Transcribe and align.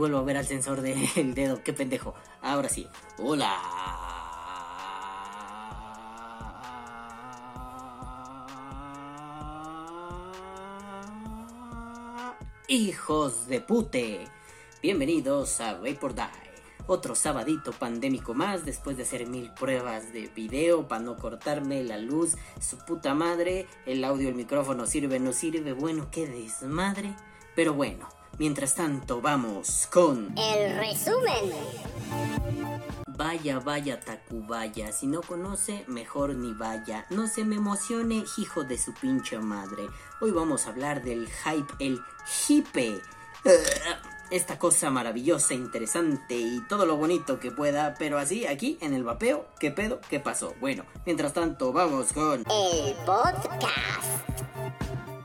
Vuelvo 0.00 0.16
a 0.16 0.22
ver 0.22 0.38
al 0.38 0.46
sensor 0.46 0.80
del 0.80 1.34
dedo. 1.34 1.62
Qué 1.62 1.74
pendejo. 1.74 2.14
Ahora 2.40 2.70
sí. 2.70 2.88
Hola. 3.18 3.54
Hijos 12.66 13.46
de 13.46 13.60
pute. 13.60 14.26
Bienvenidos 14.82 15.60
a 15.60 15.74
Wait 15.74 15.98
por 15.98 16.14
Die. 16.14 16.24
Otro 16.86 17.14
sabadito 17.14 17.72
pandémico 17.72 18.32
más 18.32 18.64
después 18.64 18.96
de 18.96 19.02
hacer 19.02 19.26
mil 19.26 19.52
pruebas 19.52 20.14
de 20.14 20.28
video 20.28 20.88
para 20.88 21.02
no 21.02 21.16
cortarme 21.18 21.84
la 21.84 21.98
luz, 21.98 22.38
su 22.58 22.78
puta 22.78 23.12
madre, 23.12 23.66
el 23.84 24.02
audio, 24.04 24.30
el 24.30 24.34
micrófono 24.34 24.86
sirve, 24.86 25.20
no 25.20 25.34
sirve, 25.34 25.74
bueno, 25.74 26.08
qué 26.10 26.26
desmadre. 26.26 27.14
Pero 27.54 27.74
bueno, 27.74 28.08
mientras 28.40 28.74
tanto 28.74 29.20
vamos 29.20 29.86
con... 29.92 30.34
El 30.38 30.74
resumen. 30.74 31.52
Vaya, 33.06 33.60
vaya, 33.60 34.00
Tacubaya. 34.00 34.92
Si 34.92 35.06
no 35.06 35.20
conoce, 35.20 35.84
mejor 35.88 36.34
ni 36.34 36.54
vaya. 36.54 37.04
No 37.10 37.28
se 37.28 37.44
me 37.44 37.56
emocione, 37.56 38.24
hijo 38.38 38.64
de 38.64 38.78
su 38.78 38.94
pinche 38.94 39.38
madre. 39.38 39.88
Hoy 40.22 40.30
vamos 40.30 40.66
a 40.66 40.70
hablar 40.70 41.02
del 41.04 41.28
hype, 41.28 41.74
el 41.80 42.00
hipe. 42.48 43.02
Esta 44.30 44.58
cosa 44.58 44.88
maravillosa, 44.88 45.52
interesante 45.52 46.38
y 46.38 46.62
todo 46.66 46.86
lo 46.86 46.96
bonito 46.96 47.38
que 47.38 47.50
pueda, 47.50 47.94
pero 47.98 48.16
así, 48.16 48.46
aquí 48.46 48.78
en 48.80 48.94
el 48.94 49.04
vapeo, 49.04 49.48
¿qué 49.58 49.70
pedo? 49.70 50.00
¿Qué 50.08 50.18
pasó? 50.18 50.54
Bueno, 50.60 50.86
mientras 51.04 51.34
tanto, 51.34 51.74
vamos 51.74 52.14
con... 52.14 52.46
El 52.50 52.94
podcast. 53.04 54.30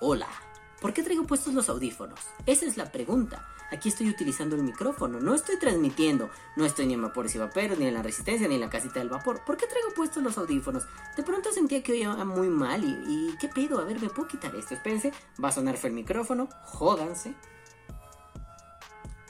Hola. 0.02 0.44
¿Por 0.86 0.94
qué 0.94 1.02
traigo 1.02 1.25
puestos 1.25 1.55
los 1.55 1.67
audífonos? 1.67 2.19
Esa 2.45 2.67
es 2.67 2.78
la 2.78 2.91
pregunta. 2.91 3.44
Aquí 3.72 3.89
estoy 3.89 4.08
utilizando 4.08 4.55
el 4.55 4.61
micrófono, 4.61 5.19
no 5.19 5.33
estoy 5.33 5.58
transmitiendo, 5.58 6.30
no 6.55 6.64
estoy 6.64 6.86
ni 6.86 6.94
en 6.94 7.02
vapores 7.02 7.33
y 7.33 7.39
vaperos, 7.39 7.80
ni 7.80 7.88
en 7.88 7.95
la 7.95 8.03
resistencia, 8.03 8.47
ni 8.47 8.53
en 8.53 8.61
la 8.61 8.69
casita 8.69 9.00
del 9.00 9.09
vapor. 9.09 9.44
¿Por 9.44 9.58
qué 9.58 9.66
traigo 9.66 9.89
puestos 9.95 10.22
los 10.22 10.38
audífonos? 10.38 10.83
De 11.17 11.23
pronto 11.23 11.52
sentía 11.52 11.81
que 11.81 11.94
oía 11.94 12.14
muy 12.23 12.50
mal 12.50 12.83
y, 12.83 13.36
¿qué 13.42 13.47
pedo? 13.47 13.80
A 13.80 13.83
ver, 13.83 14.00
¿me 14.00 14.11
puedo 14.11 14.27
quitar 14.27 14.55
esto? 14.55 14.75
Espérense, 14.75 15.11
va 15.44 15.47
a 15.47 15.53
sonar 15.53 15.75
fue 15.75 15.89
el 15.89 15.95
micrófono, 15.95 16.50
jódanse. 16.66 17.33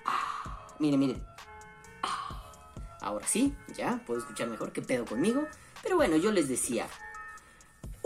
Ah, 0.06 0.75
miren, 0.78 1.00
miren. 1.00 1.25
Ah, 2.03 2.52
ahora 3.00 3.25
sí, 3.28 3.56
ya, 3.73 4.03
puedo 4.06 4.19
escuchar 4.19 4.50
mejor, 4.50 4.73
¿qué 4.73 4.81
pedo 4.81 5.06
conmigo? 5.06 5.47
Pero 5.81 5.95
bueno, 5.95 6.17
yo 6.17 6.34
les 6.34 6.50
decía, 6.50 6.90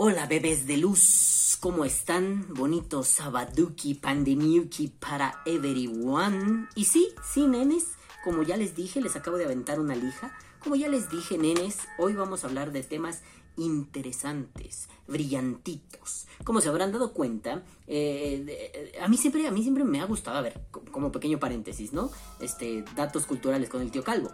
Hola 0.02 0.24
bebés 0.24 0.66
de 0.66 0.78
luz, 0.78 1.58
¿cómo 1.60 1.84
están? 1.84 2.54
Bonito 2.54 3.04
sabaduki 3.04 3.92
pandemiuki 3.92 4.88
para 4.88 5.42
everyone. 5.44 6.68
Y 6.74 6.86
sí, 6.86 7.10
sí, 7.22 7.46
nenes, 7.46 7.84
como 8.24 8.42
ya 8.42 8.56
les 8.56 8.74
dije, 8.74 9.02
les 9.02 9.14
acabo 9.14 9.36
de 9.36 9.44
aventar 9.44 9.78
una 9.78 9.94
lija. 9.94 10.34
Como 10.64 10.74
ya 10.74 10.88
les 10.88 11.10
dije, 11.10 11.36
nenes, 11.36 11.80
hoy 11.98 12.14
vamos 12.14 12.42
a 12.42 12.46
hablar 12.46 12.72
de 12.72 12.82
temas 12.82 13.20
interesantes, 13.58 14.88
brillantitos. 15.06 16.26
Como 16.44 16.62
se 16.62 16.70
habrán 16.70 16.92
dado 16.92 17.12
cuenta, 17.12 17.62
eh, 17.86 18.98
a 19.02 19.06
mí 19.06 19.18
siempre, 19.18 19.46
a 19.46 19.50
mí 19.50 19.60
siempre 19.60 19.84
me 19.84 20.00
ha 20.00 20.06
gustado, 20.06 20.38
a 20.38 20.40
ver, 20.40 20.62
como 20.90 21.12
pequeño 21.12 21.38
paréntesis, 21.38 21.92
¿no? 21.92 22.10
Este, 22.40 22.86
datos 22.96 23.26
culturales 23.26 23.68
con 23.68 23.82
el 23.82 23.90
tío 23.90 24.02
Calvo. 24.02 24.30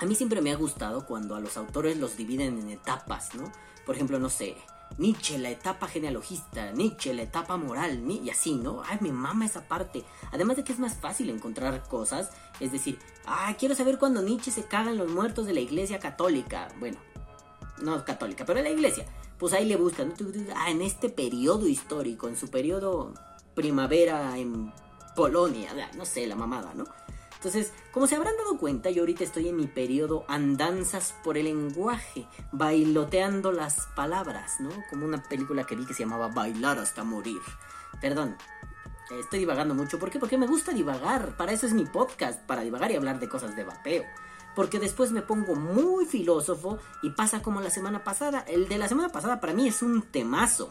A 0.00 0.04
mí 0.04 0.16
siempre 0.16 0.40
me 0.40 0.50
ha 0.50 0.56
gustado 0.56 1.06
cuando 1.06 1.36
a 1.36 1.40
los 1.40 1.56
autores 1.56 1.96
los 1.96 2.16
dividen 2.16 2.58
en 2.58 2.70
etapas, 2.70 3.36
¿no? 3.36 3.52
Por 3.86 3.94
ejemplo, 3.94 4.18
no 4.18 4.30
sé, 4.30 4.56
Nietzsche, 4.98 5.38
la 5.38 5.50
etapa 5.50 5.86
genealogista, 5.86 6.72
Nietzsche, 6.72 7.14
la 7.14 7.22
etapa 7.22 7.56
moral, 7.56 8.02
y 8.10 8.28
así, 8.30 8.54
¿no? 8.54 8.82
Ay, 8.84 8.98
me 9.00 9.12
mama 9.12 9.46
esa 9.46 9.66
parte. 9.66 10.04
Además 10.32 10.56
de 10.56 10.64
que 10.64 10.72
es 10.72 10.78
más 10.78 10.94
fácil 10.94 11.30
encontrar 11.30 11.82
cosas, 11.88 12.30
es 12.60 12.72
decir, 12.72 12.98
ay, 13.24 13.54
quiero 13.54 13.74
saber 13.74 13.98
cuándo 13.98 14.22
Nietzsche 14.22 14.50
se 14.50 14.64
cagan 14.64 14.98
los 14.98 15.10
muertos 15.10 15.46
de 15.46 15.54
la 15.54 15.60
iglesia 15.60 15.98
católica. 15.98 16.68
Bueno, 16.78 16.98
no 17.82 18.04
católica, 18.04 18.44
pero 18.44 18.62
la 18.62 18.70
iglesia. 18.70 19.06
Pues 19.38 19.54
ahí 19.54 19.64
le 19.64 19.76
buscan, 19.76 20.12
ah, 20.54 20.70
en 20.70 20.82
este 20.82 21.08
periodo 21.08 21.66
histórico, 21.66 22.28
en 22.28 22.36
su 22.36 22.50
periodo 22.50 23.14
primavera 23.54 24.36
en 24.36 24.72
Polonia, 25.16 25.90
no 25.96 26.04
sé, 26.04 26.26
la 26.26 26.36
mamada, 26.36 26.74
¿no? 26.74 26.84
Entonces, 27.40 27.72
como 27.90 28.06
se 28.06 28.16
habrán 28.16 28.36
dado 28.36 28.58
cuenta, 28.58 28.90
yo 28.90 29.00
ahorita 29.00 29.24
estoy 29.24 29.48
en 29.48 29.56
mi 29.56 29.66
periodo 29.66 30.26
andanzas 30.28 31.14
por 31.24 31.38
el 31.38 31.46
lenguaje, 31.46 32.26
bailoteando 32.52 33.50
las 33.50 33.86
palabras, 33.96 34.60
¿no? 34.60 34.68
Como 34.90 35.06
una 35.06 35.22
película 35.22 35.64
que 35.64 35.74
vi 35.74 35.86
que 35.86 35.94
se 35.94 36.02
llamaba 36.02 36.28
Bailar 36.28 36.78
hasta 36.78 37.02
morir. 37.02 37.40
Perdón, 37.98 38.36
estoy 39.18 39.38
divagando 39.38 39.74
mucho. 39.74 39.98
¿Por 39.98 40.10
qué? 40.10 40.18
Porque 40.18 40.36
me 40.36 40.46
gusta 40.46 40.72
divagar. 40.72 41.34
Para 41.38 41.52
eso 41.52 41.64
es 41.66 41.72
mi 41.72 41.86
podcast, 41.86 42.42
para 42.42 42.60
divagar 42.60 42.92
y 42.92 42.96
hablar 42.96 43.18
de 43.18 43.30
cosas 43.30 43.56
de 43.56 43.64
vapeo. 43.64 44.04
Porque 44.54 44.78
después 44.78 45.10
me 45.10 45.22
pongo 45.22 45.54
muy 45.54 46.04
filósofo 46.04 46.78
y 47.02 47.08
pasa 47.08 47.40
como 47.40 47.62
la 47.62 47.70
semana 47.70 48.04
pasada. 48.04 48.44
El 48.46 48.68
de 48.68 48.76
la 48.76 48.86
semana 48.86 49.08
pasada 49.08 49.40
para 49.40 49.54
mí 49.54 49.66
es 49.66 49.80
un 49.80 50.02
temazo. 50.02 50.68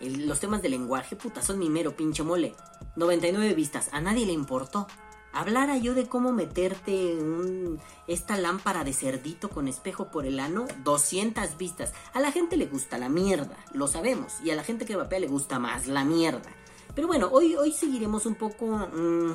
los 0.00 0.40
temas 0.40 0.62
de 0.62 0.70
lenguaje, 0.70 1.16
puta, 1.16 1.42
son 1.42 1.58
mi 1.58 1.68
mero 1.68 1.94
pinche 1.94 2.22
mole. 2.22 2.54
99 2.96 3.52
vistas, 3.52 3.90
a 3.92 4.00
nadie 4.00 4.24
le 4.24 4.32
importó 4.32 4.86
hablara 5.34 5.76
yo 5.76 5.94
de 5.94 6.06
cómo 6.06 6.32
meterte 6.32 7.16
un, 7.16 7.80
esta 8.06 8.36
lámpara 8.36 8.84
de 8.84 8.92
cerdito 8.92 9.50
con 9.50 9.68
espejo 9.68 10.08
por 10.10 10.26
el 10.26 10.40
ano, 10.40 10.66
200 10.84 11.56
vistas. 11.58 11.92
A 12.12 12.20
la 12.20 12.32
gente 12.32 12.56
le 12.56 12.66
gusta 12.66 12.98
la 12.98 13.08
mierda, 13.08 13.56
lo 13.72 13.88
sabemos, 13.88 14.34
y 14.42 14.50
a 14.50 14.56
la 14.56 14.64
gente 14.64 14.86
que 14.86 14.96
vapea 14.96 15.18
le 15.18 15.26
gusta 15.26 15.58
más 15.58 15.86
la 15.86 16.04
mierda. 16.04 16.50
Pero 16.94 17.08
bueno, 17.08 17.28
hoy, 17.32 17.56
hoy 17.56 17.72
seguiremos 17.72 18.24
un 18.24 18.36
poco 18.36 18.66
mmm, 18.66 19.32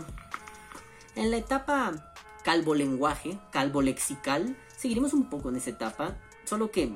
en 1.16 1.32
la 1.32 1.38
etapa 1.38 2.14
calvo 2.44 2.74
lenguaje, 2.74 3.38
calvo 3.52 3.82
lexical. 3.82 4.56
Seguiremos 4.78 5.14
un 5.14 5.30
poco 5.30 5.50
en 5.50 5.58
esa 5.58 5.72
etapa, 5.72 6.16
solo 6.46 6.72
que 6.72 6.92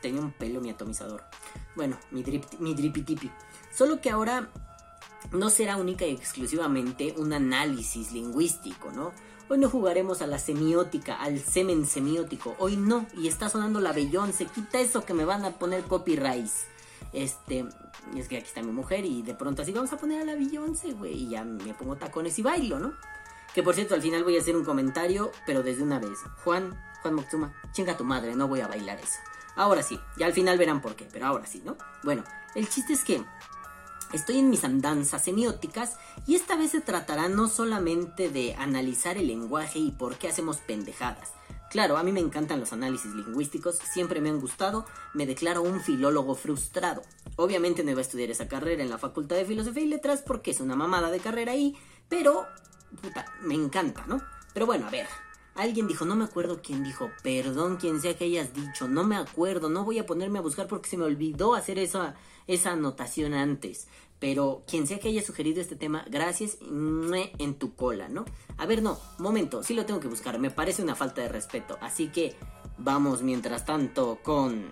tenía 0.00 0.20
un 0.20 0.32
pelo 0.32 0.60
mi 0.60 0.70
atomizador. 0.70 1.22
Bueno, 1.74 1.98
mi, 2.10 2.22
drip, 2.22 2.44
mi 2.58 2.74
drippy 2.74 3.30
Solo 3.72 4.00
que 4.00 4.10
ahora 4.10 4.48
no 5.32 5.50
será 5.50 5.76
única 5.76 6.06
y 6.06 6.12
exclusivamente 6.12 7.14
un 7.16 7.32
análisis 7.32 8.12
lingüístico, 8.12 8.92
¿no? 8.92 9.12
Hoy 9.48 9.58
no 9.58 9.70
jugaremos 9.70 10.22
a 10.22 10.26
la 10.26 10.40
semiótica, 10.40 11.14
al 11.14 11.38
semen 11.38 11.86
semiótico. 11.86 12.56
Hoy 12.58 12.76
no. 12.76 13.06
Y 13.16 13.28
está 13.28 13.48
sonando 13.48 13.80
la 13.80 13.94
Se 14.32 14.46
Quita 14.46 14.80
eso 14.80 15.04
que 15.04 15.14
me 15.14 15.24
van 15.24 15.44
a 15.44 15.52
poner 15.52 15.84
copyright. 15.84 16.50
Este, 17.12 17.64
es 18.16 18.28
que 18.28 18.38
aquí 18.38 18.46
está 18.46 18.62
mi 18.62 18.72
mujer 18.72 19.04
y 19.04 19.22
de 19.22 19.34
pronto 19.34 19.62
así 19.62 19.70
vamos 19.70 19.92
a 19.92 19.98
poner 19.98 20.22
a 20.22 20.24
la 20.24 20.34
Beyoncé, 20.34 20.92
güey. 20.94 21.12
Y 21.12 21.28
ya 21.28 21.44
me 21.44 21.74
pongo 21.74 21.94
tacones 21.94 22.36
y 22.40 22.42
bailo, 22.42 22.80
¿no? 22.80 22.94
Que 23.54 23.62
por 23.62 23.76
cierto, 23.76 23.94
al 23.94 24.02
final 24.02 24.24
voy 24.24 24.36
a 24.36 24.40
hacer 24.40 24.56
un 24.56 24.64
comentario, 24.64 25.30
pero 25.46 25.62
desde 25.62 25.84
una 25.84 26.00
vez. 26.00 26.18
Juan, 26.42 26.76
Juan 27.02 27.14
Moctezuma, 27.14 27.54
chinga 27.72 27.96
tu 27.96 28.02
madre, 28.02 28.34
no 28.34 28.48
voy 28.48 28.60
a 28.60 28.66
bailar 28.66 28.98
eso. 28.98 29.18
Ahora 29.54 29.82
sí, 29.82 29.98
ya 30.18 30.26
al 30.26 30.32
final 30.32 30.58
verán 30.58 30.82
por 30.82 30.96
qué, 30.96 31.08
pero 31.10 31.26
ahora 31.26 31.46
sí, 31.46 31.62
¿no? 31.64 31.76
Bueno, 32.02 32.24
el 32.56 32.68
chiste 32.68 32.92
es 32.92 33.04
que 33.04 33.24
Estoy 34.12 34.38
en 34.38 34.50
mis 34.50 34.64
andanzas 34.64 35.24
semióticas 35.24 35.96
y 36.26 36.36
esta 36.36 36.56
vez 36.56 36.70
se 36.70 36.80
tratará 36.80 37.28
no 37.28 37.48
solamente 37.48 38.30
de 38.30 38.54
analizar 38.54 39.16
el 39.16 39.26
lenguaje 39.26 39.78
y 39.78 39.90
por 39.90 40.16
qué 40.16 40.28
hacemos 40.28 40.58
pendejadas. 40.58 41.32
Claro, 41.70 41.96
a 41.96 42.02
mí 42.02 42.12
me 42.12 42.20
encantan 42.20 42.60
los 42.60 42.72
análisis 42.72 43.12
lingüísticos, 43.12 43.76
siempre 43.76 44.20
me 44.20 44.30
han 44.30 44.40
gustado, 44.40 44.86
me 45.14 45.26
declaro 45.26 45.62
un 45.62 45.80
filólogo 45.80 46.34
frustrado. 46.36 47.02
Obviamente 47.34 47.82
no 47.82 47.90
iba 47.90 47.98
a 47.98 48.02
estudiar 48.02 48.30
esa 48.30 48.48
carrera 48.48 48.82
en 48.82 48.90
la 48.90 48.98
Facultad 48.98 49.36
de 49.36 49.44
Filosofía 49.44 49.82
y 49.82 49.88
Letras 49.88 50.22
porque 50.24 50.52
es 50.52 50.60
una 50.60 50.76
mamada 50.76 51.10
de 51.10 51.18
carrera 51.18 51.52
ahí, 51.52 51.76
pero 52.08 52.46
puta, 53.02 53.26
me 53.42 53.54
encanta, 53.54 54.04
¿no? 54.06 54.22
Pero 54.54 54.66
bueno, 54.66 54.86
a 54.86 54.90
ver, 54.90 55.06
Alguien 55.56 55.88
dijo, 55.88 56.04
no 56.04 56.16
me 56.16 56.24
acuerdo 56.24 56.60
quién 56.62 56.84
dijo, 56.84 57.10
perdón 57.22 57.76
quien 57.76 58.00
sea 58.00 58.16
que 58.16 58.24
hayas 58.26 58.52
dicho, 58.52 58.88
no 58.88 59.04
me 59.04 59.16
acuerdo, 59.16 59.70
no 59.70 59.84
voy 59.84 59.98
a 59.98 60.04
ponerme 60.06 60.38
a 60.38 60.42
buscar 60.42 60.68
porque 60.68 60.90
se 60.90 60.98
me 60.98 61.04
olvidó 61.04 61.54
hacer 61.54 61.78
esa, 61.78 62.14
esa 62.46 62.72
anotación 62.72 63.32
antes. 63.32 63.88
Pero 64.20 64.62
quien 64.66 64.86
sea 64.86 64.98
que 64.98 65.08
haya 65.08 65.22
sugerido 65.22 65.60
este 65.60 65.76
tema, 65.76 66.04
gracias 66.10 66.58
en 66.60 67.54
tu 67.54 67.74
cola, 67.74 68.08
¿no? 68.08 68.24
A 68.58 68.66
ver, 68.66 68.82
no, 68.82 68.98
momento, 69.18 69.62
sí 69.62 69.74
lo 69.74 69.84
tengo 69.84 70.00
que 70.00 70.08
buscar, 70.08 70.38
me 70.38 70.50
parece 70.50 70.82
una 70.82 70.94
falta 70.94 71.22
de 71.22 71.28
respeto. 71.28 71.78
Así 71.80 72.08
que 72.08 72.36
vamos 72.78 73.22
mientras 73.22 73.64
tanto 73.64 74.18
con... 74.22 74.70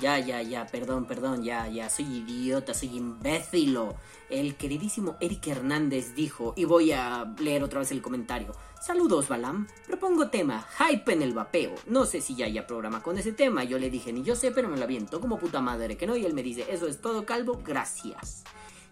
Ya, 0.00 0.20
ya, 0.20 0.40
ya, 0.42 0.64
perdón, 0.66 1.06
perdón, 1.06 1.42
ya, 1.42 1.66
ya, 1.66 1.90
soy 1.90 2.04
idiota, 2.04 2.72
soy 2.72 2.96
imbécilo. 2.96 3.96
El 4.30 4.54
queridísimo 4.54 5.16
Eric 5.18 5.48
Hernández 5.48 6.14
dijo, 6.14 6.54
y 6.56 6.64
voy 6.64 6.92
a 6.92 7.34
leer 7.40 7.64
otra 7.64 7.80
vez 7.80 7.90
el 7.90 8.00
comentario. 8.00 8.54
Saludos, 8.80 9.26
Balam. 9.26 9.66
Propongo 9.88 10.28
tema, 10.28 10.64
hype 10.78 11.12
en 11.12 11.22
el 11.22 11.34
vapeo. 11.34 11.74
No 11.86 12.06
sé 12.06 12.20
si 12.20 12.36
ya 12.36 12.46
haya 12.46 12.64
programa 12.64 13.02
con 13.02 13.18
ese 13.18 13.32
tema. 13.32 13.64
Yo 13.64 13.76
le 13.80 13.90
dije, 13.90 14.12
ni 14.12 14.22
yo 14.22 14.36
sé, 14.36 14.52
pero 14.52 14.68
me 14.68 14.76
lo 14.76 14.84
aviento 14.84 15.20
como 15.20 15.36
puta 15.36 15.60
madre 15.60 15.96
que 15.96 16.06
no. 16.06 16.16
Y 16.16 16.24
él 16.24 16.34
me 16.34 16.44
dice, 16.44 16.66
eso 16.70 16.86
es 16.86 17.00
todo, 17.00 17.26
calvo, 17.26 17.60
gracias. 17.64 18.44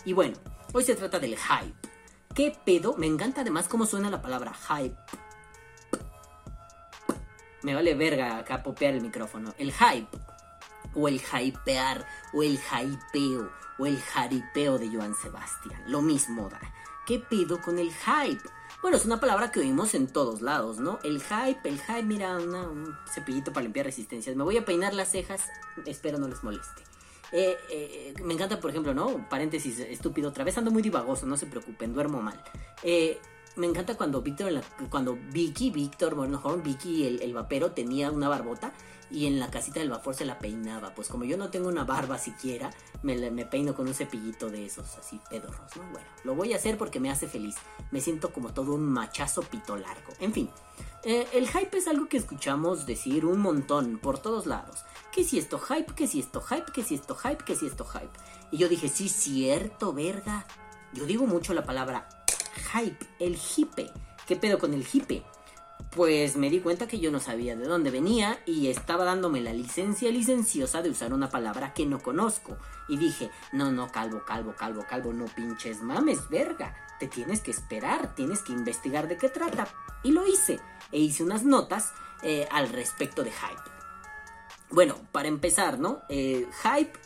Y 0.05 0.13
bueno, 0.13 0.37
hoy 0.73 0.83
se 0.83 0.97
trata 0.97 1.21
del 1.21 1.37
hype. 1.37 1.89
¿Qué 2.35 2.53
pedo? 2.65 2.97
Me 2.97 3.07
encanta 3.07 3.43
además 3.43 3.69
cómo 3.69 3.87
suena 3.87 4.11
la 4.11 4.21
palabra 4.21 4.53
hype. 4.55 4.97
Me 7.67 7.75
vale 7.75 7.97
verga 7.97 8.39
acá 8.39 8.63
popear 8.63 8.95
el 8.95 9.01
micrófono. 9.01 9.53
El 9.59 9.73
hype. 9.73 10.17
O 10.95 11.09
el 11.09 11.21
hypear. 11.21 12.07
O 12.33 12.45
el 12.45 12.61
hypeo. 12.61 13.51
O 13.77 13.87
el 13.87 14.01
jaripeo 14.01 14.79
de 14.79 14.89
Joan 14.89 15.17
Sebastián. 15.17 15.83
Lo 15.89 16.01
mismo 16.01 16.49
da. 16.49 16.61
¿Qué 17.09 17.19
pedo 17.19 17.61
con 17.61 17.81
el 17.81 17.91
hype? 17.91 18.49
Bueno, 18.83 18.97
es 18.97 19.05
una 19.05 19.19
palabra 19.19 19.51
que 19.51 19.59
oímos 19.59 19.97
en 19.97 20.07
todos 20.07 20.43
lados, 20.43 20.79
¿no? 20.79 21.01
El 21.03 21.21
hype, 21.21 21.69
el 21.69 21.81
hype, 21.81 22.05
mira, 22.05 22.37
un 22.37 22.97
cepillito 23.13 23.53
para 23.53 23.65
limpiar 23.65 23.87
resistencias. 23.87 24.37
Me 24.37 24.45
voy 24.45 24.59
a 24.59 24.65
peinar 24.65 24.95
las 24.95 25.11
cejas, 25.11 25.49
espero 25.87 26.19
no 26.19 26.29
les 26.29 26.45
moleste. 26.45 26.85
Eh, 27.33 27.57
eh, 27.69 28.15
me 28.23 28.35
encanta, 28.35 28.61
por 28.61 28.71
ejemplo, 28.71 28.95
¿no? 28.95 29.29
Paréntesis 29.29 29.81
estúpido, 29.81 30.29
otra 30.29 30.45
vez 30.45 30.57
ando 30.57 30.71
muy 30.71 30.83
divagoso, 30.83 31.27
no 31.27 31.37
se 31.37 31.47
preocupen, 31.47 31.95
duermo 31.95 32.23
mal. 32.23 32.41
Eh, 32.85 33.19
me 33.57 33.67
encanta 33.67 33.97
cuando 33.97 34.23
Víctor, 34.23 34.63
cuando 34.91 35.19
Vicky, 35.33 35.71
Víctor, 35.71 36.15
Vicky, 36.63 37.07
el, 37.07 37.23
el 37.23 37.35
vapero, 37.35 37.73
tenía 37.73 38.11
una 38.11 38.29
barbota 38.29 38.73
y 39.11 39.27
en 39.27 39.39
la 39.39 39.51
casita 39.51 39.81
del 39.81 39.91
vapor 39.91 40.15
se 40.15 40.25
la 40.25 40.39
peinaba. 40.39 40.95
Pues 40.95 41.09
como 41.09 41.25
yo 41.25 41.37
no 41.37 41.49
tengo 41.49 41.69
una 41.69 41.85
barba 41.85 42.19
siquiera, 42.19 42.71
me, 43.03 43.31
me, 43.31 43.47
peino 43.47 43.75
con 43.75 43.87
un 43.87 43.95
cepillito 43.95 44.51
de 44.51 44.67
esos 44.67 44.97
así 44.99 45.21
pedorros, 45.31 45.77
¿no? 45.77 45.83
Bueno, 45.91 46.07
lo 46.25 46.35
voy 46.35 46.53
a 46.53 46.57
hacer 46.57 46.77
porque 46.77 47.01
me 47.01 47.11
hace 47.11 47.29
feliz. 47.29 47.57
Me 47.91 48.01
siento 48.01 48.33
como 48.33 48.53
todo 48.53 48.75
un 48.75 48.85
machazo 48.85 49.43
pito 49.43 49.77
largo. 49.77 50.13
En 50.19 50.33
fin, 50.33 50.51
eh, 51.05 51.27
el 51.33 51.49
hype 51.49 51.79
es 51.79 51.89
algo 51.89 52.09
que 52.09 52.17
escuchamos 52.17 52.87
decir 52.87 53.25
un 53.25 53.41
montón 53.41 53.99
por 53.99 54.19
todos 54.19 54.47
lados. 54.47 54.85
Que 55.13 55.25
si 55.25 55.39
esto 55.39 55.59
hype, 55.59 55.95
que 55.95 56.07
si 56.07 56.21
esto 56.21 56.41
hype, 56.43 56.73
que 56.73 56.83
si 56.83 56.95
esto 56.95 57.15
hype, 57.15 57.45
que 57.45 57.57
si 57.57 57.67
esto 57.67 57.85
hype. 57.85 58.11
Y 58.51 58.59
yo 58.59 58.69
dije, 58.69 58.89
sí, 58.89 59.09
cierto, 59.09 59.93
verga. 59.93 60.47
Yo 60.93 61.07
digo 61.07 61.27
mucho 61.27 61.55
la 61.55 61.65
palabra 61.65 62.09
hype, 62.57 63.07
el 63.19 63.37
hipe. 63.37 63.91
¿Qué 64.27 64.37
pedo 64.37 64.59
con 64.59 64.75
el 64.75 64.87
hipe? 64.91 65.23
Pues 65.91 66.37
me 66.37 66.51
di 66.51 66.61
cuenta 66.61 66.87
que 66.87 66.99
yo 66.99 67.11
no 67.11 67.21
sabía 67.21 67.57
de 67.57 67.67
dónde 67.67 67.91
venía 67.91 68.39
y 68.45 68.69
estaba 68.69 69.05
dándome 69.05 69.41
la 69.41 69.53
licencia 69.53 70.11
licenciosa 70.11 70.83
de 70.83 70.91
usar 70.91 71.13
una 71.13 71.31
palabra 71.31 71.73
que 71.73 71.87
no 71.87 72.01
conozco. 72.01 72.57
Y 72.89 72.97
dije, 72.97 73.31
no, 73.53 73.73
no, 73.73 73.89
calvo, 73.89 74.23
calvo, 74.27 74.55
calvo, 74.57 74.85
calvo, 74.89 75.13
no 75.13 75.25
pinches 75.27 75.81
mames, 75.81 76.29
verga. 76.29 76.75
Te 76.99 77.09
tienes 77.09 77.41
que 77.41 77.51
esperar, 77.51 78.15
tienes 78.15 78.43
que 78.43 78.53
investigar 78.53 79.09
de 79.09 79.17
qué 79.17 79.29
trata. 79.29 79.69
Y 80.03 80.13
lo 80.13 80.27
hice 80.27 80.61
e 80.93 80.99
hice 80.99 81.23
unas 81.23 81.45
notas 81.45 81.93
eh, 82.23 82.47
al 82.51 82.69
respecto 82.69 83.23
de 83.23 83.31
hype. 83.31 83.71
Bueno, 84.71 84.97
para 85.13 85.29
empezar, 85.29 85.79
¿no? 85.79 86.03
Eh, 86.09 86.47
hype 86.63 86.99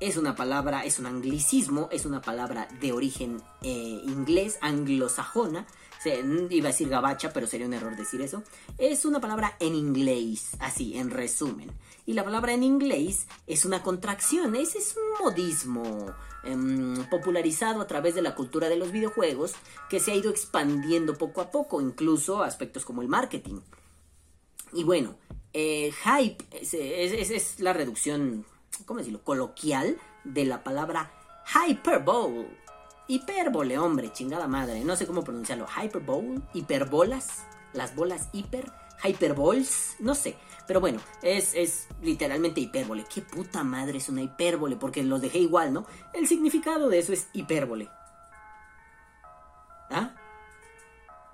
es 0.00 0.16
una 0.16 0.34
palabra, 0.34 0.84
es 0.84 0.98
un 0.98 1.06
anglicismo, 1.06 1.88
es 1.92 2.04
una 2.06 2.20
palabra 2.20 2.68
de 2.80 2.92
origen 2.92 3.40
eh, 3.62 4.00
inglés, 4.04 4.58
anglosajona. 4.60 5.66
iba 6.04 6.68
a 6.68 6.72
decir 6.72 6.88
gabacha, 6.88 7.32
pero 7.32 7.46
sería 7.46 7.66
un 7.66 7.74
error 7.74 7.96
decir 7.96 8.20
eso. 8.20 8.42
Es 8.78 9.04
una 9.04 9.20
palabra 9.20 9.56
en 9.60 9.74
inglés, 9.74 10.50
así, 10.58 10.98
en 10.98 11.10
resumen. 11.10 11.70
Y 12.06 12.12
la 12.12 12.24
palabra 12.24 12.52
en 12.52 12.62
inglés 12.62 13.26
es 13.46 13.64
una 13.64 13.82
contracción, 13.82 14.56
ese 14.56 14.78
es 14.78 14.94
un 14.96 15.24
modismo 15.24 16.12
em, 16.42 17.08
popularizado 17.08 17.80
a 17.80 17.86
través 17.86 18.14
de 18.14 18.20
la 18.20 18.34
cultura 18.34 18.68
de 18.68 18.76
los 18.76 18.92
videojuegos 18.92 19.52
que 19.88 20.00
se 20.00 20.12
ha 20.12 20.14
ido 20.14 20.30
expandiendo 20.30 21.16
poco 21.16 21.40
a 21.40 21.50
poco, 21.50 21.80
incluso 21.80 22.42
aspectos 22.42 22.84
como 22.84 23.00
el 23.00 23.08
marketing. 23.08 23.60
Y 24.74 24.84
bueno, 24.84 25.16
eh, 25.54 25.92
hype 25.92 26.44
es, 26.50 27.60
la 27.60 27.72
reducción, 27.72 28.44
¿cómo 28.84 28.98
decirlo?, 28.98 29.22
coloquial 29.22 29.98
de 30.24 30.44
la 30.44 30.62
palabra 30.62 31.10
hyperbole. 31.54 32.48
Hipérbole, 33.06 33.78
hombre, 33.78 34.12
chingada 34.12 34.48
madre. 34.48 34.84
No 34.84 34.96
sé 34.96 35.06
cómo 35.06 35.22
pronunciarlo. 35.22 35.66
Hyperbole, 35.66 36.40
hiperbolas, 36.54 37.44
las 37.74 37.94
bolas 37.94 38.28
hiper, 38.32 38.72
hyperboles, 39.02 39.96
no 39.98 40.14
sé. 40.14 40.36
Pero 40.66 40.80
bueno, 40.80 41.00
es, 41.22 41.54
es 41.54 41.88
literalmente 42.00 42.60
hipérbole. 42.60 43.04
¿Qué 43.12 43.20
puta 43.20 43.62
madre 43.62 43.98
es 43.98 44.08
una 44.08 44.22
hipérbole? 44.22 44.76
Porque 44.76 45.02
los 45.02 45.20
dejé 45.20 45.38
igual, 45.38 45.72
¿no? 45.74 45.86
El 46.14 46.26
significado 46.26 46.88
de 46.88 46.98
eso 46.98 47.12
es 47.12 47.28
hipérbole. 47.34 47.90
¿Ah? 49.90 50.14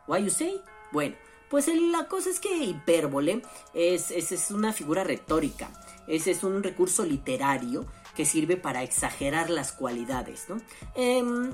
¿Why 0.09 0.25
you 0.25 0.31
say? 0.31 0.61
Bueno, 0.91 1.15
pues 1.49 1.69
la 1.69 2.07
cosa 2.07 2.31
es 2.31 2.41
que 2.41 2.57
hipérbole 2.57 3.43
es, 3.75 4.11
es, 4.11 4.51
una 4.51 4.73
figura 4.73 5.03
retórica, 5.05 5.71
ese 6.11 6.33
es 6.33 6.45
un 6.45 6.63
recurso 6.63 7.05
literario 7.05 7.87
que 8.15 8.25
sirve 8.25 8.57
para 8.57 8.83
exagerar 8.83 9.49
las 9.51 9.73
cualidades, 9.73 10.47
¿no? 10.49 10.61
Em, 10.95 11.53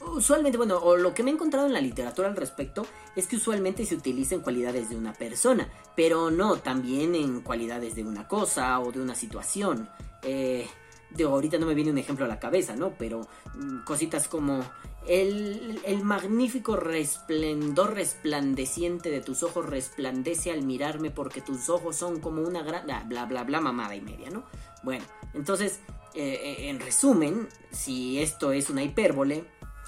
usualmente, 0.00 0.56
bueno, 0.56 0.78
o 0.78 0.96
lo 0.96 1.12
que 1.12 1.22
me 1.22 1.30
he 1.30 1.34
encontrado 1.34 1.66
en 1.66 1.72
la 1.72 1.80
literatura 1.80 2.28
al 2.28 2.36
respecto 2.36 2.86
es 3.16 3.26
que 3.26 3.36
usualmente 3.36 3.84
se 3.84 3.94
utiliza 3.94 4.34
en 4.34 4.40
cualidades 4.40 4.88
de 4.88 4.96
una 4.96 5.12
persona, 5.12 5.68
pero 5.96 6.30
no 6.30 6.56
también 6.56 7.14
en 7.14 7.40
cualidades 7.40 7.94
de 7.94 8.04
una 8.04 8.28
cosa 8.28 8.78
o 8.80 8.92
de 8.92 9.00
una 9.00 9.14
situación. 9.14 9.88
Eh, 10.22 10.68
de 11.10 11.24
ahorita 11.24 11.58
no 11.58 11.66
me 11.66 11.74
viene 11.74 11.90
un 11.90 11.98
ejemplo 11.98 12.24
a 12.24 12.28
la 12.28 12.38
cabeza, 12.38 12.76
¿no? 12.76 12.94
Pero 12.98 13.26
mm, 13.54 13.84
cositas 13.84 14.28
como 14.28 14.64
el, 15.06 16.00
magnífico 16.02 16.76
resplendor 16.76 17.94
resplandeciente 17.94 19.10
de 19.10 19.20
tus 19.20 19.42
ojos 19.42 19.66
resplandece 19.66 20.50
al 20.50 20.62
mirarme 20.62 21.10
porque 21.10 21.40
tus 21.40 21.68
ojos 21.68 21.96
son 21.96 22.20
como 22.20 22.42
una 22.42 22.62
gran... 22.62 22.86
bla, 23.06 23.24
bla, 23.26 23.44
bla, 23.44 23.60
mamada 23.60 23.94
y 23.94 24.00
media, 24.00 24.30
¿no? 24.30 24.44
Bueno, 24.82 25.04
entonces, 25.34 25.80
eh, 26.14 26.40
eh, 26.42 26.70
en 26.70 26.80
resumen, 26.80 27.48
si 27.70 28.20
esto 28.20 28.52
es 28.52 28.70
una 28.70 28.82
hipérbole 28.82 29.44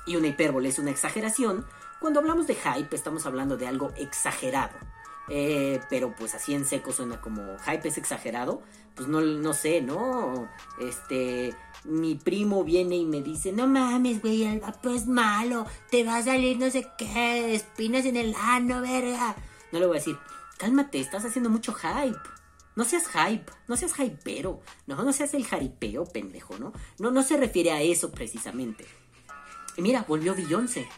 y 0.06 0.16
una 0.16 0.28
hipérbole 0.28 0.68
es 0.68 0.78
una 0.78 0.90
exageración, 0.90 1.64
cuando 2.00 2.20
hablamos 2.20 2.46
de 2.46 2.56
hype 2.56 2.94
estamos 2.96 3.26
hablando 3.26 3.56
de 3.56 3.68
algo 3.68 3.92
exagerado. 3.96 4.75
Eh, 5.28 5.80
pero 5.88 6.14
pues 6.16 6.34
así 6.34 6.54
en 6.54 6.66
seco 6.66 6.92
suena 6.92 7.20
como 7.20 7.56
hype 7.58 7.88
es 7.88 7.98
exagerado. 7.98 8.62
Pues 8.94 9.08
no, 9.08 9.20
no 9.20 9.54
sé, 9.54 9.80
¿no? 9.80 10.48
Este, 10.78 11.54
mi 11.84 12.14
primo 12.14 12.64
viene 12.64 12.97
y 12.97 13.06
me 13.06 13.23
dice, 13.23 13.52
no 13.52 13.66
mames, 13.66 14.20
güey, 14.20 14.44
el 14.44 14.61
vapor 14.61 14.94
es 14.94 15.06
malo, 15.06 15.66
te 15.90 16.04
va 16.04 16.18
a 16.18 16.23
salir 16.23 16.58
no 16.58 16.70
sé 16.70 16.87
qué, 16.99 17.54
espinas 17.54 18.04
en 18.04 18.16
el 18.16 18.35
ano, 18.38 18.82
verga. 18.82 19.35
No 19.70 19.78
le 19.78 19.87
voy 19.87 19.97
a 19.97 20.00
decir, 20.00 20.18
cálmate, 20.58 21.00
estás 21.00 21.25
haciendo 21.25 21.50
mucho 21.50 21.73
hype. 21.73 22.18
No 22.75 22.85
seas 22.85 23.06
hype, 23.08 23.52
no 23.68 23.76
seas 23.76 23.99
hypero, 23.99 24.61
no, 24.87 25.02
no 25.02 25.12
seas 25.12 25.35
el 25.35 25.47
jaripeo, 25.47 26.06
pendejo, 26.06 26.58
¿no? 26.58 26.73
No, 26.99 27.11
no 27.11 27.23
se 27.23 27.37
refiere 27.37 27.70
a 27.70 27.82
eso 27.82 28.11
precisamente. 28.11 28.87
Y 29.76 29.82
mira, 29.82 30.04
volvió 30.08 30.35
Beyoncé. 30.35 30.88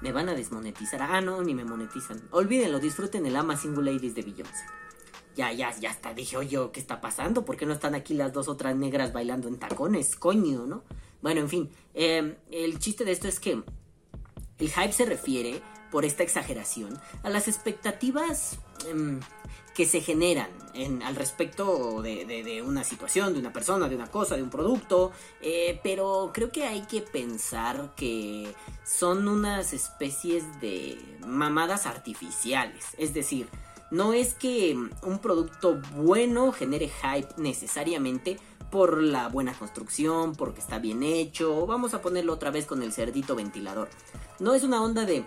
Me 0.00 0.12
van 0.12 0.28
a 0.28 0.34
desmonetizar. 0.34 1.02
Ah, 1.02 1.20
no, 1.20 1.42
ni 1.42 1.54
me 1.54 1.64
monetizan. 1.64 2.22
Olvídenlo, 2.30 2.78
disfruten 2.78 3.26
el 3.26 3.34
Ama 3.34 3.56
Single 3.56 3.92
Ladies 3.92 4.14
de 4.14 4.22
Beyoncé. 4.22 4.64
Ya, 5.34 5.52
ya, 5.52 5.76
ya 5.76 5.90
está. 5.90 6.14
Dije, 6.14 6.36
oye, 6.36 6.56
¿qué 6.72 6.78
está 6.78 7.00
pasando? 7.00 7.44
¿Por 7.44 7.56
qué 7.56 7.66
no 7.66 7.72
están 7.72 7.96
aquí 7.96 8.14
las 8.14 8.32
dos 8.32 8.46
otras 8.46 8.76
negras 8.76 9.12
bailando 9.12 9.48
en 9.48 9.58
tacones? 9.58 10.14
Coño, 10.14 10.66
¿no? 10.66 10.84
Bueno, 11.20 11.40
en 11.40 11.48
fin. 11.48 11.70
Eh, 11.94 12.38
el 12.52 12.78
chiste 12.78 13.04
de 13.04 13.10
esto 13.10 13.26
es 13.26 13.40
que 13.40 13.60
el 14.58 14.70
hype 14.70 14.92
se 14.92 15.04
refiere, 15.04 15.60
por 15.90 16.04
esta 16.04 16.22
exageración, 16.22 17.00
a 17.22 17.30
las 17.30 17.48
expectativas 17.48 18.58
em, 18.88 19.20
que 19.74 19.86
se 19.86 20.00
generan 20.00 20.50
en, 20.72 21.02
al 21.02 21.16
respecto 21.16 22.00
de, 22.02 22.62
una 22.66 22.84
situación, 22.84 23.32
de 23.32 23.40
una 23.40 23.52
persona, 23.52 23.88
de 23.88 23.96
una 23.96 24.06
cosa, 24.06 24.36
de 24.36 24.42
un 24.42 24.50
producto, 24.50 25.12
eh, 25.42 25.80
pero 25.82 26.30
creo 26.32 26.50
que 26.50 26.64
hay 26.64 26.82
que 26.82 27.00
pensar 27.00 27.92
que 27.96 28.54
son 28.84 29.28
unas 29.28 29.72
especies 29.72 30.44
de 30.60 30.98
mamadas 31.26 31.86
artificiales, 31.86 32.86
es 32.98 33.14
decir, 33.14 33.48
no 33.90 34.12
es 34.12 34.34
que 34.34 34.76
un 35.02 35.18
producto 35.18 35.80
bueno 35.94 36.52
genere 36.52 36.88
hype 36.88 37.34
necesariamente 37.36 38.38
por 38.70 39.00
la 39.00 39.28
buena 39.28 39.52
construcción, 39.52 40.34
porque 40.34 40.60
está 40.60 40.78
bien 40.78 41.04
hecho, 41.04 41.66
vamos 41.66 41.94
a 41.94 42.02
ponerlo 42.02 42.32
otra 42.32 42.50
vez 42.50 42.66
con 42.66 42.82
el 42.82 42.92
cerdito 42.92 43.36
ventilador. 43.36 43.88
No 44.40 44.54
es 44.54 44.64
una 44.64 44.82
onda 44.82 45.04
de 45.04 45.24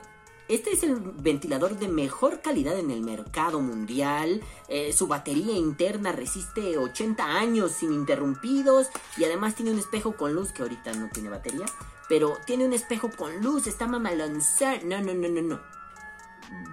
este 0.50 0.72
es 0.72 0.84
el 0.84 0.96
ventilador 0.96 1.77
de 1.77 1.88
mejor 1.89 2.42
calidad 2.42 2.80
en 2.80 2.92
el 2.92 3.01
mercado 3.01 3.60
mundial. 3.60 4.42
Eh, 4.70 4.94
su 4.94 5.08
batería 5.08 5.54
interna 5.54 6.12
resiste 6.13 6.77
80 6.77 7.24
años 7.24 7.72
sin 7.74 7.92
interrumpidos 7.92 8.88
y 9.18 9.25
además 9.25 9.56
tiene 9.56 9.72
un 9.72 9.80
espejo 9.80 10.16
con 10.16 10.34
luz 10.34 10.54
que 10.54 10.62
ahorita 10.62 10.94
no 10.94 11.10
tiene 11.10 11.30
batería, 11.30 11.66
pero 12.08 12.38
tiene 12.46 12.66
un 12.66 12.74
espejo 12.74 13.10
con 13.12 13.42
luz, 13.42 13.68
está 13.68 13.88
mamalonzar. 13.88 14.86
No, 14.86 15.01
no, 15.01 15.13
no, 15.13 15.27
no, 15.27 15.42
no. 15.42 15.77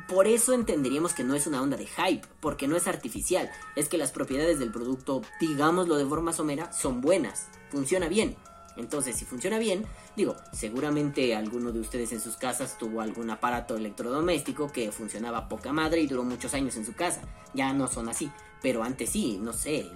Por 0.08 0.28
eso 0.28 0.52
entenderíamos 0.52 1.14
que 1.14 1.24
no 1.24 1.34
es 1.34 1.46
una 1.46 1.60
onda 1.60 1.76
de 1.76 1.86
hype, 1.86 2.26
porque 2.40 2.68
no 2.68 2.76
es 2.76 2.86
artificial. 2.86 3.50
Es 3.74 3.88
que 3.88 3.98
las 3.98 4.12
propiedades 4.12 4.58
del 4.60 4.70
producto, 4.70 5.22
digámoslo 5.40 5.96
de 5.96 6.06
forma 6.06 6.32
somera, 6.32 6.72
son 6.72 7.00
buenas. 7.00 7.48
Funciona 7.70 8.08
bien. 8.08 8.36
Entonces, 8.76 9.16
si 9.16 9.24
funciona 9.24 9.58
bien, 9.58 9.84
digo, 10.16 10.36
seguramente 10.52 11.34
alguno 11.34 11.72
de 11.72 11.80
ustedes 11.80 12.12
en 12.12 12.20
sus 12.20 12.36
casas 12.36 12.76
tuvo 12.78 13.00
algún 13.00 13.30
aparato 13.30 13.76
electrodoméstico 13.76 14.70
que 14.72 14.90
funcionaba 14.90 15.48
poca 15.48 15.72
madre 15.72 16.00
y 16.00 16.06
duró 16.06 16.24
muchos 16.24 16.54
años 16.54 16.76
en 16.76 16.84
su 16.84 16.94
casa. 16.94 17.20
Ya 17.54 17.72
no 17.72 17.86
son 17.86 18.08
así, 18.08 18.30
pero 18.62 18.82
antes 18.82 19.10
sí, 19.10 19.38
no 19.40 19.52
sé. 19.52 19.88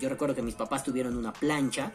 Yo 0.00 0.08
recuerdo 0.08 0.34
que 0.34 0.42
mis 0.42 0.54
papás 0.54 0.84
tuvieron 0.84 1.16
una 1.16 1.32
plancha 1.32 1.92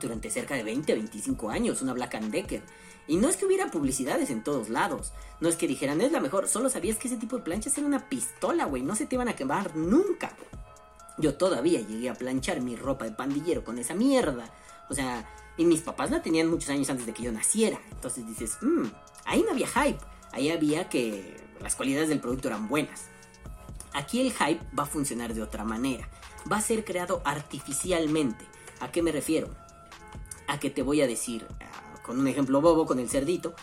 durante 0.00 0.30
cerca 0.30 0.54
de 0.54 0.62
20, 0.62 0.94
25 0.94 1.50
años, 1.50 1.82
una 1.82 1.92
Black 1.92 2.20
Decker. 2.20 2.62
Y 3.08 3.16
no 3.16 3.28
es 3.28 3.36
que 3.36 3.46
hubiera 3.46 3.70
publicidades 3.70 4.30
en 4.30 4.44
todos 4.44 4.68
lados. 4.68 5.12
No 5.40 5.48
es 5.48 5.56
que 5.56 5.66
dijeran, 5.66 6.00
es 6.00 6.12
la 6.12 6.20
mejor. 6.20 6.48
Solo 6.48 6.70
sabías 6.70 6.98
que 6.98 7.08
ese 7.08 7.16
tipo 7.16 7.36
de 7.36 7.42
planchas 7.42 7.76
era 7.76 7.86
una 7.86 8.08
pistola, 8.08 8.64
güey. 8.66 8.82
No 8.82 8.94
se 8.94 9.06
te 9.06 9.16
iban 9.16 9.28
a 9.28 9.36
quemar 9.36 9.74
nunca. 9.76 10.36
Yo 11.18 11.34
todavía 11.34 11.80
llegué 11.80 12.08
a 12.08 12.14
planchar 12.14 12.60
mi 12.60 12.76
ropa 12.76 13.04
de 13.04 13.12
pandillero 13.12 13.64
con 13.64 13.78
esa 13.78 13.94
mierda. 13.94 14.50
O 14.88 14.94
sea, 14.94 15.28
y 15.56 15.64
mis 15.64 15.80
papás 15.82 16.10
la 16.10 16.22
tenían 16.22 16.48
muchos 16.48 16.70
años 16.70 16.88
antes 16.90 17.06
de 17.06 17.12
que 17.12 17.22
yo 17.22 17.32
naciera. 17.32 17.80
Entonces 17.90 18.26
dices, 18.26 18.58
mmm, 18.60 18.86
ahí 19.24 19.42
no 19.42 19.50
había 19.50 19.66
hype. 19.68 19.98
Ahí 20.32 20.50
había 20.50 20.88
que 20.88 21.36
las 21.60 21.76
cualidades 21.76 22.08
del 22.08 22.20
producto 22.20 22.48
eran 22.48 22.68
buenas. 22.68 23.08
Aquí 23.92 24.20
el 24.20 24.32
hype 24.32 24.64
va 24.76 24.84
a 24.84 24.86
funcionar 24.86 25.34
de 25.34 25.42
otra 25.42 25.64
manera. 25.64 26.08
Va 26.50 26.56
a 26.56 26.62
ser 26.62 26.84
creado 26.84 27.20
artificialmente. 27.24 28.46
¿A 28.80 28.90
qué 28.90 29.02
me 29.02 29.12
refiero? 29.12 29.50
A 30.48 30.58
que 30.58 30.70
te 30.70 30.82
voy 30.82 31.02
a 31.02 31.06
decir, 31.06 31.46
ah, 31.60 32.02
con 32.02 32.18
un 32.18 32.26
ejemplo 32.26 32.60
bobo, 32.60 32.86
con 32.86 32.98
el 32.98 33.08
cerdito. 33.08 33.54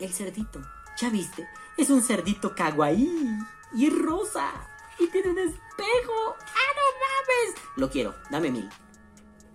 El 0.00 0.12
cerdito, 0.12 0.60
¿ya 1.00 1.10
viste? 1.10 1.46
Es 1.76 1.90
un 1.90 2.02
cerdito 2.02 2.54
kawaii 2.54 3.38
y 3.74 3.90
rosa. 3.90 4.50
Y 4.98 5.06
tiene 5.06 5.30
un 5.30 5.38
espejo. 5.38 6.36
¡Ah, 6.40 6.72
no 6.76 6.82
mames! 7.00 7.62
Lo 7.76 7.88
quiero, 7.88 8.14
dame 8.30 8.50
mil. 8.50 8.68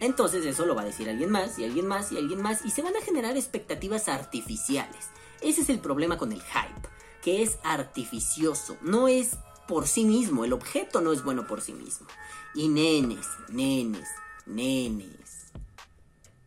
Entonces 0.04 0.46
eso 0.46 0.66
lo 0.66 0.76
va 0.76 0.82
a 0.82 0.86
decir 0.86 1.10
alguien 1.10 1.32
más 1.32 1.58
y 1.58 1.64
alguien 1.64 1.88
más 1.88 2.12
y 2.12 2.18
alguien 2.18 2.42
más 2.42 2.66
y 2.66 2.72
se 2.72 2.82
van 2.82 2.94
a 2.94 3.02
generar 3.02 3.38
expectativas 3.38 4.10
artificiales. 4.10 5.08
Ese 5.40 5.62
es 5.62 5.70
el 5.70 5.80
problema 5.80 6.18
con 6.18 6.34
el 6.34 6.42
hype, 6.42 6.90
que 7.22 7.42
es 7.42 7.58
artificioso, 7.64 8.76
no 8.82 9.08
es 9.08 9.38
por 9.66 9.88
sí 9.88 10.04
mismo, 10.04 10.44
el 10.44 10.52
objeto 10.52 11.00
no 11.00 11.14
es 11.14 11.24
bueno 11.24 11.48
por 11.48 11.62
sí 11.62 11.72
mismo. 11.72 12.06
Y 12.54 12.68
nenes, 12.68 13.26
nenes, 13.48 14.10
nenes. 14.46 15.54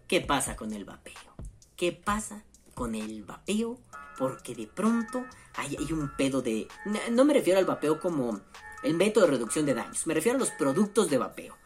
¿Qué 0.06 0.20
pasa 0.20 0.54
con 0.54 0.75
el 0.75 0.84
vapeo? 0.84 1.14
¿Qué 1.76 1.92
pasa 1.92 2.42
con 2.75 2.94
el 2.94 3.25
vapeo? 3.25 3.78
Porque 4.18 4.54
de 4.54 4.66
pronto 4.66 5.25
hay, 5.54 5.76
hay 5.78 5.92
un 5.94 6.14
pedo 6.14 6.42
de... 6.42 6.68
No 7.10 7.25
me 7.25 7.32
refiero 7.32 7.58
al 7.58 7.64
vapeo 7.64 8.00
como 8.00 8.38
el 8.82 8.92
método 8.92 9.25
de 9.25 9.30
reducción 9.30 9.64
de 9.64 9.72
daños, 9.72 10.06
me 10.06 10.12
refiero 10.12 10.36
a 10.36 10.40
los 10.40 10.50
productos 10.50 11.08
de 11.08 11.16
vapeo 11.16 11.56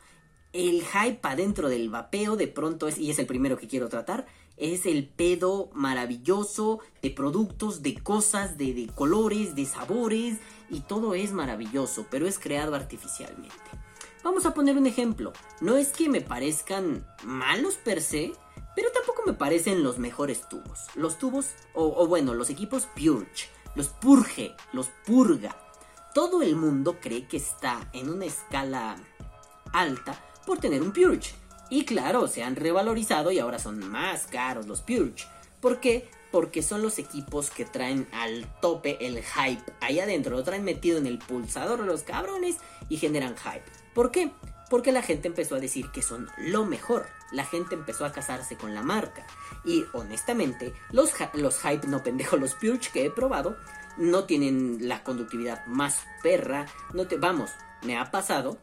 el 0.53 0.83
hype 0.85 1.21
adentro 1.23 1.69
del 1.69 1.91
vapeo 1.91 2.37
de 2.37 2.49
pronto 2.49 2.89
es, 2.89 2.99
y 2.99 3.11
es 3.11 3.19
el 3.19 3.27
primero 3.27 3.57
que 3.57 3.69
quiero 3.69 3.89
tratar, 3.89 4.27
es 4.57 4.85
el 4.85 5.09
pedo 5.09 5.71
maravilloso 5.73 6.81
de 7.03 7.11
productos, 7.11 7.83
de 7.83 7.95
cosas, 7.95 8.59
de, 8.59 8.75
de, 8.75 8.87
colores, 8.89 9.55
de 9.55 9.65
sabores, 9.65 10.39
y 10.69 10.81
todo 10.81 11.15
es 11.15 11.33
maravilloso, 11.33 12.07
pero 12.11 12.27
es 12.27 12.39
creado 12.39 12.75
artificialmente. 12.75 13.55
Vamos 14.23 14.45
a 14.45 14.53
poner 14.53 14.77
un 14.77 14.87
ejemplo. 14.87 15.33
No 15.61 15.77
es 15.77 15.89
que 15.89 16.11
me 16.11 16.21
parezcan 16.21 17.07
malos 17.25 17.77
per 17.77 18.03
se, 18.03 18.33
pero 18.77 18.91
tampoco 18.93 19.23
me 19.25 19.33
parecen 19.33 19.83
los 19.83 19.99
mejores 19.99 20.47
tubos. 20.49 20.89
Los 20.95 21.19
tubos, 21.19 21.47
o, 21.75 21.85
o 21.85 22.07
bueno, 22.07 22.35
los 22.35 22.51
equipos 22.51 22.87
Purge, 22.95 23.49
los 23.75 23.89
Purge, 23.89 24.55
los 24.73 24.89
Purga. 25.07 25.57
Todo 26.13 26.43
el 26.43 26.55
mundo 26.55 26.99
cree 27.01 27.27
que 27.27 27.39
está 27.39 27.89
en 27.95 28.11
una 28.11 28.27
escala 28.27 28.97
alta 29.73 30.21
por 30.47 30.59
tener 30.59 30.83
un 30.83 30.93
Purge. 30.93 31.33
Y 31.71 31.85
claro, 31.85 32.27
se 32.27 32.43
han 32.43 32.57
revalorizado 32.57 33.31
y 33.31 33.39
ahora 33.39 33.59
son 33.59 33.79
más 33.89 34.27
caros 34.27 34.67
los 34.67 34.81
Purge. 34.81 35.27
¿Por 35.61 35.81
qué? 35.81 36.09
Porque 36.33 36.63
son 36.63 36.83
los 36.83 36.99
equipos 36.99 37.51
que 37.51 37.65
traen 37.65 38.09
al 38.13 38.47
tope 38.61 38.99
el 39.07 39.23
hype. 39.23 39.73
Ahí 39.81 40.01
adentro 40.01 40.37
lo 40.37 40.43
traen 40.43 40.65
metido 40.65 40.99
en 40.99 41.07
el 41.07 41.19
pulsador 41.19 41.81
de 41.81 41.87
los 41.87 42.03
cabrones 42.03 42.57
y 42.89 42.97
generan 42.97 43.37
hype. 43.37 43.65
¿Por 43.95 44.11
qué? 44.11 44.31
Porque 44.69 44.93
la 44.93 45.03
gente 45.03 45.29
empezó 45.29 45.57
a 45.57 45.61
decir 45.61 45.91
que 45.91 46.03
son 46.03 46.29
lo 46.39 46.65
mejor. 46.65 47.07
La 47.33 47.45
gente 47.45 47.75
empezó 47.75 48.05
a 48.05 48.13
casarse 48.13 48.57
con 48.57 48.75
la 48.75 48.83
marca. 48.83 49.27
Y 49.65 49.85
honestamente, 49.93 50.73
los, 50.93 51.13
los 51.35 51.61
hype 51.61 51.87
no 51.87 52.03
pendejo, 52.03 52.37
los 52.37 52.55
Purge 52.55 52.91
que 52.93 53.05
he 53.05 53.11
probado, 53.11 53.57
no 53.97 54.25
tienen 54.25 54.89
la 54.89 55.03
conductividad 55.05 55.67
más 55.67 56.01
perra. 56.23 56.67
No 56.95 57.07
te, 57.07 57.17
vamos, 57.17 57.51
me 57.83 57.99
ha 57.99 58.11
pasado 58.11 58.59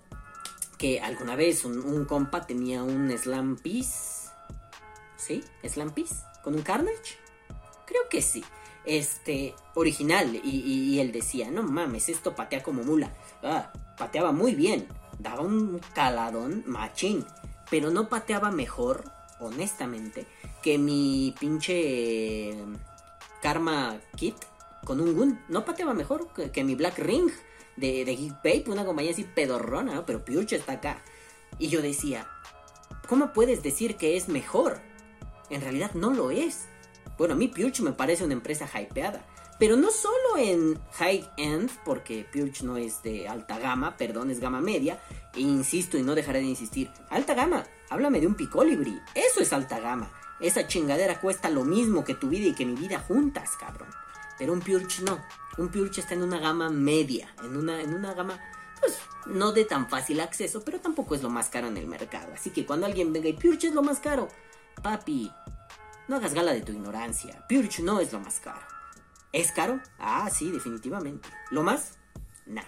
que 0.78 1.02
alguna 1.02 1.36
vez 1.36 1.66
un, 1.66 2.06
compa 2.06 2.46
tenía 2.46 2.84
un 2.84 3.16
Slam 3.18 3.58
Piece. 3.58 4.30
¿Sí? 5.18 5.44
¿Slam 5.64 5.92
Piece? 5.92 6.16
¿Con 6.44 6.56
un 6.56 6.62
Carnage? 6.62 7.18
Creo 7.86 8.04
que 8.10 8.22
sí. 8.22 8.44
Este, 8.86 9.56
original. 9.74 10.40
Y, 10.44 11.00
él 11.00 11.12
decía, 11.12 11.50
no 11.52 11.64
mames, 11.64 12.10
esto 12.10 12.36
patea 12.36 12.64
como 12.64 12.84
mula. 12.84 13.12
Ah, 13.44 13.72
pateaba 13.98 14.32
muy 14.32 14.56
bien. 14.56 14.88
Daba 15.20 15.42
un 15.42 15.80
caladón 15.94 16.64
machín. 16.68 17.26
Pero 17.70 17.90
no 17.90 18.08
pateaba 18.08 18.52
mejor, 18.52 19.04
honestamente, 19.40 20.26
que 20.62 20.78
mi 20.78 21.36
pinche 21.38 22.56
Karma 23.42 24.00
Kit 24.16 24.36
con 24.86 25.02
un 25.02 25.16
Gun. 25.16 25.40
No 25.50 25.66
pateaba 25.66 25.94
mejor 25.94 26.32
que, 26.34 26.52
que 26.52 26.64
mi 26.64 26.76
Black 26.76 27.00
Ring 27.00 27.30
de, 27.78 28.04
de 28.06 28.64
una 28.68 28.86
compañía 28.86 29.12
así 29.12 29.24
pedorrona. 29.24 30.06
Pero 30.06 30.26
Purge 30.26 30.58
está 30.58 30.74
acá. 30.74 31.02
Y 31.60 31.70
yo 31.70 31.82
decía, 31.82 32.28
¿cómo 33.08 33.34
puedes 33.34 33.64
decir 33.64 33.96
que 33.96 34.18
es 34.18 34.28
mejor? 34.28 34.80
En 35.50 35.62
realidad 35.62 35.92
no 35.94 36.12
lo 36.12 36.32
es. 36.32 36.68
Bueno, 37.18 37.34
a 37.34 37.38
mí 37.38 37.48
Purge 37.48 37.82
me 37.82 37.94
parece 37.94 38.24
una 38.24 38.34
empresa 38.34 38.70
hypeada. 38.80 39.26
Pero 39.60 39.76
no 39.76 39.90
solo 39.90 40.38
en 40.38 40.80
high 40.94 41.28
end, 41.38 41.72
porque 41.84 42.26
Purge 42.32 42.64
no 42.64 42.78
es 42.78 43.02
de 43.02 43.28
alta 43.28 43.58
gama, 43.58 43.98
perdón, 43.98 44.30
es 44.30 44.40
gama 44.40 44.62
media. 44.62 45.00
E 45.34 45.40
insisto 45.40 45.98
y 45.98 46.04
no 46.04 46.14
dejaré 46.14 46.40
de 46.40 46.46
insistir. 46.46 46.92
Alta 47.10 47.34
gama, 47.34 47.66
háblame 47.90 48.20
de 48.20 48.28
un 48.28 48.36
Picolibri. 48.36 49.00
Eso 49.16 49.42
es 49.42 49.52
alta 49.54 49.80
gama. 49.80 50.12
Esa 50.40 50.68
chingadera 50.68 51.20
cuesta 51.20 51.50
lo 51.50 51.64
mismo 51.64 52.04
que 52.04 52.14
tu 52.14 52.30
vida 52.30 52.48
y 52.48 52.54
que 52.54 52.66
mi 52.68 52.76
vida 52.76 53.00
juntas, 53.00 53.52
cabrón. 53.60 53.90
Pero 54.38 54.54
un 54.54 54.60
Purge 54.60 55.02
no. 55.02 55.18
Un 55.58 55.70
Purge 55.70 56.02
está 56.02 56.14
en 56.14 56.24
una 56.24 56.40
gama 56.40 56.70
media, 56.70 57.34
en 57.44 57.58
una, 57.58 57.82
en 57.82 57.94
una 57.94 58.14
gama, 58.14 58.40
pues, 58.80 58.98
no 59.26 59.52
de 59.52 59.66
tan 59.66 59.90
fácil 59.90 60.20
acceso, 60.20 60.64
pero 60.64 60.80
tampoco 60.80 61.16
es 61.16 61.24
lo 61.24 61.30
más 61.30 61.50
caro 61.50 61.68
en 61.68 61.78
el 61.78 61.88
mercado. 61.88 62.34
Así 62.34 62.52
que 62.52 62.66
cuando 62.66 62.86
alguien 62.86 63.12
venga 63.12 63.30
y 63.30 63.34
Purge 63.34 63.68
es 63.68 63.74
lo 63.74 63.82
más 63.82 64.00
caro, 64.00 64.28
papi, 64.84 65.32
no 66.08 66.16
hagas 66.16 66.34
gala 66.34 66.54
de 66.54 66.62
tu 66.62 66.72
ignorancia. 66.72 67.46
Purge 67.50 67.82
no 67.82 68.00
es 68.00 68.14
lo 68.14 68.20
más 68.20 68.40
caro. 68.40 68.66
¿Es 69.34 69.52
caro? 69.52 69.82
Ah, 70.00 70.30
sí, 70.30 70.52
definitivamente. 70.52 71.28
¿Lo 71.52 71.64
más? 71.64 71.98
Nada. 72.46 72.68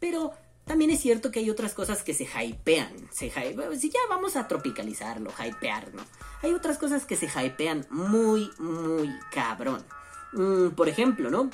Pero 0.00 0.32
también 0.64 0.90
es 0.90 1.00
cierto 1.00 1.30
que 1.30 1.40
hay 1.40 1.50
otras 1.50 1.74
cosas 1.74 2.02
que 2.02 2.14
se 2.14 2.24
hypean. 2.24 3.08
Se 3.12 3.30
si 3.78 3.90
ya 3.90 4.00
vamos 4.08 4.36
a 4.36 4.48
tropicalizarlo, 4.48 5.30
hypear, 5.30 5.94
¿no? 5.94 6.02
Hay 6.42 6.52
otras 6.52 6.78
cosas 6.78 7.04
que 7.04 7.16
se 7.16 7.26
hypean 7.26 7.86
muy, 7.90 8.50
muy 8.58 9.10
cabrón. 9.30 9.84
Mm, 10.32 10.70
por 10.70 10.88
ejemplo, 10.88 11.30
¿no? 11.30 11.50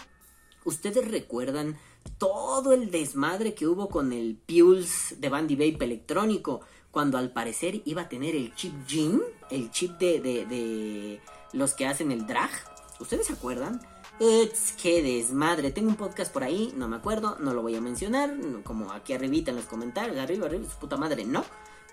¿Ustedes 0.64 1.08
recuerdan 1.08 1.78
todo 2.18 2.72
el 2.72 2.90
desmadre 2.90 3.54
que 3.54 3.66
hubo 3.66 3.88
con 3.88 4.12
el 4.12 4.36
Pulse 4.36 5.16
de 5.16 5.28
Bandy 5.28 5.56
Vape 5.56 5.84
electrónico? 5.84 6.60
Cuando 6.90 7.18
al 7.18 7.32
parecer 7.32 7.82
iba 7.84 8.02
a 8.02 8.08
tener 8.08 8.34
el 8.34 8.54
chip 8.54 8.74
Jim, 8.86 9.20
el 9.50 9.70
chip 9.70 9.92
de, 9.98 10.20
de, 10.20 11.20
los 11.52 11.74
que 11.74 11.86
hacen 11.86 12.12
el 12.12 12.26
drag. 12.26 12.50
¿Ustedes 12.98 13.28
se 13.28 13.32
acuerdan? 13.32 13.80
Uts, 14.18 14.74
qué 14.82 15.02
desmadre. 15.02 15.70
Tengo 15.70 15.88
un 15.88 15.96
podcast 15.96 16.30
por 16.30 16.44
ahí, 16.44 16.74
no 16.76 16.88
me 16.88 16.96
acuerdo, 16.96 17.38
no 17.40 17.54
lo 17.54 17.62
voy 17.62 17.76
a 17.76 17.80
mencionar. 17.80 18.34
Como 18.64 18.92
aquí 18.92 19.14
arribita 19.14 19.50
en 19.50 19.56
los 19.56 19.66
comentarios, 19.66 20.18
arriba, 20.18 20.46
arriba, 20.46 20.68
su 20.68 20.78
puta 20.78 20.98
madre, 20.98 21.24
no. 21.24 21.44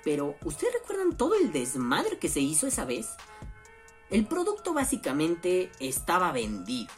Pero, 0.03 0.35
¿ustedes 0.43 0.73
recuerdan 0.73 1.15
todo 1.15 1.35
el 1.35 1.53
desmadre 1.53 2.17
que 2.17 2.27
se 2.27 2.41
hizo 2.41 2.67
esa 2.67 2.83
vez? 2.83 3.07
El 4.09 4.25
producto 4.25 4.73
básicamente 4.73 5.71
estaba 5.79 6.31
vendido. 6.31 6.91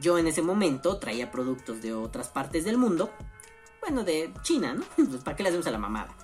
Yo 0.00 0.18
en 0.18 0.26
ese 0.26 0.42
momento 0.42 0.98
traía 0.98 1.30
productos 1.30 1.82
de 1.82 1.94
otras 1.94 2.28
partes 2.28 2.64
del 2.64 2.78
mundo. 2.78 3.10
Bueno, 3.80 4.04
de 4.04 4.32
China, 4.42 4.74
¿no? 4.74 4.84
Pues, 4.96 5.22
¿Para 5.22 5.36
qué 5.36 5.42
le 5.42 5.50
hacemos 5.50 5.66
a 5.66 5.70
la 5.70 5.78
mamada? 5.78 6.14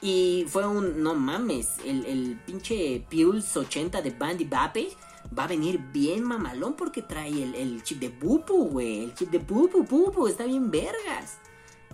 Y 0.00 0.44
fue 0.48 0.66
un, 0.66 1.02
no 1.02 1.14
mames, 1.14 1.78
el, 1.84 2.40
pinche 2.44 3.06
Pulse 3.10 3.58
80 3.60 4.02
de 4.02 4.10
Bandy 4.10 4.44
Bape 4.44 4.88
va 5.36 5.44
a 5.44 5.48
venir 5.48 5.78
bien 5.78 6.22
mamalón 6.22 6.74
porque 6.74 7.02
trae 7.02 7.42
el, 7.42 7.82
chip 7.82 8.00
de 8.00 8.10
Pupu, 8.10 8.68
güey. 8.68 9.04
El 9.04 9.14
chip 9.14 9.30
de 9.30 9.40
Pupu, 9.40 9.84
Pupu, 9.84 10.26
está 10.26 10.44
bien 10.44 10.70
vergas. 10.70 11.38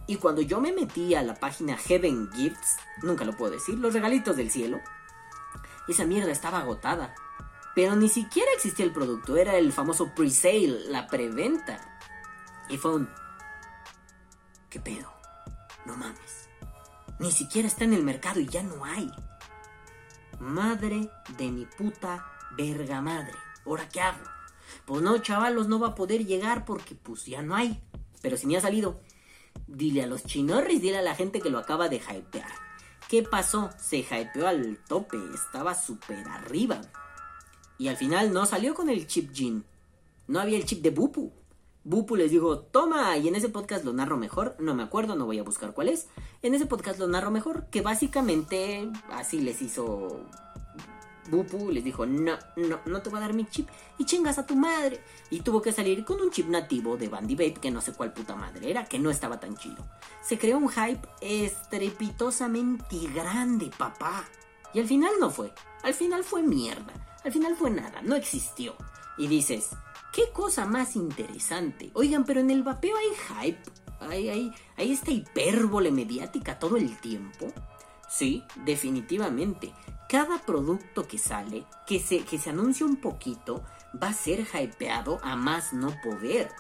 Y 0.07 0.17
cuando 0.17 0.43
yo 0.43 0.61
me 0.61 0.73
metí 0.73 1.15
a 1.15 1.23
la 1.23 1.35
página 1.35 1.77
Heaven 1.77 2.31
Gifts, 2.33 2.79
nunca 3.03 3.25
lo 3.25 3.37
puedo 3.37 3.53
decir, 3.53 3.79
los 3.79 3.95
regalitos 3.95 4.37
del 4.37 4.51
cielo, 4.51 4.81
esa 5.87 6.05
mierda 6.05 6.33
estaba 6.33 6.61
agotada. 6.61 7.15
Pero 7.75 7.97
ni 7.97 8.09
siquiera 8.09 8.51
existía 8.55 8.85
el 8.85 8.93
producto, 8.93 9.37
era 9.37 9.57
el 9.57 9.73
famoso 9.73 10.13
pre-sale, 10.15 10.89
la 10.89 11.07
preventa. 11.07 11.79
Y 12.69 12.77
fue 12.77 12.95
un... 12.97 13.09
¿Qué 14.69 14.81
pedo? 14.81 15.13
No 15.85 15.97
mames. 15.97 16.49
Ni 17.19 17.31
siquiera 17.33 17.69
está 17.69 17.85
en 17.85 17.95
el 17.95 18.03
mercado 18.03 18.41
y 18.41 18.47
ya 18.47 18.63
no 18.63 18.85
hay. 18.85 19.11
madre 20.39 21.11
de 21.37 21.51
mi 21.51 21.67
puta 21.67 22.27
verga 22.57 23.01
madre. 23.01 23.37
¿Ahora 23.67 23.89
qué 23.89 24.01
hago? 24.01 24.25
Pues 24.87 25.03
no, 25.03 25.19
chavalos, 25.19 25.69
no 25.69 25.79
va 25.79 25.89
a 25.89 25.95
poder 25.95 26.25
llegar 26.25 26.65
porque 26.65 26.95
pues 26.95 27.27
ya 27.27 27.43
no 27.43 27.55
hay. 27.55 27.83
Pero 28.23 28.37
si 28.37 28.47
ni 28.47 28.57
ha 28.57 28.61
salido. 28.61 29.01
Dile 29.67 30.03
a 30.03 30.07
los 30.07 30.25
chinorris, 30.25 30.81
dile 30.81 30.99
a 30.99 31.03
la 31.03 31.15
gente 31.15 31.41
que 31.41 31.51
lo 31.51 31.59
acaba 31.59 31.89
de 31.89 31.97
hypear. 31.97 32.51
¿Qué 33.09 33.23
pasó? 33.23 33.71
Se 33.79 33.99
hypeó 33.99 34.47
al 34.47 34.79
tope, 34.89 35.19
estaba 35.35 35.75
súper 35.75 36.27
arriba. 36.29 36.81
Y 37.81 37.89
al 37.89 37.97
final 37.97 38.35
no 38.35 38.45
salió 38.45 38.75
con 38.75 38.91
el 38.91 39.07
chip 39.07 39.33
Jin. 39.33 39.65
No 40.29 40.39
había 40.39 40.59
el 40.59 40.67
chip 40.67 40.83
de 40.83 40.91
Bupu. 40.91 41.33
Bupu 41.83 42.15
les 42.15 42.31
dijo, 42.31 42.59
toma, 42.59 43.17
y 43.17 43.27
en 43.27 43.37
ese 43.37 43.49
podcast 43.49 43.87
lo 43.87 43.95
narro 43.95 44.19
mejor, 44.19 44.55
no 44.59 44.75
me 44.75 44.83
acuerdo, 44.83 45.17
no 45.17 45.25
voy 45.25 45.39
a 45.39 45.43
buscar 45.43 45.73
cuál 45.73 45.89
es. 45.89 46.07
En 46.43 46.53
ese 46.53 46.67
podcast 46.67 46.99
lo 46.99 47.09
narro 47.09 47.31
mejor, 47.31 47.71
que 47.71 47.81
básicamente 47.81 48.87
así 49.11 49.41
les 49.41 49.63
hizo 49.63 50.27
Bupu, 51.31 51.71
les 51.71 51.83
dijo, 51.83 52.05
no, 52.05 52.37
no, 52.57 52.81
no 52.85 53.01
te 53.01 53.09
voy 53.09 53.17
a 53.17 53.23
dar 53.23 53.33
mi 53.33 53.47
chip 53.47 53.67
y 53.97 54.05
chingas 54.05 54.37
a 54.37 54.45
tu 54.45 54.57
madre. 54.57 55.01
Y 55.31 55.41
tuvo 55.41 55.63
que 55.63 55.73
salir 55.73 56.05
con 56.05 56.21
un 56.21 56.31
chip 56.31 56.49
nativo 56.49 56.99
de 56.99 57.09
Bandy 57.09 57.35
Babe, 57.35 57.55
que 57.55 57.71
no 57.71 57.81
sé 57.81 57.95
cuál 57.95 58.13
puta 58.13 58.37
madre 58.37 58.71
era, 58.71 58.85
que 58.85 58.99
no 58.99 59.09
estaba 59.09 59.41
tan 59.41 59.57
chido. 59.57 59.87
Se 60.23 60.39
creó 60.39 60.59
un 60.59 60.69
hype 60.69 61.09
estrepitosamente 61.23 62.99
grande, 63.15 63.71
papá. 63.79 64.29
Y 64.75 64.81
al 64.81 64.87
final 64.87 65.13
no 65.19 65.31
fue, 65.31 65.51
al 65.83 65.95
final 65.95 66.25
fue 66.25 66.43
mierda, 66.43 66.93
al 67.25 67.33
final 67.33 67.57
fue 67.57 67.71
nada, 67.71 68.03
no 68.03 68.15
existió. 68.15 68.77
Y 69.19 69.27
dices, 69.29 69.71
Qué 70.13 70.31
cosa 70.33 70.67
más 70.67 70.97
interesante. 70.97 71.91
Oigan, 71.95 72.25
pero 72.25 72.41
en 72.41 72.51
el 72.51 72.65
vapeo 72.65 72.97
hay 72.97 73.53
hype. 73.53 73.71
Hay, 74.01 74.29
hay, 74.29 74.53
esta 74.77 75.13
hipérbole 75.13 75.93
mediática 75.93 76.59
todo 76.59 76.77
el 76.77 76.99
tiempo. 76.99 77.53
Sí, 78.09 78.43
definitivamente. 78.65 79.73
Cada 80.09 80.39
producto 80.39 81.07
que 81.07 81.19
sale, 81.19 81.65
que 81.87 82.01
se, 82.01 82.25
que 82.25 82.39
se 82.39 82.51
anuncia 82.51 82.85
un 82.85 82.97
poquito, 82.97 83.63
va 84.03 84.09
a 84.09 84.15
ser 84.15 84.41
hypeado 84.41 85.21
a 85.23 85.37
más 85.37 85.73
no 85.73 85.95
poder. 86.03 86.51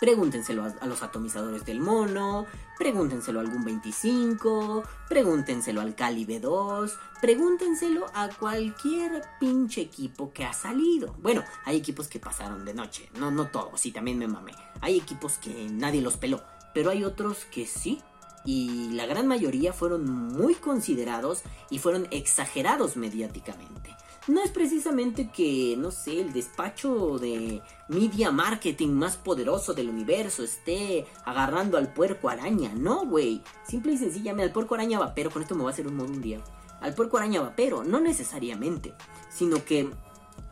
Pregúntenselo 0.00 0.64
a, 0.64 0.86
los 0.86 1.02
atomizadores 1.02 1.66
del 1.66 1.78
mono, 1.78 2.46
pregúntenselo 2.78 3.38
a 3.38 3.42
algún 3.42 3.64
25, 3.64 4.82
pregúntenselo 5.08 5.82
al 5.82 5.94
Cali 5.94 6.24
B2, 6.24 6.90
pregúntenselo 7.20 8.06
a 8.14 8.30
cualquier 8.30 9.22
pinche 9.38 9.82
equipo 9.82 10.32
que 10.32 10.46
ha 10.46 10.54
salido. 10.54 11.14
Bueno, 11.20 11.44
hay 11.66 11.76
equipos 11.76 12.08
que 12.08 12.18
pasaron 12.18 12.64
de 12.64 12.72
noche, 12.72 13.10
no, 13.18 13.30
no 13.30 13.48
todos, 13.48 13.78
sí, 13.78 13.92
también 13.92 14.16
me 14.16 14.26
mamé. 14.26 14.52
Hay 14.80 14.96
equipos 14.96 15.36
que 15.36 15.68
nadie 15.70 16.00
los 16.00 16.16
peló, 16.16 16.42
pero 16.72 16.90
hay 16.90 17.04
otros 17.04 17.44
que 17.44 17.66
sí. 17.66 18.00
Y 18.42 18.92
la 18.92 19.04
gran 19.04 19.26
mayoría 19.26 19.74
fueron 19.74 20.10
muy 20.10 20.54
considerados 20.54 21.42
y 21.68 21.78
fueron 21.78 22.08
exagerados 22.10 22.96
mediáticamente 22.96 23.94
no 24.30 24.42
es 24.42 24.50
precisamente 24.50 25.30
que, 25.30 25.74
no 25.76 25.90
sé, 25.90 26.20
el 26.20 26.32
despacho 26.32 27.18
de 27.18 27.60
media 27.88 28.30
marketing 28.30 28.90
más 28.90 29.16
poderoso 29.16 29.74
del 29.74 29.88
universo 29.88 30.44
esté 30.44 31.06
agarrando 31.24 31.76
al 31.76 31.92
puerco 31.92 32.28
araña, 32.28 32.72
no, 32.74 33.04
güey. 33.06 33.42
Simple 33.66 33.92
y 33.92 33.98
sencillamente 33.98 34.44
al 34.44 34.52
puerco 34.52 34.76
araña 34.76 35.00
vapero, 35.00 35.30
con 35.30 35.42
esto 35.42 35.56
me 35.56 35.64
va 35.64 35.70
a 35.70 35.72
hacer 35.72 35.88
un 35.88 35.96
modo 35.96 36.12
un 36.12 36.22
día. 36.22 36.40
Al 36.80 36.94
puerco 36.94 37.18
araña 37.18 37.40
vapero, 37.40 37.82
no 37.82 38.00
necesariamente, 38.00 38.94
sino 39.30 39.64
que 39.64 39.90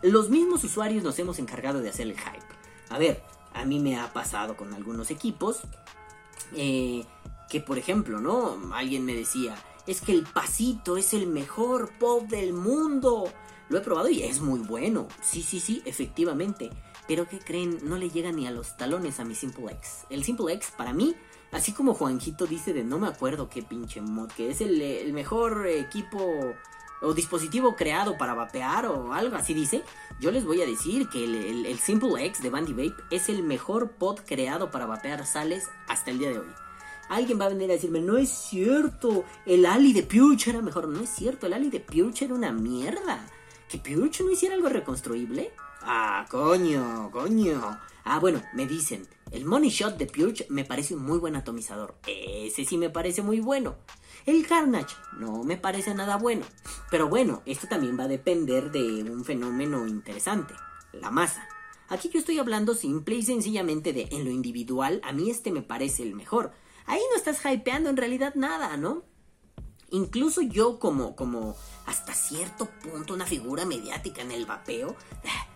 los 0.02 0.28
mismos 0.28 0.64
usuarios 0.64 1.04
nos 1.04 1.18
hemos 1.18 1.38
encargado 1.38 1.80
de 1.80 1.90
hacer 1.90 2.08
el 2.08 2.18
hype. 2.18 2.47
A 2.88 2.99
ver, 2.99 3.23
a 3.54 3.64
mí 3.64 3.78
me 3.78 3.97
ha 3.97 4.12
pasado 4.12 4.56
con 4.56 4.75
algunos 4.75 5.11
equipos 5.11 5.61
eh, 6.54 7.04
que, 7.49 7.60
por 7.60 7.78
ejemplo, 7.78 8.21
¿no? 8.21 8.58
Alguien 8.75 9.04
me 9.04 9.14
decía, 9.14 9.54
es 9.86 10.00
que 10.00 10.12
el 10.12 10.25
pasito 10.25 10.97
es 10.97 11.14
el 11.14 11.28
mejor 11.28 11.91
pop 11.99 12.25
del 12.25 12.52
mundo. 12.52 13.32
Lo 13.69 13.78
he 13.78 13.81
probado 13.83 14.09
y 14.09 14.23
es 14.23 14.41
muy 14.41 14.61
bueno. 14.61 15.09
Sí, 15.23 15.43
sí, 15.43 15.61
sí, 15.61 15.83
efectivamente. 15.85 16.71
Pero 17.07 17.28
¿qué 17.28 17.39
creen? 17.39 17.78
No 17.83 17.97
le 17.97 18.11
llega 18.11 18.33
ni 18.33 18.47
a 18.47 18.50
los 18.50 18.76
talones 18.76 19.21
a 19.21 19.25
mi 19.25 19.35
Simple 19.35 19.73
X. 19.73 20.07
El 20.11 20.25
Simple 20.25 20.52
X, 20.54 20.73
para 20.76 20.93
mí, 20.93 21.15
así 21.52 21.73
como 21.73 21.95
Juanjito 21.95 22.47
dice 22.47 22.73
de 22.73 22.85
no 22.85 22.99
me 22.99 23.09
acuerdo 23.09 23.49
qué 23.49 23.63
pinche 23.63 24.00
mod, 24.00 24.31
que 24.31 24.50
es 24.50 24.61
el, 24.61 25.13
mejor 25.13 25.67
equipo 25.67 26.19
o 27.00 27.15
dispositivo 27.15 27.76
creado 27.76 28.19
para 28.19 28.35
vapear 28.35 28.87
o 28.87 29.13
algo 29.13 29.37
así 29.37 29.54
dice, 29.54 29.85
yo 30.21 30.33
les 30.33 30.45
voy 30.45 30.61
a 30.63 30.67
decir 30.67 31.09
que 31.09 31.25
el, 31.25 31.78
Simple 31.78 32.25
X 32.26 32.43
de 32.43 32.50
Bandy 32.50 32.73
Vape 32.73 33.02
es 33.11 33.28
el 33.28 33.43
mejor 33.43 33.93
pod 33.93 34.21
creado 34.26 34.71
para 34.71 34.87
vapear 34.87 35.25
sales 35.26 35.69
hasta 35.89 36.11
el 36.11 36.19
día 36.19 36.31
de 36.31 36.41
hoy. 36.41 36.49
Alguien 37.09 37.41
va 37.41 37.47
a 37.47 37.49
venir 37.49 37.71
a 37.71 37.75
decirme, 37.75 38.00
no 38.00 38.19
es 38.19 38.28
cierto, 38.28 39.25
el 39.47 39.65
Ali 39.65 39.95
de 39.95 40.02
Purge 40.02 40.50
era 40.50 40.61
mejor. 40.61 40.89
No 40.89 41.00
es 41.00 41.09
cierto, 41.09 41.47
el 41.47 41.54
Ali 41.54 41.71
de 41.71 41.81
Purge 41.81 42.26
era 42.26 42.35
una 42.35 42.52
mierda. 42.52 43.26
¿Que 43.69 43.76
Purge 43.78 44.25
no 44.25 44.31
hiciera 44.31 44.54
algo 44.54 44.71
reconstruible? 44.71 45.52
Ah, 45.83 46.26
coño, 46.31 47.11
coño. 47.13 47.78
Ah, 48.04 48.19
bueno, 48.19 48.43
me 48.54 48.67
dicen, 48.67 49.07
el 49.31 49.45
Money 49.45 49.69
Shot 49.69 49.99
de 49.99 50.07
Purge 50.07 50.47
me 50.49 50.65
parece 50.65 50.95
un 50.95 51.04
muy 51.04 51.19
buen 51.19 51.37
atomizador. 51.37 51.99
Ese 52.07 52.65
sí 52.65 52.78
me 52.78 52.89
parece 52.89 53.21
muy 53.21 53.41
bueno. 53.41 53.76
El 54.25 54.47
Carnage 54.47 54.97
no 55.19 55.45
me 55.45 55.59
parece 55.59 55.95
nada 55.95 56.17
bueno. 56.17 56.47
Pero 56.91 57.09
bueno, 57.09 57.43
esto 57.45 57.69
también 57.69 57.99
va 57.99 58.04
a 58.04 58.09
depender 58.09 58.71
de 58.71 59.02
un 59.02 59.25
fenómeno 59.26 59.87
interesante, 59.87 60.54
la 60.93 61.11
masa. 61.11 61.47
Aquí 61.91 62.09
yo 62.09 62.21
estoy 62.21 62.39
hablando 62.39 62.75
simple 62.75 63.17
y 63.17 63.23
sencillamente 63.23 63.93
de 63.93 64.09
en 64.11 64.25
lo 64.25 64.31
individual, 64.31 65.02
a 65.04 65.13
mí 65.13 65.28
este 65.28 65.52
me 65.52 65.63
parece 65.63 66.02
el 66.02 66.15
mejor. 66.15 66.52
Ahí 66.87 67.00
no 67.11 67.17
estás 67.17 67.45
hypeando 67.45 67.91
en 67.91 67.99
realidad 67.99 68.35
nada, 68.35 68.78
¿no? 68.78 69.04
Incluso 69.90 70.42
yo 70.42 70.78
como, 70.78 71.16
como 71.16 71.56
hasta 71.86 72.12
cierto 72.12 72.66
punto 72.66 73.14
una 73.14 73.24
figura 73.24 73.64
mediática 73.64 74.20
en 74.20 74.32
el 74.32 74.44
vapeo, 74.44 74.94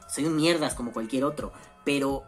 soy 0.09 0.25
un 0.25 0.37
mierdas 0.37 0.75
como 0.75 0.93
cualquier 0.93 1.25
otro, 1.25 1.53
pero 1.85 2.25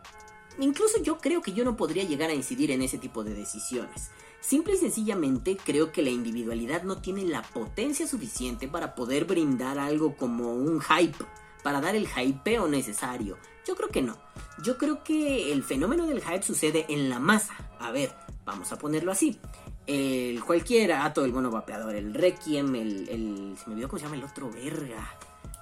incluso 0.58 1.02
yo 1.02 1.18
creo 1.18 1.40
que 1.40 1.52
yo 1.52 1.64
no 1.64 1.76
podría 1.76 2.04
llegar 2.04 2.30
a 2.30 2.34
incidir 2.34 2.70
en 2.70 2.82
ese 2.82 2.98
tipo 2.98 3.24
de 3.24 3.34
decisiones. 3.34 4.10
Simple 4.40 4.74
y 4.74 4.76
sencillamente 4.76 5.56
creo 5.56 5.90
que 5.90 6.02
la 6.02 6.10
individualidad 6.10 6.82
no 6.82 6.98
tiene 6.98 7.24
la 7.24 7.40
potencia 7.40 8.06
suficiente 8.06 8.68
para 8.68 8.94
poder 8.94 9.24
brindar 9.24 9.78
algo 9.78 10.14
como 10.16 10.52
un 10.52 10.82
hype, 10.82 11.24
para 11.62 11.80
dar 11.80 11.96
el 11.96 12.06
hypeo 12.06 12.68
necesario. 12.68 13.38
Yo 13.66 13.74
creo 13.74 13.88
que 13.88 14.02
no. 14.02 14.18
Yo 14.62 14.76
creo 14.76 15.02
que 15.02 15.50
el 15.50 15.64
fenómeno 15.64 16.06
del 16.06 16.22
hype 16.22 16.42
sucede 16.42 16.84
en 16.90 17.08
la 17.08 17.18
masa. 17.18 17.56
A 17.80 17.90
ver, 17.90 18.14
vamos 18.44 18.70
a 18.72 18.78
ponerlo 18.78 19.10
así 19.10 19.40
el 19.86 20.42
cualquiera, 20.44 21.12
todo 21.12 21.24
el 21.24 21.32
bueno 21.32 21.50
vapeador, 21.50 21.94
el 21.94 22.14
Requiem, 22.14 22.74
el, 22.74 23.08
el. 23.08 23.56
Se 23.58 23.68
me 23.68 23.74
olvidó 23.74 23.88
cómo 23.88 23.98
se 23.98 24.04
llama 24.04 24.16
el 24.16 24.24
otro 24.24 24.50
verga. 24.50 25.14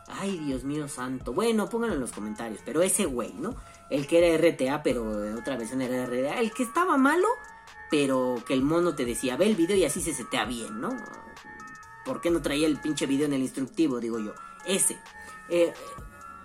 Ay, 0.09 0.39
Dios 0.39 0.65
mío 0.65 0.89
santo. 0.89 1.33
Bueno, 1.33 1.69
pónganlo 1.69 1.95
en 1.95 2.01
los 2.01 2.13
comentarios. 2.13 2.61
Pero 2.65 2.83
ese 2.83 3.07
güey, 3.07 3.33
¿no? 3.35 3.55
El 3.91 4.07
que 4.07 4.19
era 4.19 4.37
RTA, 4.37 4.83
pero 4.83 5.05
otra 5.37 5.57
versión 5.57 5.81
era 5.81 6.07
RTA. 6.07 6.41
El 6.41 6.53
que 6.53 6.63
estaba 6.63 6.97
malo, 6.97 7.29
pero 7.91 8.43
que 8.47 8.55
el 8.55 8.63
mono 8.63 8.95
te 8.95 9.05
decía, 9.05 9.37
ve 9.37 9.47
el 9.47 9.57
video 9.57 9.77
y 9.77 9.85
así 9.85 10.01
se 10.01 10.13
setea 10.13 10.45
bien, 10.45 10.81
¿no? 10.81 10.97
¿Por 12.05 12.21
qué 12.21 12.31
no 12.31 12.43
traía 12.43 12.67
el 12.67 12.81
pinche 12.81 13.07
video 13.07 13.27
en 13.27 13.33
el 13.33 13.43
instructivo? 13.43 14.01
Digo 14.01 14.19
yo. 14.19 14.35
Ese. 14.67 14.99
Eh, 15.49 15.73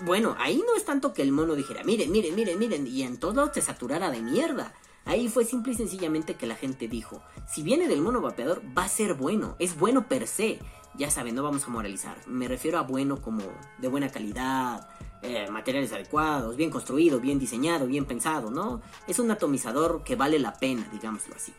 bueno, 0.02 0.36
ahí 0.40 0.64
no 0.66 0.76
es 0.76 0.86
tanto 0.86 1.14
que 1.14 1.24
el 1.24 1.32
mono 1.32 1.56
dijera, 1.56 1.84
miren, 1.84 2.12
miren, 2.12 2.36
miren, 2.36 2.60
miren, 2.60 2.88
y 2.88 3.04
en 3.04 3.18
todo 3.18 3.50
te 3.50 3.62
saturara 3.62 4.12
de 4.12 4.22
mierda. 4.22 4.74
Ahí 5.08 5.30
fue 5.30 5.46
simple 5.46 5.72
y 5.72 5.76
sencillamente 5.76 6.36
que 6.36 6.48
la 6.48 6.56
gente 6.56 6.90
dijo, 6.90 7.22
si 7.48 7.64
viene 7.64 7.88
del 7.88 8.02
mono 8.02 8.20
vapeador 8.20 8.62
va 8.78 8.84
a 8.84 8.90
ser 8.90 9.14
bueno, 9.14 9.56
es 9.58 9.80
bueno 9.80 10.08
per 10.08 10.28
se. 10.28 10.60
Ya 10.96 11.10
saben, 11.10 11.36
no 11.36 11.44
vamos 11.44 11.64
a 11.66 11.70
moralizar, 11.70 12.18
me 12.28 12.48
refiero 12.48 12.78
a 12.78 12.82
bueno 12.82 13.22
como 13.22 13.44
de 13.78 13.88
buena 13.88 14.10
calidad, 14.10 14.90
eh, 15.22 15.50
materiales 15.50 15.94
adecuados, 15.94 16.58
bien 16.58 16.70
construido, 16.70 17.20
bien 17.20 17.40
diseñado, 17.40 17.88
bien 17.88 18.06
pensado, 18.06 18.52
¿no? 18.52 18.82
Es 19.08 19.20
un 19.20 19.32
atomizador 19.32 20.04
que 20.04 20.16
vale 20.16 20.40
la 20.40 20.54
pena, 20.54 20.88
digámoslo 20.92 21.36
así. 21.36 21.54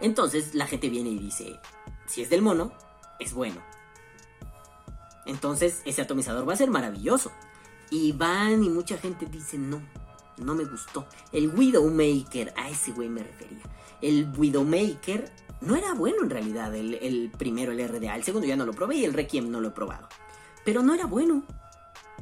Entonces 0.00 0.54
la 0.54 0.66
gente 0.66 0.88
viene 0.88 1.10
y 1.10 1.18
dice, 1.18 1.60
si 2.06 2.22
es 2.22 2.30
del 2.30 2.40
mono, 2.40 2.72
es 3.18 3.34
bueno. 3.34 3.60
Entonces 5.26 5.82
ese 5.84 6.02
atomizador 6.02 6.48
va 6.48 6.54
a 6.54 6.56
ser 6.56 6.70
maravilloso. 6.70 7.32
Y 7.90 8.12
van 8.12 8.64
y 8.64 8.70
mucha 8.70 8.96
gente 8.96 9.26
dice, 9.26 9.58
no, 9.58 9.80
no 10.38 10.54
me 10.54 10.64
gustó. 10.64 11.06
El 11.32 11.48
Widowmaker, 11.48 12.52
a 12.56 12.68
ese 12.68 12.92
güey 12.92 13.08
me 13.08 13.22
refería. 13.22 13.62
El 14.00 14.28
Widowmaker 14.36 15.30
no 15.60 15.76
era 15.76 15.94
bueno 15.94 16.22
en 16.22 16.30
realidad, 16.30 16.74
el, 16.74 17.30
primero, 17.36 17.72
el 17.72 17.88
RDA. 17.88 18.16
El 18.16 18.24
segundo 18.24 18.46
ya 18.46 18.56
no 18.56 18.66
lo 18.66 18.72
probé 18.72 18.96
y 18.96 19.04
el 19.04 19.14
Requiem 19.14 19.50
no 19.50 19.60
lo 19.60 19.68
he 19.68 19.72
probado. 19.72 20.08
Pero 20.64 20.82
no 20.82 20.94
era 20.94 21.06
bueno. 21.06 21.42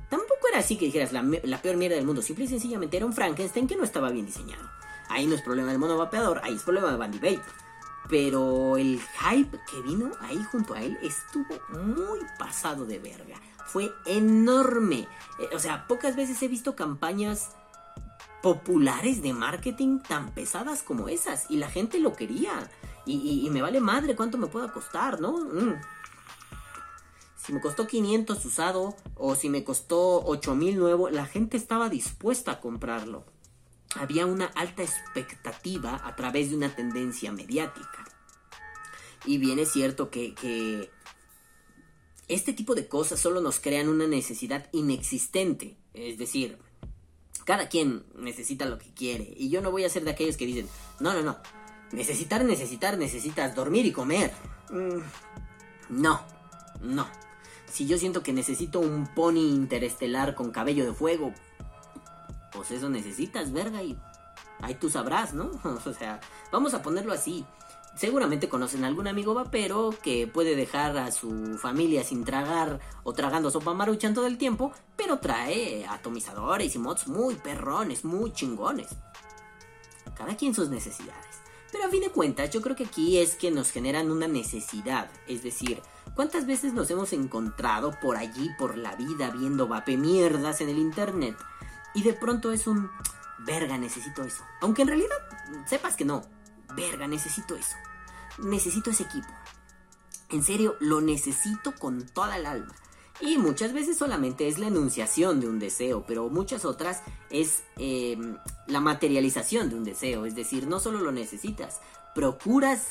Tampoco 0.08 0.48
era 0.48 0.58
así 0.58 0.76
que 0.76 0.86
dijeras 0.86 1.12
la, 1.12 1.62
peor 1.62 1.76
mierda 1.76 1.96
del 1.96 2.06
mundo. 2.06 2.22
Simple 2.22 2.44
y 2.44 2.48
sencillamente 2.48 2.96
era 2.96 3.06
un 3.06 3.12
Frankenstein 3.12 3.66
que 3.66 3.76
no 3.76 3.84
estaba 3.84 4.10
bien 4.10 4.26
diseñado. 4.26 4.68
Ahí 5.08 5.26
no 5.26 5.34
es 5.34 5.42
problema 5.42 5.70
del 5.70 5.78
mono 5.78 5.96
vapeador, 5.96 6.40
ahí 6.44 6.54
es 6.54 6.62
problema 6.62 6.90
de 6.90 6.96
Bandy 6.96 7.18
Vape. 7.18 7.42
Pero 8.08 8.76
el 8.76 9.00
hype 9.00 9.58
que 9.70 9.80
vino 9.82 10.12
ahí 10.20 10.42
junto 10.50 10.74
a 10.74 10.82
él 10.82 10.98
estuvo 11.02 11.60
muy 11.82 12.20
pasado 12.38 12.84
de 12.84 12.98
verga. 12.98 13.40
Fue 13.66 13.90
enorme. 14.04 15.08
Eh, 15.38 15.48
o 15.54 15.58
sea, 15.58 15.86
pocas 15.86 16.14
veces 16.14 16.42
he 16.42 16.48
visto 16.48 16.76
campañas 16.76 17.52
populares 18.42 19.22
de 19.22 19.32
marketing 19.32 20.00
tan 20.00 20.32
pesadas 20.32 20.82
como 20.82 21.08
esas 21.08 21.46
y 21.48 21.56
la 21.56 21.70
gente 21.70 21.98
lo 21.98 22.12
quería. 22.14 22.70
Y, 23.06 23.48
me 23.50 23.62
vale 23.62 23.80
madre 23.80 24.14
cuánto 24.14 24.38
me 24.38 24.46
pueda 24.46 24.72
costar, 24.72 25.20
¿no? 25.20 25.32
Mm. 25.32 25.74
Si 27.36 27.52
me 27.52 27.60
costó 27.60 27.86
500 27.86 28.44
usado 28.44 28.94
o 29.16 29.34
si 29.34 29.48
me 29.48 29.64
costó 29.64 30.24
8000 30.24 30.78
nuevo, 30.78 31.10
la 31.10 31.26
gente 31.26 31.56
estaba 31.56 31.88
dispuesta 31.88 32.52
a 32.52 32.60
comprarlo. 32.60 33.24
Había 33.96 34.26
una 34.26 34.46
alta 34.46 34.82
expectativa 34.82 36.00
a 36.04 36.14
través 36.14 36.50
de 36.50 36.56
una 36.56 36.74
tendencia 36.74 37.32
mediática. 37.32 38.04
Y 39.24 39.38
bien 39.38 39.58
es 39.58 39.72
cierto 39.72 40.10
que, 40.10 40.34
que 40.34 40.90
este 42.28 42.52
tipo 42.52 42.74
de 42.74 42.86
cosas 42.86 43.18
solo 43.18 43.40
nos 43.40 43.58
crean 43.58 43.88
una 43.88 44.06
necesidad 44.06 44.68
inexistente. 44.72 45.76
Es 45.94 46.18
decir, 46.18 46.58
cada 47.44 47.68
quien 47.68 48.04
necesita 48.14 48.66
lo 48.66 48.78
que 48.78 48.92
quiere. 48.94 49.32
Y 49.36 49.50
yo 49.50 49.60
no 49.60 49.70
voy 49.70 49.84
a 49.84 49.90
ser 49.90 50.04
de 50.04 50.10
aquellos 50.12 50.36
que 50.36 50.46
dicen, 50.46 50.68
no, 51.00 51.12
no, 51.12 51.22
no. 51.22 51.38
Necesitar, 51.92 52.44
necesitar, 52.44 52.96
necesitas 52.96 53.54
dormir 53.54 53.86
y 53.86 53.92
comer. 53.92 54.32
Mm, 54.70 56.00
no, 56.00 56.20
no. 56.80 57.06
Si 57.70 57.86
yo 57.86 57.98
siento 57.98 58.22
que 58.22 58.32
necesito 58.32 58.80
un 58.80 59.06
pony 59.14 59.40
interestelar 59.40 60.34
con 60.34 60.50
cabello 60.50 60.84
de 60.84 60.92
fuego, 60.92 61.32
pues 62.52 62.70
eso 62.70 62.88
necesitas, 62.88 63.52
verga, 63.52 63.82
y 63.82 63.98
ahí 64.60 64.74
tú 64.74 64.90
sabrás, 64.90 65.34
¿no? 65.34 65.50
o 65.84 65.92
sea, 65.92 66.20
vamos 66.50 66.74
a 66.74 66.82
ponerlo 66.82 67.12
así. 67.12 67.44
Seguramente 67.94 68.48
conocen 68.48 68.84
a 68.84 68.86
algún 68.88 69.06
amigo 69.06 69.34
vapero 69.34 69.94
que 70.02 70.26
puede 70.26 70.56
dejar 70.56 70.96
a 70.96 71.12
su 71.12 71.58
familia 71.58 72.02
sin 72.04 72.24
tragar 72.24 72.80
o 73.02 73.12
tragando 73.12 73.50
sopa 73.50 73.74
maruchan 73.74 74.14
todo 74.14 74.26
el 74.26 74.38
tiempo, 74.38 74.72
pero 74.96 75.18
trae 75.18 75.86
atomizadores 75.86 76.74
y 76.74 76.78
mods 76.78 77.06
muy 77.06 77.34
perrones, 77.34 78.04
muy 78.04 78.32
chingones. 78.32 78.88
Cada 80.16 80.36
quien 80.36 80.54
sus 80.54 80.70
necesidades. 80.70 81.42
Pero 81.70 81.84
a 81.84 81.88
fin 81.88 82.02
de 82.02 82.10
cuentas, 82.10 82.50
yo 82.50 82.60
creo 82.60 82.76
que 82.76 82.84
aquí 82.84 83.18
es 83.18 83.34
que 83.34 83.50
nos 83.50 83.70
generan 83.70 84.10
una 84.10 84.28
necesidad. 84.28 85.10
Es 85.26 85.42
decir, 85.42 85.80
¿cuántas 86.14 86.46
veces 86.46 86.74
nos 86.74 86.90
hemos 86.90 87.12
encontrado 87.14 87.98
por 88.00 88.16
allí, 88.16 88.50
por 88.58 88.76
la 88.76 88.94
vida, 88.94 89.30
viendo 89.30 89.68
vape 89.68 89.96
mierdas 89.96 90.60
en 90.60 90.68
el 90.68 90.78
internet? 90.78 91.36
Y 91.94 92.02
de 92.02 92.12
pronto 92.12 92.52
es 92.52 92.66
un... 92.66 92.90
Verga, 93.38 93.76
necesito 93.78 94.22
eso. 94.22 94.44
Aunque 94.60 94.82
en 94.82 94.88
realidad 94.88 95.16
sepas 95.66 95.96
que 95.96 96.04
no. 96.04 96.22
Verga, 96.76 97.06
necesito 97.06 97.54
eso. 97.54 97.76
Necesito 98.38 98.90
ese 98.90 99.04
equipo. 99.04 99.28
En 100.30 100.42
serio, 100.42 100.76
lo 100.80 101.00
necesito 101.00 101.74
con 101.78 102.06
toda 102.06 102.36
el 102.36 102.46
alma. 102.46 102.74
Y 103.20 103.38
muchas 103.38 103.72
veces 103.72 103.98
solamente 103.98 104.48
es 104.48 104.58
la 104.58 104.66
enunciación 104.66 105.40
de 105.40 105.48
un 105.48 105.58
deseo, 105.58 106.04
pero 106.06 106.28
muchas 106.28 106.64
otras 106.64 107.02
es 107.30 107.62
em, 107.76 108.36
la 108.66 108.80
materialización 108.80 109.68
de 109.68 109.76
un 109.76 109.84
deseo. 109.84 110.26
Es 110.26 110.34
decir, 110.34 110.66
no 110.66 110.80
solo 110.80 110.98
lo 110.98 111.12
necesitas, 111.12 111.80
procuras 112.14 112.84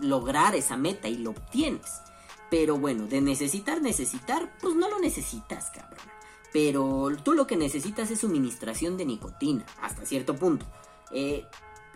lograr 0.00 0.54
esa 0.54 0.76
meta 0.76 1.08
y 1.08 1.16
lo 1.16 1.30
obtienes. 1.30 2.02
Pero 2.50 2.78
bueno, 2.78 3.06
de 3.06 3.20
necesitar, 3.20 3.80
necesitar, 3.80 4.52
pues 4.60 4.76
no 4.76 4.88
lo 4.90 5.00
necesitas, 5.00 5.70
cabrón. 5.70 6.06
Pero 6.52 7.10
tú 7.24 7.32
lo 7.32 7.46
que 7.46 7.56
necesitas 7.56 8.10
es 8.10 8.20
suministración 8.20 8.98
de 8.98 9.06
nicotina, 9.06 9.64
hasta 9.80 10.04
cierto 10.04 10.36
punto. 10.36 10.66
Eh, 11.10 11.46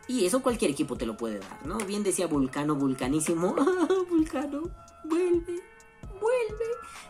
y 0.09 0.25
eso 0.25 0.43
cualquier 0.43 0.71
equipo 0.71 0.97
te 0.97 1.07
lo 1.07 1.17
puede 1.17 1.41
dar, 1.41 1.67
¿no? 1.67 1.79
Bien 1.79 2.03
decía 2.03 2.27
Vulcano, 2.27 2.75
Vulcanísimo. 2.77 3.55
Vulcano, 4.11 4.63
vuelve, 5.05 5.63
vuelve. 6.21 6.65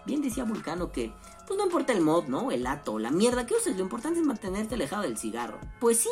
Bien 0.06 0.22
decía 0.22 0.44
Vulcano 0.44 0.90
que, 0.90 1.12
pues 1.46 1.58
no 1.58 1.64
importa 1.64 1.92
el 1.92 2.00
mod, 2.00 2.26
¿no? 2.26 2.50
El 2.50 2.66
ato, 2.66 2.98
la 2.98 3.10
mierda 3.10 3.46
que 3.46 3.54
uses, 3.54 3.76
lo 3.76 3.82
importante 3.82 4.20
es 4.20 4.26
mantenerte 4.26 4.74
alejado 4.74 5.02
del 5.02 5.18
cigarro. 5.18 5.58
Pues 5.80 5.98
sí, 5.98 6.10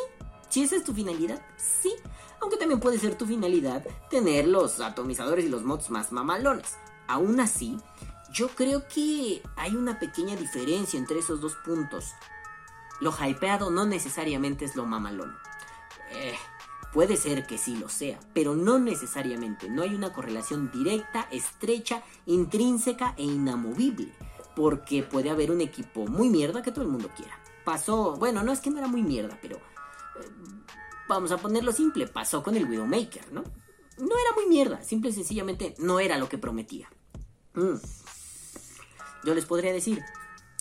si 0.49 0.63
esa 0.63 0.75
es 0.75 0.83
tu 0.83 0.93
finalidad, 0.93 1.41
sí. 1.57 1.93
Aunque 2.41 2.57
también 2.57 2.79
puede 2.79 2.99
ser 2.99 3.17
tu 3.17 3.25
finalidad 3.25 3.85
tener 4.09 4.47
los 4.47 4.79
atomizadores 4.79 5.45
y 5.45 5.49
los 5.49 5.63
mods 5.63 5.89
más 5.89 6.11
mamalones. 6.11 6.75
Aún 7.07 7.39
así, 7.39 7.77
yo 8.31 8.49
creo 8.49 8.87
que 8.87 9.41
hay 9.55 9.75
una 9.75 9.97
pequeña 9.97 10.35
diferencia 10.35 10.99
entre 10.99 11.19
esos 11.19 11.41
dos 11.41 11.55
puntos. 11.65 12.11
Lo 12.99 13.13
hypeado 13.17 13.71
no 13.71 13.85
necesariamente 13.85 14.65
es 14.65 14.75
lo 14.75 14.85
mamalón. 14.85 15.35
Eh, 16.11 16.35
Puede 16.95 17.17
ser 17.17 17.45
que 17.45 17.57
sí 17.57 17.75
lo 17.75 17.89
sea, 17.89 18.17
pero 18.33 18.55
no 18.55 18.79
necesariamente. 18.79 19.69
No 19.69 19.81
hay 19.81 19.93
una 19.93 20.13
correlación 20.13 20.71
directa, 20.71 21.27
estrecha, 21.29 22.01
intrínseca 22.25 23.13
e 23.17 23.23
inamovible. 23.23 24.13
Porque 24.55 25.03
puede 25.03 25.29
haber 25.29 25.51
un 25.51 25.59
equipo 25.59 26.07
muy 26.07 26.29
mierda 26.29 26.61
que 26.61 26.71
todo 26.71 26.85
el 26.85 26.91
mundo 26.91 27.11
quiera. 27.13 27.37
Pasó, 27.65 28.15
bueno, 28.15 28.43
no 28.43 28.53
es 28.53 28.61
que 28.61 28.69
no 28.69 28.77
era 28.77 28.87
muy 28.87 29.03
mierda, 29.03 29.37
pero... 29.41 29.57
Eh, 29.57 30.31
vamos 31.09 31.33
a 31.33 31.37
ponerlo 31.37 31.73
simple, 31.73 32.07
pasó 32.07 32.41
con 32.41 32.55
el 32.55 32.63
Widowmaker, 32.63 33.33
¿no? 33.33 33.43
No 33.97 34.17
era 34.17 34.33
muy 34.33 34.45
mierda, 34.45 34.81
simple 34.81 35.09
y 35.09 35.13
sencillamente 35.13 35.75
no 35.79 35.99
era 35.99 36.17
lo 36.17 36.29
que 36.29 36.37
prometía. 36.37 36.89
Mm. 37.55 37.75
Yo 39.25 39.35
les 39.35 39.45
podría 39.45 39.73
decir 39.73 40.01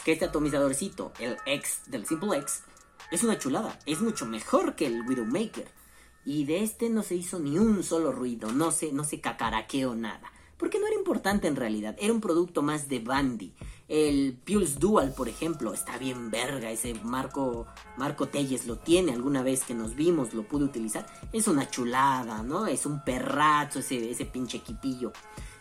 que 0.04 0.10
este 0.10 0.24
atomizadorcito, 0.24 1.12
el 1.20 1.36
X 1.46 1.82
del 1.86 2.06
Simple 2.06 2.38
X, 2.38 2.64
es 3.12 3.22
una 3.22 3.38
chulada, 3.38 3.78
es 3.86 4.00
mucho 4.00 4.26
mejor 4.26 4.74
que 4.74 4.86
el 4.86 5.02
Widowmaker. 5.02 5.83
Y 6.24 6.44
de 6.44 6.62
este 6.62 6.88
no 6.88 7.02
se 7.02 7.14
hizo 7.14 7.38
ni 7.38 7.58
un 7.58 7.82
solo 7.82 8.12
ruido, 8.12 8.52
no 8.52 8.70
se, 8.70 8.92
no 8.92 9.04
se 9.04 9.20
cacaraqueó 9.20 9.94
nada. 9.94 10.32
Porque 10.56 10.78
no 10.78 10.86
era 10.86 10.96
importante 10.96 11.48
en 11.48 11.56
realidad, 11.56 11.96
era 11.98 12.12
un 12.12 12.20
producto 12.20 12.62
más 12.62 12.88
de 12.88 13.00
Bandy. 13.00 13.52
El 13.86 14.38
Pulse 14.46 14.78
Dual, 14.78 15.12
por 15.12 15.28
ejemplo, 15.28 15.74
está 15.74 15.98
bien 15.98 16.30
verga. 16.30 16.70
Ese 16.70 16.94
Marco, 17.02 17.66
Marco 17.98 18.28
Telles 18.28 18.66
lo 18.66 18.78
tiene 18.78 19.12
alguna 19.12 19.42
vez 19.42 19.64
que 19.64 19.74
nos 19.74 19.94
vimos, 19.94 20.32
lo 20.32 20.44
pude 20.44 20.64
utilizar. 20.64 21.06
Es 21.32 21.48
una 21.48 21.68
chulada, 21.68 22.42
¿no? 22.42 22.66
Es 22.66 22.86
un 22.86 23.04
perrazo 23.04 23.80
ese, 23.80 24.10
ese 24.10 24.24
pinche 24.24 24.58
equipillo. 24.58 25.12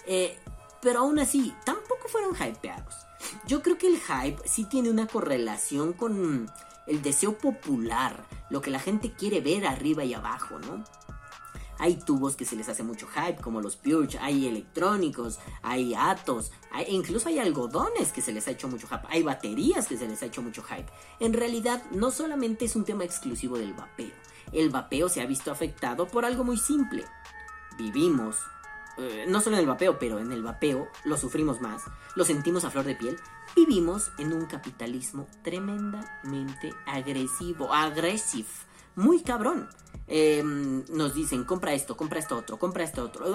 Eh, 0.06 0.38
pero 0.82 0.99
aún 0.99 1.19
así, 1.19 1.54
tampoco 1.65 2.08
fueron 2.08 2.36
hypeados. 2.36 2.93
Yo 3.47 3.62
creo 3.62 3.78
que 3.78 3.88
el 3.88 3.99
hype 3.99 4.41
sí 4.45 4.65
tiene 4.65 4.89
una 4.89 5.08
correlación 5.08 5.93
con 5.93 6.49
el 6.88 7.02
deseo 7.02 7.38
popular, 7.38 8.26
lo 8.50 8.62
que 8.62 8.72
la 8.72 8.80
gente 8.80 9.12
quiere 9.12 9.41
ver 9.41 9.65
arriba 9.65 10.04
y 10.04 10.13
abajo, 10.13 10.60
¿no? 10.60 10.84
Hay 11.80 11.96
tubos 11.96 12.36
que 12.36 12.46
se 12.46 12.56
les 12.56 12.69
hace 12.69 12.84
mucho 12.84 13.08
hype, 13.08 13.41
como 13.41 13.60
los 13.60 13.76
Purge, 13.76 14.19
hay 14.19 14.48
electrónicos, 14.48 15.39
hay 15.63 15.93
atos, 15.96 16.52
hay, 16.72 16.86
incluso 16.89 17.30
hay 17.30 17.39
algodones 17.39 18.12
que 18.12 18.22
se 18.22 18.32
les 18.32 18.48
ha 18.48 18.52
hecho 18.52 18.67
mucho 18.67 18.88
hype, 18.88 19.08
hay 19.10 19.24
baterías 19.24 19.88
que 19.88 19.98
se 19.98 20.08
les 20.08 20.22
ha 20.22 20.28
hecho 20.28 20.41
mucho 20.41 20.63
hype. 20.63 20.91
En 21.19 21.34
realidad, 21.34 21.84
no 21.91 22.12
solamente 22.12 22.65
es 22.65 22.76
un 22.76 22.86
tema 22.86 23.04
exclusivo 23.04 23.58
del 23.58 23.74
vapeo, 23.74 24.13
el 24.52 24.69
vapeo 24.69 25.10
se 25.10 25.22
ha 25.22 25.26
visto 25.26 25.52
afectado 25.52 26.08
por 26.08 26.26
algo 26.26 26.43
muy 26.43 26.58
simple. 26.58 27.06
Vivimos 27.78 28.38
eh, 28.98 29.26
no 29.28 29.41
solo 29.41 29.56
en 29.56 29.62
el 29.62 29.67
vapeo, 29.67 29.98
pero 29.98 30.19
en 30.19 30.32
el 30.32 30.43
vapeo 30.43 30.88
lo 31.04 31.17
sufrimos 31.17 31.62
más, 31.62 31.84
lo 32.15 32.26
sentimos 32.26 32.63
a 32.63 32.69
flor 32.69 32.86
de 32.86 32.96
piel. 32.96 33.19
Vivimos 33.56 34.12
en 34.18 34.34
un 34.34 34.48
capitalismo 34.48 35.28
tremendamente 35.44 36.74
agresivo, 36.88 37.72
agresivo, 37.72 38.50
muy 38.96 39.22
cabrón. 39.22 39.70
Em, 40.08 40.84
nos 40.89 41.13
dicen, 41.13 41.44
compra 41.44 41.74
esto, 41.74 41.96
compra 41.96 42.20
esto 42.20 42.38
otro, 42.38 42.58
compra 42.58 42.84
esto 42.84 43.04
otro. 43.04 43.26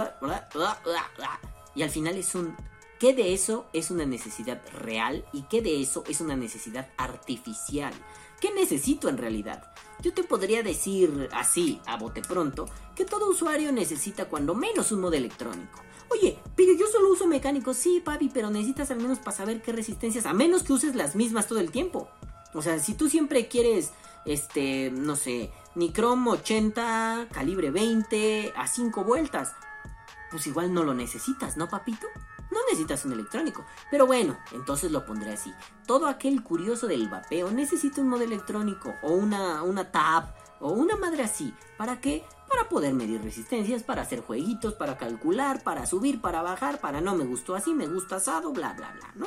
Y 1.75 1.83
al 1.83 1.91
final 1.91 2.17
es 2.17 2.35
un... 2.35 2.57
¿Qué 2.99 3.15
de 3.15 3.33
eso 3.33 3.67
es 3.73 3.93
una 3.93 4.05
necesidad 4.05 4.61
real 4.73 5.25
y 5.33 5.43
qué 5.43 5.63
de 5.63 5.81
eso 5.81 6.03
es 6.09 6.21
una 6.21 6.35
necesidad 6.35 6.89
artificial? 6.97 7.95
¿Qué 8.41 8.53
necesito 8.53 9.09
en 9.09 9.19
realidad? 9.19 9.73
Yo 10.03 10.13
te 10.13 10.25
podría 10.25 10.65
decir 10.65 11.29
así, 11.33 11.81
a 11.87 11.97
bote 11.97 12.23
pronto, 12.23 12.67
que 12.97 13.05
todo 13.05 13.31
usuario 13.31 13.71
necesita 13.71 14.25
cuando 14.25 14.55
menos 14.55 14.91
un 14.91 15.01
modo 15.01 15.15
electrónico. 15.15 15.81
Oye, 16.11 16.38
pero 16.57 16.73
yo 16.73 16.87
solo 16.87 17.11
uso 17.11 17.27
mecánico, 17.27 17.75
sí, 17.75 18.01
papi, 18.05 18.31
pero 18.33 18.51
necesitas 18.51 18.90
al 18.90 18.99
menos 18.99 19.18
para 19.18 19.37
saber 19.37 19.62
qué 19.62 19.73
resistencias, 19.73 20.27
a 20.27 20.33
menos 20.33 20.62
que 20.62 20.73
uses 20.73 20.94
las 20.94 21.16
mismas 21.16 21.47
todo 21.47 21.61
el 21.61 21.71
tiempo. 21.71 22.09
O 22.55 22.62
sea, 22.62 22.79
si 22.79 22.94
tú 22.94 23.09
siempre 23.09 23.49
quieres, 23.49 23.90
este, 24.25 24.90
no 24.90 25.16
sé, 25.16 25.53
Nicrom 25.75 26.27
80, 26.27 27.29
calibre 27.31 27.71
20, 27.71 28.55
a 28.57 28.66
5 28.66 29.05
vueltas, 29.05 29.53
pues 30.31 30.47
igual 30.47 30.73
no 30.73 30.83
lo 30.83 30.94
necesitas, 30.94 31.57
¿no, 31.57 31.68
papito? 31.68 32.07
No 32.51 32.59
necesitas 32.71 33.05
un 33.05 33.12
electrónico. 33.12 33.64
Pero 33.90 34.07
bueno, 34.07 34.38
entonces 34.53 34.90
lo 34.90 35.05
pondré 35.05 35.33
así. 35.33 35.53
Todo 35.87 36.07
aquel 36.07 36.42
curioso 36.42 36.87
del 36.87 37.09
vapeo 37.09 37.51
necesita 37.51 38.01
un 38.01 38.09
modo 38.09 38.23
electrónico 38.23 38.94
o 39.03 39.12
una, 39.12 39.62
una 39.62 39.90
tab 39.90 40.35
o 40.61 40.73
una 40.73 40.97
madre 40.97 41.23
así. 41.23 41.53
¿Para 41.77 42.01
qué? 42.01 42.25
Para 42.49 42.68
poder 42.68 42.94
medir 42.94 43.23
resistencias, 43.23 43.83
para 43.83 44.03
hacer 44.03 44.21
jueguitos, 44.21 44.75
para 44.75 44.97
calcular, 44.97 45.62
para 45.62 45.87
subir, 45.87 46.21
para 46.21 46.42
bajar, 46.42 46.81
para 46.81 47.01
no 47.01 47.14
me 47.14 47.25
gustó 47.25 47.55
así, 47.55 47.75
me 47.75 47.87
gusta 47.87 48.16
asado, 48.16 48.53
bla, 48.53 48.73
bla, 48.73 48.92
bla, 48.92 49.12
¿no? 49.14 49.27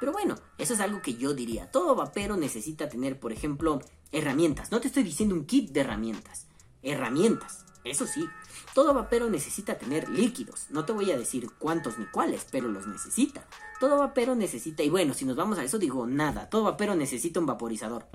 Pero 0.00 0.12
bueno, 0.12 0.36
eso 0.58 0.74
es 0.74 0.80
algo 0.80 1.02
que 1.02 1.14
yo 1.14 1.34
diría. 1.34 1.70
Todo 1.70 1.94
vapero 1.94 2.36
necesita 2.36 2.88
tener, 2.88 3.18
por 3.18 3.32
ejemplo, 3.32 3.80
herramientas. 4.12 4.70
No 4.70 4.80
te 4.80 4.88
estoy 4.88 5.02
diciendo 5.02 5.34
un 5.34 5.44
kit 5.44 5.70
de 5.70 5.80
herramientas. 5.80 6.46
Herramientas. 6.82 7.64
Eso 7.84 8.06
sí, 8.06 8.28
todo 8.74 8.92
vapero 8.92 9.30
necesita 9.30 9.78
tener 9.78 10.08
líquidos. 10.08 10.66
No 10.70 10.84
te 10.84 10.92
voy 10.92 11.10
a 11.10 11.18
decir 11.18 11.48
cuántos 11.58 11.98
ni 11.98 12.06
cuáles, 12.06 12.46
pero 12.50 12.68
los 12.68 12.86
necesita. 12.86 13.46
Todo 13.80 13.98
vapero 13.98 14.34
necesita, 14.34 14.82
y 14.82 14.90
bueno, 14.90 15.14
si 15.14 15.24
nos 15.24 15.36
vamos 15.36 15.58
a 15.58 15.64
eso 15.64 15.78
digo 15.78 16.06
nada, 16.06 16.50
todo 16.50 16.64
vapero 16.64 16.94
necesita 16.94 17.40
un 17.40 17.46
vaporizador. 17.46 18.06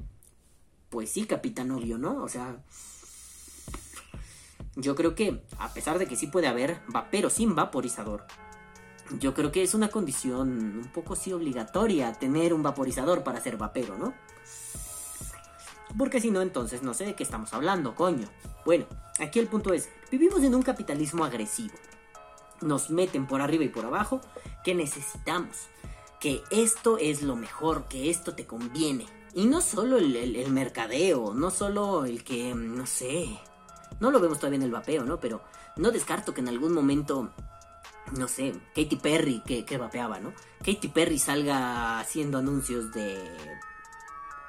Pues 0.94 1.10
sí, 1.10 1.26
capitán 1.26 1.72
obvio, 1.72 1.98
¿no? 1.98 2.22
O 2.22 2.30
sea, 2.30 2.56
yo 4.76 4.94
creo 4.94 5.16
que, 5.16 5.44
a 5.58 5.74
pesar 5.74 5.98
de 5.98 6.06
que 6.06 6.16
sí 6.16 6.28
puede 6.28 6.46
haber 6.46 6.82
vapero 6.88 7.32
sin 7.32 7.56
vaporizador, 7.56 8.28
yo 9.20 9.34
creo 9.34 9.52
que 9.52 9.64
es 9.64 9.74
una 9.74 9.90
condición 9.90 10.50
un 10.78 10.92
poco 10.94 11.16
sí 11.16 11.34
obligatoria 11.34 12.14
tener 12.14 12.54
un 12.54 12.62
vaporizador 12.62 13.24
para 13.24 13.42
ser 13.42 13.58
vapero, 13.58 13.98
¿no? 13.98 14.14
Porque 15.98 16.22
si 16.22 16.30
no, 16.30 16.44
entonces 16.44 16.84
no 16.84 16.94
sé 16.94 17.06
de 17.06 17.16
qué 17.16 17.24
estamos 17.24 17.52
hablando, 17.56 17.96
coño. 17.96 18.30
Bueno, 18.64 18.86
aquí 19.20 19.40
el 19.40 19.48
punto 19.48 19.74
es, 19.74 19.90
vivimos 20.12 20.44
en 20.44 20.54
un 20.54 20.62
capitalismo 20.62 21.26
agresivo. 21.26 21.74
Nos 22.62 22.92
meten 22.92 23.26
por 23.26 23.42
arriba 23.42 23.64
y 23.64 23.70
por 23.70 23.86
abajo 23.86 24.22
que 24.64 24.76
necesitamos, 24.76 25.58
que 26.20 26.44
esto 26.52 27.00
es 27.00 27.24
lo 27.24 27.36
mejor, 27.36 27.88
que 27.88 28.12
esto 28.12 28.36
te 28.36 28.46
conviene. 28.46 29.08
Y 29.34 29.46
no 29.46 29.62
solo 29.62 29.98
el, 29.98 30.16
el- 30.16 30.52
mercadeo, 30.52 31.34
no 31.34 31.50
solo 31.50 32.06
el 32.06 32.24
que, 32.24 32.54
no 32.54 32.86
sé, 32.86 33.28
no 34.00 34.12
lo 34.12 34.20
vemos 34.20 34.38
todavía 34.40 34.58
en 34.58 34.64
el 34.64 34.72
vapeo, 34.72 35.04
¿no? 35.06 35.20
Pero 35.20 35.42
no 35.76 35.92
descarto 35.92 36.34
que 36.34 36.42
en 36.42 36.50
algún 36.50 36.74
momento 36.74 37.32
no 38.12 38.28
sé, 38.28 38.54
Katy 38.76 38.98
Perry 38.98 39.42
que, 39.46 39.66
que 39.66 39.78
vapeaba, 39.78 40.20
¿no? 40.20 40.34
Katy 40.60 40.90
Perry 40.90 41.18
salga 41.18 42.00
haciendo 42.00 42.38
anuncios 42.38 42.92
de 42.92 43.18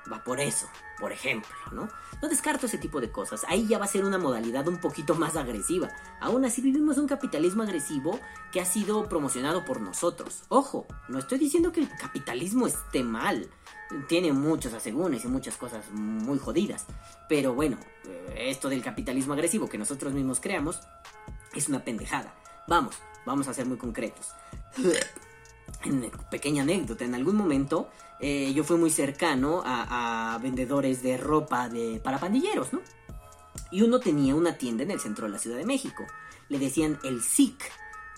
Vaporeso, 0.07 0.69
por 0.99 1.13
ejemplo, 1.13 1.51
¿no? 1.73 1.89
No 2.23 2.29
descarto 2.29 2.67
ese 2.67 2.79
tipo 2.79 3.01
de 3.01 3.11
cosas. 3.11 3.45
Ahí 3.49 3.67
ya 3.67 3.79
va 3.79 3.85
a 3.85 3.89
ser 3.89 4.05
una 4.05 4.19
modalidad 4.19 4.69
un 4.69 4.79
poquito 4.79 5.15
más 5.15 5.37
agresiva. 5.37 5.91
Aún 6.21 6.45
así 6.45 6.61
vivimos 6.61 6.99
un 6.99 7.07
capitalismo 7.07 7.63
agresivo 7.63 8.21
que 8.53 8.61
ha 8.61 8.65
sido 8.65 9.09
promocionado 9.09 9.65
por 9.65 9.81
nosotros. 9.81 10.45
Ojo, 10.49 10.87
no 11.09 11.19
estoy 11.19 11.39
diciendo 11.39 11.73
que 11.73 11.81
el 11.81 11.89
capitalismo 11.97 12.67
esté 12.67 13.03
mal. 13.03 13.49
Tiene 14.09 14.33
muchos 14.33 14.73
asegúnes 14.73 15.25
y 15.25 15.29
muchas 15.29 15.57
cosas 15.57 15.91
muy 15.91 16.39
jodidas. 16.39 16.87
Pero 17.29 17.55
bueno, 17.55 17.79
eh, 18.05 18.51
esto 18.51 18.69
del 18.69 18.83
capitalismo 18.83 19.35
agresivo 19.35 19.69
que 19.69 19.79
nosotros 19.79 20.13
mismos 20.13 20.41
creamos 20.41 20.81
es 21.55 21.69
una 21.69 21.85
pendejada. 21.85 22.35
Vamos, 22.67 22.97
vamos 23.25 23.49
a 23.49 23.55
ser 23.55 23.67
muy 23.67 23.77
concretos. 23.77 24.29
Pequeña 26.31 26.63
anécdota, 26.63 27.05
en 27.05 27.15
algún 27.15 27.37
momento 27.37 27.89
eh, 28.21 28.53
yo 28.55 28.65
fui 28.65 28.77
muy 28.77 28.91
cercano 28.91 29.63
a, 29.65 30.35
a 30.35 30.39
vendedores 30.39 31.03
de 31.03 31.17
ropa 31.17 31.69
de, 31.69 32.01
para 32.03 32.19
pandilleros, 32.19 32.73
¿no? 32.73 32.81
Y 33.71 33.83
uno 33.83 34.01
tenía 34.01 34.35
una 34.35 34.57
tienda 34.57 34.83
en 34.83 34.91
el 34.91 35.01
centro 35.01 35.27
de 35.27 35.33
la 35.33 35.39
Ciudad 35.39 35.57
de 35.57 35.65
México. 35.67 36.05
Le 36.49 36.59
decían 36.59 36.99
el 37.03 37.23
SIC. 37.23 37.63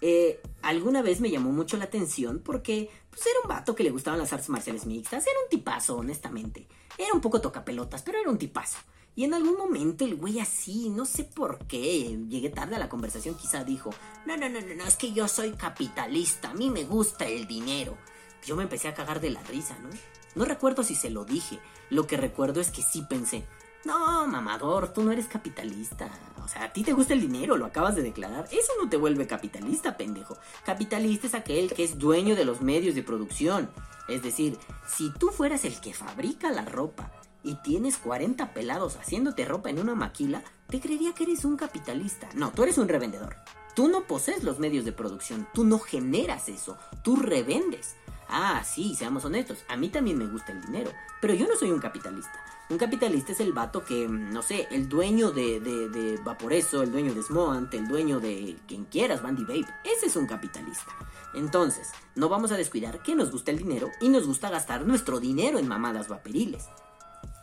Eh, 0.03 0.41
alguna 0.63 1.01
vez 1.03 1.21
me 1.21 1.31
llamó 1.31 1.51
mucho 1.51 1.77
la 1.77 1.85
atención 1.85 2.41
porque 2.45 2.91
pues, 3.11 3.27
era 3.27 3.41
un 3.43 3.49
vato 3.49 3.75
que 3.75 3.83
le 3.83 3.91
gustaban 3.91 4.21
las 4.21 4.33
artes 4.33 4.51
marciales 4.51 4.87
mixtas. 4.87 5.27
Era 5.27 5.41
un 5.43 5.49
tipazo, 5.49 5.97
honestamente. 5.97 6.67
Era 6.99 7.13
un 7.15 7.21
poco 7.21 7.41
tocapelotas, 7.41 8.03
pero 8.03 8.19
era 8.19 8.31
un 8.31 8.39
tipazo. 8.39 8.79
Y 9.17 9.25
en 9.25 9.33
algún 9.33 9.57
momento 9.57 10.05
el 10.05 10.15
güey 10.15 10.41
así, 10.41 10.91
no 10.91 11.07
sé 11.07 11.25
por 11.25 11.67
qué, 11.67 12.19
llegué 12.29 12.51
tarde 12.51 12.77
a 12.77 12.79
la 12.79 12.91
conversación, 12.91 13.35
quizá 13.35 13.65
dijo, 13.65 13.89
no, 14.27 14.37
no, 14.37 14.47
no, 14.51 14.61
no, 14.61 14.75
no, 14.75 14.85
es 14.85 14.97
que 14.97 15.15
yo 15.15 15.27
soy 15.27 15.53
capitalista, 15.53 16.51
a 16.51 16.55
mí 16.55 16.69
me 16.69 16.85
gusta 16.85 17.25
el 17.25 17.47
dinero. 17.47 17.97
Yo 18.45 18.57
me 18.57 18.65
empecé 18.65 18.89
a 18.89 18.95
cagar 18.95 19.23
de 19.23 19.31
la 19.31 19.43
risa, 19.45 19.79
¿no? 19.79 19.89
No 20.35 20.45
recuerdo 20.45 20.83
si 20.83 20.95
se 20.95 21.09
lo 21.09 21.25
dije, 21.25 21.59
lo 21.89 22.07
que 22.07 22.19
recuerdo 22.19 22.61
es 22.61 22.71
que 22.71 22.83
sí 22.83 23.07
pensé, 23.09 23.47
no, 23.87 24.27
mamador, 24.27 24.93
tú 24.93 25.03
no 25.03 25.13
eres 25.13 25.29
capitalista. 25.29 26.11
O 26.45 26.49
sea, 26.49 26.65
a 26.65 26.73
ti 26.75 26.85
te 26.85 26.93
gusta 26.93 27.15
el 27.15 27.23
dinero, 27.23 27.57
lo 27.57 27.65
acabas 27.65 27.97
de 27.97 28.03
declarar. 28.03 28.47
Eso 28.51 28.73
no 28.79 28.91
te 28.91 28.99
vuelve 28.99 29.27
capitalista, 29.27 29.97
pendejo. 29.97 30.37
Capitalista 30.67 31.27
es 31.27 31.35
aquel 31.35 31.73
que 31.73 31.85
es 31.85 31.99
dueño 31.99 32.37
de 32.37 32.45
los 32.45 32.61
medios 32.61 32.95
de 32.95 33.03
producción. 33.03 33.71
Es 34.09 34.23
decir, 34.23 34.59
si 34.87 35.11
tú 35.11 35.29
fueras 35.29 35.65
el 35.65 35.81
que 35.81 35.95
fabrica 35.95 36.51
la 36.51 36.67
ropa 36.67 37.11
y 37.47 37.55
tienes 37.55 37.97
40 37.97 38.53
pelados 38.53 38.97
haciéndote 38.97 39.45
ropa 39.45 39.71
en 39.71 39.79
una 39.79 39.95
maquila, 39.95 40.43
te 40.69 40.81
creería 40.81 41.15
que 41.15 41.23
eres 41.23 41.45
un 41.45 41.57
capitalista. 41.57 42.29
No, 42.35 42.51
tú 42.51 42.65
eres 42.65 42.77
un 42.77 42.89
revendedor. 42.89 43.37
Tú 43.77 43.89
no 43.89 44.07
posees 44.07 44.43
los 44.43 44.59
medios 44.59 44.85
de 44.85 44.93
producción, 44.93 45.47
tú 45.55 45.65
no 45.65 45.79
generas 45.79 46.49
eso, 46.49 46.77
tú 47.05 47.15
revendes. 47.15 47.95
Ah, 48.29 48.65
sí, 48.65 48.97
seamos 48.97 49.25
honestos, 49.25 49.59
a 49.69 49.77
mí 49.77 49.89
también 49.91 50.19
me 50.19 50.27
gusta 50.27 50.51
el 50.51 50.61
dinero, 50.61 50.91
pero 51.21 51.35
yo 51.35 51.47
no 51.47 51.55
soy 51.55 51.71
un 51.71 51.79
capitalista. 51.79 52.33
Un 52.69 52.79
capitalista 52.79 53.31
es 53.31 53.39
el 53.39 53.53
vato 53.53 53.85
que, 53.85 54.09
mm, 54.09 54.33
no 54.33 54.43
sé, 54.43 54.67
el 54.73 54.89
dueño 54.89 55.31
de, 55.31 55.61
de, 55.61 55.89
de 55.89 56.17
Vaporeso, 56.17 56.83
el 56.83 56.91
dueño 56.91 57.15
de 57.15 57.23
Smoant, 57.23 57.73
el 57.75 57.87
dueño 57.87 58.19
de 58.19 58.57
quien 58.67 58.87
quieras, 58.87 59.23
Bandy 59.23 59.45
Vape. 59.45 59.73
Ese 59.85 60.07
es 60.07 60.17
un 60.17 60.27
capitalista. 60.27 60.91
Entonces, 61.35 61.93
no 62.17 62.29
vamos 62.29 62.51
a 62.51 62.57
descuidar 62.57 63.05
que 63.05 63.15
nos 63.15 63.31
gusta 63.31 63.53
el 63.53 63.59
dinero 63.59 63.91
y 64.01 64.09
nos 64.09 64.27
gusta 64.27 64.51
gastar 64.51 64.85
nuestro 64.85 65.21
dinero 65.21 65.61
en 65.61 65.69
mamadas 65.69 66.09
vaporiles. 66.09 66.65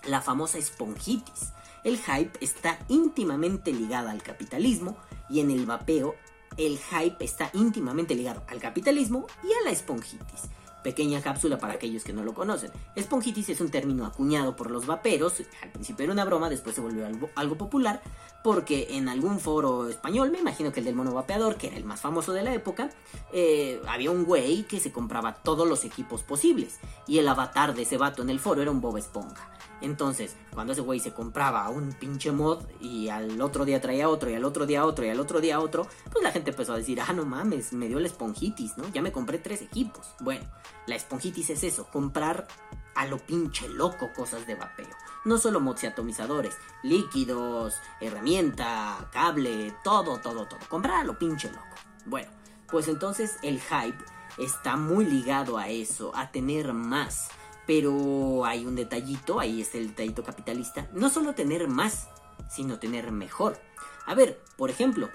La 0.05 0.21
famosa 0.21 0.57
esponjitis. 0.57 1.53
El 1.83 1.97
hype 1.97 2.37
está 2.41 2.79
íntimamente 2.87 3.71
ligado 3.71 4.09
al 4.09 4.21
capitalismo 4.21 4.97
y 5.29 5.39
en 5.39 5.51
el 5.51 5.65
vapeo 5.65 6.15
el 6.57 6.77
hype 6.77 7.23
está 7.23 7.49
íntimamente 7.53 8.15
ligado 8.15 8.43
al 8.47 8.59
capitalismo 8.59 9.25
y 9.43 9.53
a 9.53 9.63
la 9.65 9.71
esponjitis. 9.71 10.49
Pequeña 10.83 11.21
cápsula 11.21 11.57
para 11.57 11.73
aquellos 11.73 12.03
que 12.03 12.11
no 12.11 12.23
lo 12.23 12.33
conocen. 12.33 12.69
Esponjitis 12.95 13.49
es 13.49 13.61
un 13.61 13.71
término 13.71 14.05
acuñado 14.05 14.55
por 14.57 14.69
los 14.69 14.85
vaperos. 14.85 15.35
Al 15.61 15.71
principio 15.71 16.03
era 16.03 16.13
una 16.13 16.25
broma, 16.25 16.49
después 16.49 16.75
se 16.75 16.81
volvió 16.81 17.07
algo, 17.07 17.29
algo 17.35 17.57
popular. 17.57 18.01
Porque 18.43 18.87
en 18.91 19.07
algún 19.07 19.39
foro 19.39 19.87
español, 19.87 20.29
me 20.31 20.39
imagino 20.39 20.71
que 20.71 20.81
el 20.81 20.85
del 20.85 20.95
mono 20.95 21.13
vapeador, 21.13 21.55
que 21.55 21.67
era 21.67 21.77
el 21.77 21.85
más 21.85 22.01
famoso 22.01 22.33
de 22.33 22.43
la 22.43 22.53
época, 22.53 22.89
eh, 23.31 23.81
había 23.87 24.11
un 24.11 24.25
güey 24.25 24.63
que 24.63 24.79
se 24.79 24.91
compraba 24.91 25.35
todos 25.35 25.67
los 25.67 25.85
equipos 25.85 26.23
posibles. 26.23 26.79
Y 27.07 27.19
el 27.19 27.27
avatar 27.27 27.73
de 27.73 27.83
ese 27.83 27.97
vato 27.97 28.21
en 28.21 28.29
el 28.29 28.39
foro 28.39 28.61
era 28.61 28.71
un 28.71 28.81
Bob 28.81 28.97
Esponja. 28.97 29.49
Entonces, 29.83 30.37
cuando 30.53 30.71
ese 30.71 30.81
güey 30.81 31.01
se 31.01 31.13
compraba 31.13 31.69
un 31.69 31.91
pinche 31.91 32.31
mod 32.31 32.63
y 32.79 33.09
al 33.09 33.41
otro 33.41 33.65
día 33.65 33.81
traía 33.81 34.07
otro 34.07 34.29
y 34.29 34.33
al 34.33 34.45
otro 34.45 34.65
día 34.65 34.85
otro 34.85 35.05
y 35.05 35.09
al 35.09 35.19
otro 35.19 35.41
día 35.41 35.59
otro, 35.59 35.87
pues 36.09 36.23
la 36.23 36.31
gente 36.31 36.51
empezó 36.51 36.73
a 36.73 36.77
decir, 36.77 37.01
ah, 37.01 37.11
no 37.11 37.25
mames, 37.25 37.73
me 37.73 37.89
dio 37.89 37.99
la 37.99 38.07
esponjitis, 38.07 38.77
¿no? 38.77 38.87
Ya 38.93 39.01
me 39.01 39.11
compré 39.11 39.39
tres 39.39 39.61
equipos. 39.61 40.07
Bueno, 40.21 40.45
la 40.87 40.95
esponjitis 40.95 41.49
es 41.49 41.65
eso, 41.65 41.85
comprar 41.91 42.47
a 42.95 43.05
lo 43.05 43.17
pinche 43.17 43.67
loco 43.69 44.11
cosas 44.13 44.45
de 44.47 44.55
vapeo. 44.55 44.95
No 45.25 45.37
solo 45.37 45.59
mods 45.59 45.83
y 45.83 45.87
atomizadores, 45.87 46.57
líquidos, 46.83 47.79
herramienta, 48.01 49.09
cable, 49.11 49.73
todo, 49.83 50.19
todo, 50.19 50.45
todo. 50.45 50.59
Comprar 50.67 51.01
a 51.01 51.03
lo 51.03 51.17
pinche 51.17 51.49
loco. 51.49 51.75
Bueno, 52.05 52.29
pues 52.69 52.87
entonces 52.87 53.37
el 53.41 53.61
hype 53.61 54.03
está 54.37 54.75
muy 54.75 55.05
ligado 55.05 55.57
a 55.57 55.69
eso, 55.69 56.11
a 56.15 56.31
tener 56.31 56.73
más. 56.73 57.29
Pero 57.65 58.43
hay 58.43 58.65
un 58.65 58.75
detallito, 58.75 59.39
ahí 59.39 59.61
está 59.61 59.77
el 59.77 59.89
detallito 59.89 60.23
capitalista. 60.23 60.89
No 60.91 61.09
solo 61.09 61.33
tener 61.33 61.69
más, 61.69 62.09
sino 62.49 62.77
tener 62.79 63.11
mejor. 63.13 63.57
A 64.05 64.15
ver, 64.15 64.41
por 64.57 64.69
ejemplo, 64.69 65.09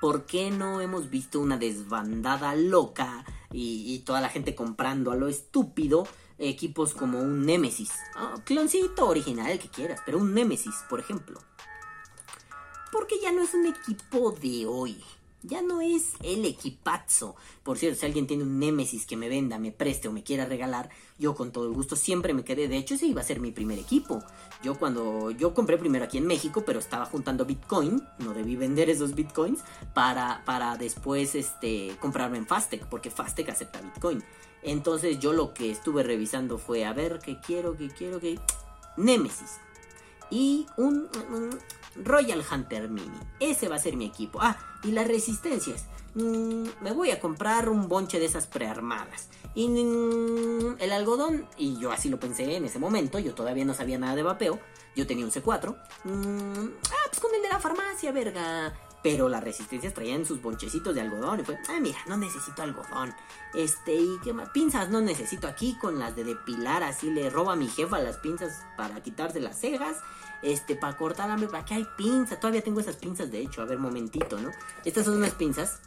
¿por 0.00 0.24
qué 0.24 0.50
no 0.50 0.80
hemos 0.80 1.10
visto 1.10 1.38
una 1.38 1.58
desbandada 1.58 2.54
loca 2.54 3.26
y 3.52 3.98
toda 4.06 4.20
la 4.22 4.28
gente 4.28 4.54
comprando 4.54 5.10
a 5.10 5.16
lo 5.16 5.28
estúpido 5.28 6.06
equipos 6.48 6.94
como 6.94 7.20
un 7.20 7.44
Nemesis? 7.44 7.90
Ah, 8.16 8.34
cloncito 8.44 9.06
original, 9.06 9.58
que 9.58 9.68
quieras, 9.68 10.00
pero 10.04 10.18
un 10.18 10.34
Nemesis, 10.34 10.74
por 10.88 11.00
ejemplo. 11.00 11.40
Porque 12.90 13.20
ya 13.22 13.30
no 13.30 13.42
es 13.42 13.54
un 13.54 13.66
equipo 13.66 14.32
de 14.32 14.66
hoy. 14.66 15.02
Ya 15.42 15.62
no 15.62 15.80
es 15.80 16.12
el 16.22 16.44
equipazo. 16.44 17.34
Por 17.62 17.78
cierto, 17.78 18.00
si 18.00 18.06
alguien 18.06 18.26
tiene 18.26 18.42
un 18.42 18.58
Nemesis 18.58 19.06
que 19.06 19.16
me 19.16 19.30
venda, 19.30 19.58
me 19.58 19.72
preste 19.72 20.08
o 20.08 20.12
me 20.12 20.22
quiera 20.22 20.44
regalar, 20.44 20.90
yo 21.18 21.34
con 21.34 21.50
todo 21.50 21.64
el 21.66 21.72
gusto 21.72 21.96
siempre 21.96 22.34
me 22.34 22.44
quedé. 22.44 22.68
De 22.68 22.76
hecho, 22.76 22.94
ese 22.94 23.06
iba 23.06 23.22
a 23.22 23.24
ser 23.24 23.40
mi 23.40 23.50
primer 23.50 23.78
equipo. 23.78 24.22
Yo 24.62 24.78
cuando 24.78 25.30
yo 25.30 25.54
compré 25.54 25.78
primero 25.78 26.04
aquí 26.04 26.18
en 26.18 26.26
México, 26.26 26.62
pero 26.66 26.78
estaba 26.78 27.06
juntando 27.06 27.46
Bitcoin, 27.46 28.02
no 28.18 28.34
debí 28.34 28.56
vender 28.56 28.90
esos 28.90 29.14
Bitcoins 29.14 29.60
para, 29.94 30.42
para 30.44 30.76
después 30.76 31.34
este, 31.34 31.96
comprarme 32.00 32.36
en 32.36 32.46
Fastec, 32.46 32.86
porque 32.86 33.10
Fastec 33.10 33.48
acepta 33.48 33.80
Bitcoin. 33.80 34.22
Entonces 34.62 35.18
yo 35.18 35.32
lo 35.32 35.54
que 35.54 35.70
estuve 35.70 36.02
revisando 36.02 36.58
fue 36.58 36.84
a 36.84 36.92
ver 36.92 37.18
qué 37.18 37.38
quiero, 37.40 37.76
qué 37.76 37.88
quiero, 37.88 38.20
qué... 38.20 38.38
Nemesis. 38.96 39.58
Y 40.30 40.66
un, 40.76 41.08
Royal 41.96 42.44
Hunter 42.50 42.88
Mini. 42.88 43.18
Ese 43.40 43.68
va 43.68 43.76
a 43.76 43.80
ser 43.80 43.96
mi 43.96 44.06
equipo. 44.06 44.38
Ah, 44.40 44.56
y 44.82 44.92
las 44.92 45.08
resistencias. 45.08 45.86
Mm, 46.14 46.66
me 46.80 46.92
voy 46.92 47.10
a 47.10 47.20
comprar 47.20 47.68
un 47.68 47.88
bonche 47.88 48.18
de 48.18 48.26
esas 48.26 48.46
prearmadas. 48.46 49.28
Y 49.54 49.68
mm, 49.68 50.76
el 50.78 50.92
algodón, 50.92 51.46
y 51.56 51.78
yo 51.78 51.92
así 51.92 52.08
lo 52.08 52.20
pensé 52.20 52.56
en 52.56 52.64
ese 52.64 52.78
momento, 52.78 53.18
yo 53.18 53.34
todavía 53.34 53.64
no 53.64 53.74
sabía 53.74 53.98
nada 53.98 54.14
de 54.14 54.22
vapeo. 54.22 54.60
Yo 54.96 55.06
tenía 55.06 55.24
un 55.24 55.30
C4. 55.30 55.76
Mm, 56.04 56.68
ah, 56.90 57.08
pues 57.08 57.20
con 57.20 57.34
el 57.34 57.42
de 57.42 57.48
la 57.48 57.60
farmacia, 57.60 58.12
verga. 58.12 58.74
Pero 59.02 59.28
las 59.28 59.42
resistencias 59.42 59.94
traían 59.94 60.24
sus 60.24 60.42
bonchecitos 60.42 60.94
de 60.94 61.00
algodón. 61.00 61.40
Y 61.40 61.44
fue, 61.44 61.58
ah, 61.68 61.80
mira, 61.80 61.98
no 62.06 62.16
necesito 62.16 62.62
algodón. 62.62 63.14
Este, 63.54 63.94
y 63.94 64.18
qué 64.22 64.32
más. 64.32 64.50
Pinzas 64.50 64.90
no 64.90 65.00
necesito 65.00 65.46
aquí 65.48 65.76
con 65.80 65.98
las 65.98 66.14
de 66.16 66.24
depilar. 66.24 66.82
Así 66.82 67.10
le 67.10 67.30
roba 67.30 67.54
a 67.54 67.56
mi 67.56 67.68
jefa 67.68 67.98
las 67.98 68.18
pinzas 68.18 68.62
para 68.76 69.02
quitarse 69.02 69.40
las 69.40 69.58
cejas. 69.58 69.96
Este, 70.42 70.74
para 70.76 70.96
cortar 70.96 71.30
hambre, 71.30 71.48
para 71.48 71.64
que 71.64 71.74
hay 71.74 71.86
pinzas. 71.96 72.40
Todavía 72.40 72.62
tengo 72.62 72.80
esas 72.80 72.96
pinzas, 72.96 73.30
de 73.30 73.40
hecho. 73.40 73.62
A 73.62 73.66
ver, 73.66 73.78
momentito, 73.78 74.38
¿no? 74.38 74.50
Estas 74.84 75.04
son 75.06 75.16
unas 75.16 75.32
pinzas 75.32 75.80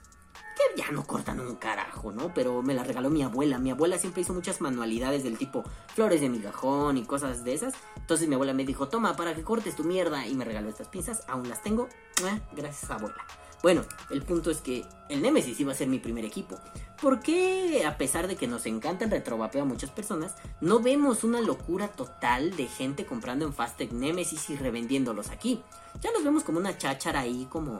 que 0.55 0.81
ya 0.81 0.91
no 0.91 1.05
cortan 1.05 1.39
un 1.39 1.55
carajo, 1.55 2.11
¿no? 2.11 2.33
Pero 2.33 2.61
me 2.61 2.73
la 2.73 2.83
regaló 2.83 3.09
mi 3.09 3.23
abuela. 3.23 3.59
Mi 3.59 3.71
abuela 3.71 3.97
siempre 3.97 4.21
hizo 4.21 4.33
muchas 4.33 4.61
manualidades 4.61 5.23
del 5.23 5.37
tipo 5.37 5.63
flores 5.93 6.21
de 6.21 6.29
migajón 6.29 6.97
y 6.97 7.05
cosas 7.05 7.43
de 7.43 7.53
esas. 7.53 7.73
Entonces 7.97 8.27
mi 8.27 8.35
abuela 8.35 8.53
me 8.53 8.65
dijo, 8.65 8.87
toma, 8.87 9.15
para 9.15 9.35
que 9.35 9.43
cortes 9.43 9.75
tu 9.75 9.83
mierda. 9.83 10.27
Y 10.27 10.35
me 10.35 10.45
regaló 10.45 10.69
estas 10.69 10.87
pinzas. 10.87 11.23
Aún 11.27 11.49
las 11.49 11.61
tengo. 11.61 11.89
Ah, 12.23 12.39
gracias, 12.55 12.89
abuela. 12.91 13.23
Bueno, 13.63 13.85
el 14.09 14.23
punto 14.23 14.51
es 14.51 14.57
que 14.57 14.85
el 15.07 15.21
Nemesis 15.21 15.57
iba 15.61 15.71
a 15.71 15.75
ser 15.75 15.87
mi 15.87 15.97
primer 15.97 16.25
equipo. 16.25 16.59
¿Por 17.01 17.21
qué, 17.21 17.85
a 17.85 17.97
pesar 17.97 18.27
de 18.27 18.35
que 18.35 18.45
nos 18.45 18.65
encanta 18.65 19.05
el 19.05 19.11
retrovapeo 19.11 19.61
a 19.61 19.65
muchas 19.65 19.89
personas, 19.89 20.35
no 20.59 20.81
vemos 20.81 21.23
una 21.23 21.39
locura 21.39 21.87
total 21.87 22.57
de 22.57 22.67
gente 22.67 23.05
comprando 23.05 23.45
en 23.45 23.53
Fastec 23.53 23.93
Nemesis 23.93 24.49
y 24.49 24.57
revendiéndolos 24.57 25.29
aquí? 25.29 25.63
Ya 26.01 26.11
los 26.11 26.25
vemos 26.25 26.43
como 26.43 26.59
una 26.59 26.77
cháchara 26.77 27.21
ahí, 27.21 27.47
como, 27.49 27.77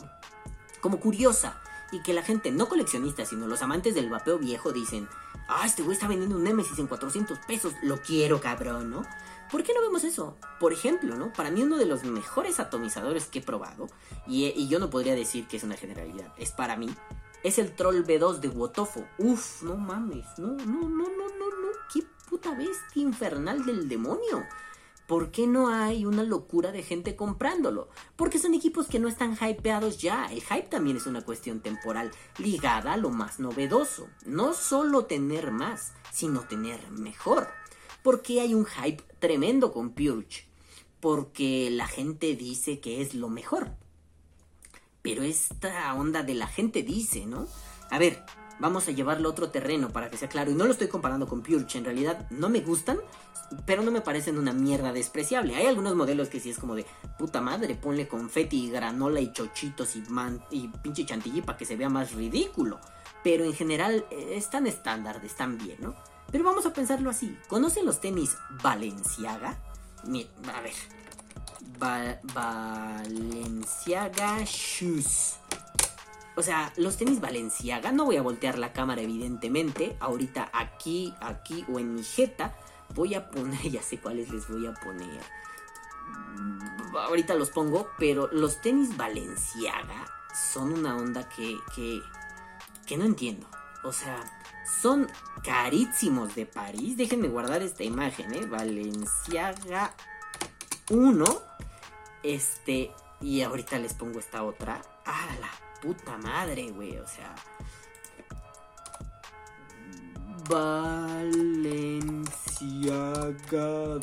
como 0.79 1.01
curiosa. 1.01 1.61
Y 1.93 2.01
que 2.01 2.13
la 2.13 2.23
gente, 2.23 2.51
no 2.51 2.67
coleccionista, 2.67 3.23
sino 3.25 3.47
los 3.47 3.61
amantes 3.61 3.95
del 3.95 4.09
vapeo 4.09 4.39
viejo 4.39 4.73
dicen, 4.73 5.07
ah, 5.47 5.63
este 5.65 5.83
güey 5.83 5.93
está 5.95 6.07
vendiendo 6.07 6.35
un 6.35 6.43
Nemesis 6.43 6.79
en 6.79 6.87
400 6.87 7.39
pesos, 7.39 7.73
lo 7.83 8.01
quiero 8.01 8.41
cabrón, 8.41 8.89
¿no? 8.89 9.05
¿Por 9.51 9.63
qué 9.63 9.73
no 9.73 9.81
vemos 9.81 10.03
eso? 10.03 10.35
Por 10.59 10.73
ejemplo, 10.73 11.15
¿no? 11.15 11.31
Para 11.31 11.51
mí 11.51 11.61
uno 11.61 11.77
de 11.77 11.85
los 11.85 12.03
mejores 12.03 12.59
atomizadores 12.59 13.27
que 13.27 13.39
he 13.39 13.41
probado, 13.43 13.87
y, 14.27 14.45
y 14.47 14.67
yo 14.67 14.79
no 14.79 14.89
podría 14.89 15.13
decir 15.13 15.47
que 15.47 15.57
es 15.57 15.63
una 15.63 15.77
generalidad, 15.77 16.33
es 16.37 16.51
para 16.51 16.75
mí, 16.75 16.89
es 17.43 17.59
el 17.59 17.75
Troll 17.75 18.03
B2 18.03 18.39
de 18.39 18.47
Wotofo. 18.47 19.05
Uf, 19.17 19.61
no 19.63 19.75
mames, 19.75 20.25
no, 20.37 20.47
no, 20.53 20.65
no, 20.65 20.89
no, 20.89 21.27
no, 21.27 21.49
no, 21.49 21.67
qué 21.93 22.03
puta 22.29 22.55
bestia 22.55 23.03
infernal 23.03 23.65
del 23.65 23.87
demonio. 23.87 24.43
¿Por 25.13 25.29
qué 25.29 25.45
no 25.45 25.67
hay 25.67 26.05
una 26.05 26.23
locura 26.23 26.71
de 26.71 26.81
gente 26.81 27.15
comprándolo? 27.15 27.87
Porque 28.15 28.39
son 28.39 28.55
equipos 28.55 28.87
que 28.87 28.97
no 28.97 29.07
están 29.07 29.37
hypeados 29.39 29.99
ya. 29.99 30.25
El 30.31 30.41
hype 30.41 30.69
también 30.69 30.97
es 30.97 31.05
una 31.05 31.21
cuestión 31.21 31.59
temporal 31.59 32.09
ligada 32.39 32.93
a 32.93 32.97
lo 32.97 33.11
más 33.11 33.39
novedoso. 33.39 34.09
No 34.25 34.55
solo 34.55 35.05
tener 35.05 35.51
más, 35.51 35.93
sino 36.11 36.47
tener 36.47 36.89
mejor. 36.89 37.47
¿Por 38.01 38.23
qué 38.23 38.41
hay 38.41 38.55
un 38.55 38.65
hype 38.65 39.03
tremendo 39.19 39.71
con 39.71 39.91
Purge? 39.91 40.47
Porque 40.99 41.69
la 41.69 41.85
gente 41.85 42.35
dice 42.35 42.79
que 42.79 43.03
es 43.03 43.13
lo 43.13 43.29
mejor. 43.29 43.69
Pero 45.03 45.21
esta 45.21 45.93
onda 45.93 46.23
de 46.23 46.33
la 46.33 46.47
gente 46.47 46.81
dice, 46.81 47.27
¿no? 47.27 47.47
A 47.91 47.99
ver, 47.99 48.25
vamos 48.59 48.87
a 48.87 48.91
llevarlo 48.91 49.29
a 49.29 49.31
otro 49.31 49.49
terreno 49.49 49.89
para 49.89 50.09
que 50.09 50.17
sea 50.17 50.29
claro. 50.29 50.51
Y 50.51 50.55
no 50.55 50.65
lo 50.65 50.71
estoy 50.71 50.87
comparando 50.87 51.27
con 51.27 51.41
Purge, 51.41 51.77
en 51.77 51.85
realidad 51.85 52.27
no 52.29 52.49
me 52.49 52.61
gustan, 52.61 52.99
pero 53.65 53.83
no 53.83 53.91
me 53.91 54.01
parecen 54.01 54.37
una 54.37 54.53
mierda 54.53 54.93
despreciable. 54.93 55.55
Hay 55.55 55.67
algunos 55.67 55.95
modelos 55.95 56.29
que 56.29 56.39
sí 56.39 56.49
es 56.49 56.57
como 56.57 56.75
de 56.75 56.85
puta 57.17 57.41
madre, 57.41 57.75
ponle 57.75 58.07
confeti 58.07 58.65
y 58.65 58.71
granola 58.71 59.19
y 59.19 59.31
chochitos 59.31 59.95
y, 59.95 60.01
man, 60.09 60.41
pinche 60.81 61.05
chantilly 61.05 61.41
para 61.41 61.57
que 61.57 61.65
se 61.65 61.75
vea 61.75 61.89
más 61.89 62.13
ridículo. 62.13 62.79
Pero 63.23 63.45
en 63.45 63.53
general 63.53 64.05
eh, 64.11 64.33
están 64.35 64.67
estándar, 64.67 65.21
están 65.23 65.57
bien, 65.57 65.77
¿no? 65.79 65.95
Pero 66.31 66.43
vamos 66.43 66.65
a 66.65 66.73
pensarlo 66.73 67.09
así. 67.09 67.37
¿Conocen 67.47 67.85
los 67.85 68.01
tenis 68.01 68.35
Balenciaga? 68.61 69.57
a 70.03 70.61
ver. 70.61 70.73
Balenciaga 72.33 74.43
Shoes. 74.43 75.42
O 76.35 76.41
sea, 76.41 76.73
los 76.77 76.97
tenis 76.97 77.21
Balenciaga, 77.21 77.91
no 77.91 78.05
voy 78.05 78.17
a 78.17 78.21
voltear 78.21 78.57
la 78.57 78.73
cámara 78.73 79.01
evidentemente, 79.01 79.95
ahorita 79.99 80.49
aquí, 80.53 81.13
aquí 81.21 81.65
o 81.71 81.79
en 81.79 81.93
mi 81.93 82.03
jeta, 82.03 82.55
voy 82.95 83.13
a 83.13 83.29
poner, 83.29 83.61
ya 83.71 83.81
sé 83.81 83.99
cuáles 83.99 84.29
les 84.29 84.47
voy 84.47 84.65
a 84.65 84.73
poner. 84.73 85.21
Ahorita 86.95 87.35
los 87.35 87.49
pongo, 87.49 87.89
pero 87.97 88.29
los 88.31 88.61
tenis 88.61 88.97
Balenciaga 88.97 90.05
son 90.51 90.73
una 90.73 90.95
onda 90.95 91.29
que, 91.29 91.57
que, 91.75 92.01
que 92.85 92.97
no 92.97 93.05
entiendo. 93.05 93.47
O 93.83 93.91
sea, 93.91 94.23
son 94.81 95.09
carísimos 95.43 96.35
de 96.35 96.45
París. 96.45 96.97
Déjenme 96.97 97.27
guardar 97.27 97.61
esta 97.61 97.83
imagen, 97.83 98.33
¿eh? 98.33 98.45
Valenciaga 98.45 99.93
1. 100.89 101.41
Este, 102.23 102.91
y 103.21 103.41
ahorita 103.41 103.77
les 103.79 103.93
pongo 103.93 104.19
esta 104.19 104.43
otra. 104.43 104.81
¡Ah, 105.05 105.27
la 105.39 105.62
puta 105.83 106.17
madre, 106.17 106.71
güey! 106.71 106.97
O 106.97 107.05
sea... 107.07 107.35
Valenciaga 110.49 112.25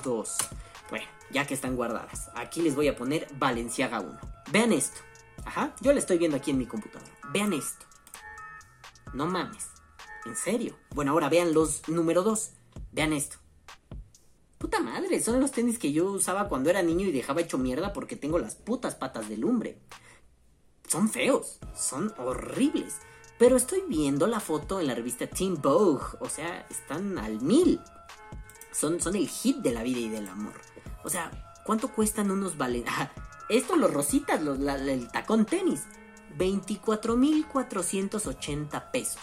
2. 0.02 0.36
Bueno, 0.90 1.06
ya 1.30 1.46
que 1.46 1.54
están 1.54 1.76
guardadas. 1.76 2.30
Aquí 2.34 2.60
les 2.62 2.74
voy 2.74 2.88
a 2.88 2.96
poner 2.96 3.26
Valenciaga 3.38 4.00
1. 4.00 4.18
Vean 4.52 4.72
esto. 4.72 5.00
Ajá, 5.44 5.74
yo 5.80 5.92
la 5.92 5.98
estoy 5.98 6.18
viendo 6.18 6.36
aquí 6.36 6.50
en 6.50 6.58
mi 6.58 6.66
computadora. 6.66 7.10
Vean 7.32 7.54
esto. 7.54 7.86
No 9.14 9.26
mames. 9.26 9.68
En 10.26 10.36
serio. 10.36 10.76
Bueno, 10.94 11.12
ahora 11.12 11.30
vean 11.30 11.54
los 11.54 11.88
número 11.88 12.22
2. 12.22 12.50
Vean 12.92 13.14
esto. 13.14 13.38
Puta 14.58 14.80
madre, 14.80 15.20
son 15.22 15.40
los 15.40 15.52
tenis 15.52 15.78
que 15.78 15.92
yo 15.92 16.10
usaba 16.12 16.48
cuando 16.48 16.68
era 16.68 16.82
niño 16.82 17.06
y 17.06 17.12
dejaba 17.12 17.40
hecho 17.40 17.56
mierda 17.56 17.94
porque 17.94 18.16
tengo 18.16 18.38
las 18.38 18.54
putas 18.54 18.94
patas 18.94 19.30
de 19.30 19.38
lumbre. 19.38 19.78
Son 20.90 21.09
feos, 21.09 21.59
son 21.72 22.12
horribles. 22.18 22.96
Pero 23.38 23.57
estoy 23.57 23.85
viendo 23.87 24.26
la 24.26 24.40
foto 24.40 24.81
en 24.81 24.88
la 24.88 24.96
revista 24.96 25.29
Teen 25.29 25.62
Vogue. 25.62 26.05
O 26.18 26.29
sea, 26.29 26.66
están 26.68 27.16
al 27.16 27.40
mil. 27.40 27.81
Son, 28.72 29.00
son 29.00 29.14
el 29.14 29.29
hit 29.29 29.59
de 29.59 29.72
la 29.72 29.85
vida 29.85 30.00
y 30.00 30.09
del 30.09 30.26
amor. 30.26 30.55
O 31.05 31.09
sea, 31.09 31.31
¿cuánto 31.64 31.94
cuestan 31.94 32.33
unos 32.33 32.59
valen? 32.59 32.87
Ah, 32.88 33.12
esto, 33.48 33.76
los 33.76 33.94
rositas, 33.94 34.42
los, 34.42 34.59
el 34.59 35.07
tacón 35.12 35.46
tenis. 35.46 35.85
24.480 36.37 38.90
pesos. 38.90 39.22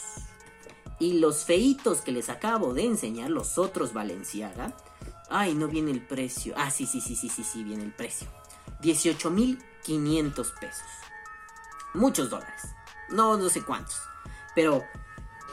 Y 1.00 1.20
los 1.20 1.44
feitos 1.44 2.00
que 2.00 2.14
les 2.14 2.30
acabo 2.30 2.74
de 2.74 2.86
enseñar, 2.86 3.30
los 3.30 3.58
otros 3.58 3.92
Valenciaga. 3.92 4.74
Ay, 5.30 5.54
no 5.54 5.68
viene 5.68 5.92
el 5.92 6.00
precio. 6.00 6.54
Ah, 6.56 6.72
sí, 6.72 6.86
sí, 6.86 7.02
sí, 7.02 7.18
sí, 7.18 7.28
sí, 7.28 7.44
sí, 7.44 7.66
viene 7.66 7.84
el 7.84 7.92
precio. 7.92 8.30
18.500 8.82 10.60
pesos. 10.62 10.86
Muchos 11.98 12.30
dólares. 12.30 12.76
No, 13.10 13.38
no 13.38 13.50
sé 13.50 13.64
cuántos. 13.64 14.00
Pero 14.54 14.86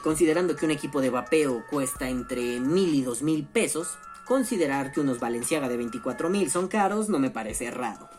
considerando 0.03 0.55
que 0.55 0.67
un 0.67 0.73
equipo 0.73 1.01
de 1.01 1.09
vapeo 1.09 1.65
cuesta 1.71 2.11
entre 2.11 2.61
mil 2.61 2.95
y 2.95 3.03
dos 3.03 3.23
mil 3.23 3.47
pesos, 3.47 3.97
considerar 4.27 4.93
que 4.93 5.01
unos 5.01 5.21
Valenciaga 5.21 5.71
de 5.71 5.79
24 5.79 6.29
mil 6.29 6.51
son 6.51 6.69
caros 6.69 7.09
no 7.09 7.19
me 7.19 7.31
parece 7.31 7.71
raro. 7.71 8.11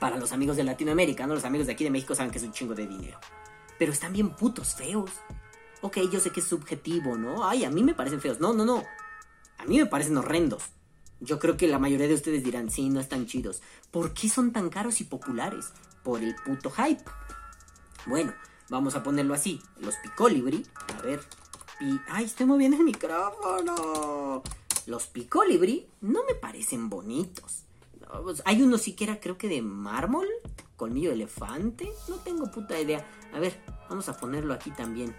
Para 0.00 0.18
los 0.18 0.32
amigos 0.32 0.56
de 0.56 0.64
Latinoamérica, 0.64 1.28
¿no? 1.28 1.34
Los 1.34 1.44
amigos 1.44 1.68
de 1.68 1.74
aquí 1.74 1.84
de 1.84 1.90
México 1.90 2.16
saben 2.16 2.32
que 2.32 2.38
es 2.38 2.44
un 2.44 2.52
chingo 2.52 2.74
de 2.74 2.88
dinero. 2.88 3.20
Pero 3.78 3.92
están 3.92 4.12
bien 4.12 4.30
putos 4.30 4.74
feos. 4.74 5.12
Ok, 5.80 5.98
yo 6.10 6.18
sé 6.18 6.30
que 6.30 6.40
es 6.40 6.48
subjetivo, 6.48 7.16
¿no? 7.16 7.48
Ay, 7.48 7.64
a 7.64 7.70
mí 7.70 7.84
me 7.84 7.94
parecen 7.94 8.20
feos. 8.20 8.40
No, 8.40 8.52
no, 8.52 8.64
no. 8.64 8.82
A 9.58 9.64
mí 9.66 9.78
me 9.78 9.86
parecen 9.86 10.16
horrendos. 10.16 10.64
Yo 11.20 11.38
creo 11.38 11.56
que 11.56 11.68
la 11.68 11.78
mayoría 11.78 12.08
de 12.08 12.14
ustedes 12.14 12.42
dirán, 12.42 12.68
sí, 12.68 12.90
no 12.90 12.98
están 12.98 13.26
chidos. 13.26 13.62
¿Por 13.92 14.12
qué 14.12 14.28
son 14.28 14.52
tan 14.52 14.70
caros 14.70 15.00
y 15.00 15.04
populares? 15.04 15.66
Por 16.02 16.20
el 16.20 16.34
puto 16.34 16.72
hype. 16.72 17.04
Bueno, 18.06 18.34
vamos 18.68 18.94
a 18.94 19.02
ponerlo 19.02 19.34
así. 19.34 19.60
Los 19.80 19.96
Picolibri. 19.96 20.66
A 20.98 21.02
ver. 21.02 21.20
¡Ay, 22.08 22.24
estoy 22.24 22.46
moviendo 22.46 22.76
el 22.76 22.84
micrófono! 22.84 24.42
Los 24.86 25.06
Picolibri 25.06 25.88
no 26.00 26.20
me 26.24 26.34
parecen 26.34 26.88
bonitos. 26.88 27.64
Pues, 28.22 28.42
hay 28.44 28.62
uno 28.62 28.78
siquiera, 28.78 29.20
creo 29.20 29.38
que 29.38 29.48
de 29.48 29.62
mármol. 29.62 30.26
Colmillo 30.76 31.10
de 31.10 31.16
elefante. 31.16 31.90
No 32.08 32.16
tengo 32.16 32.50
puta 32.50 32.78
idea. 32.78 33.06
A 33.32 33.40
ver, 33.40 33.58
vamos 33.88 34.08
a 34.08 34.16
ponerlo 34.16 34.54
aquí 34.54 34.70
también. 34.70 35.14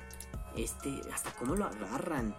Este, 0.56 1.02
hasta 1.14 1.32
cómo 1.34 1.56
lo 1.56 1.66
agarran. 1.66 2.36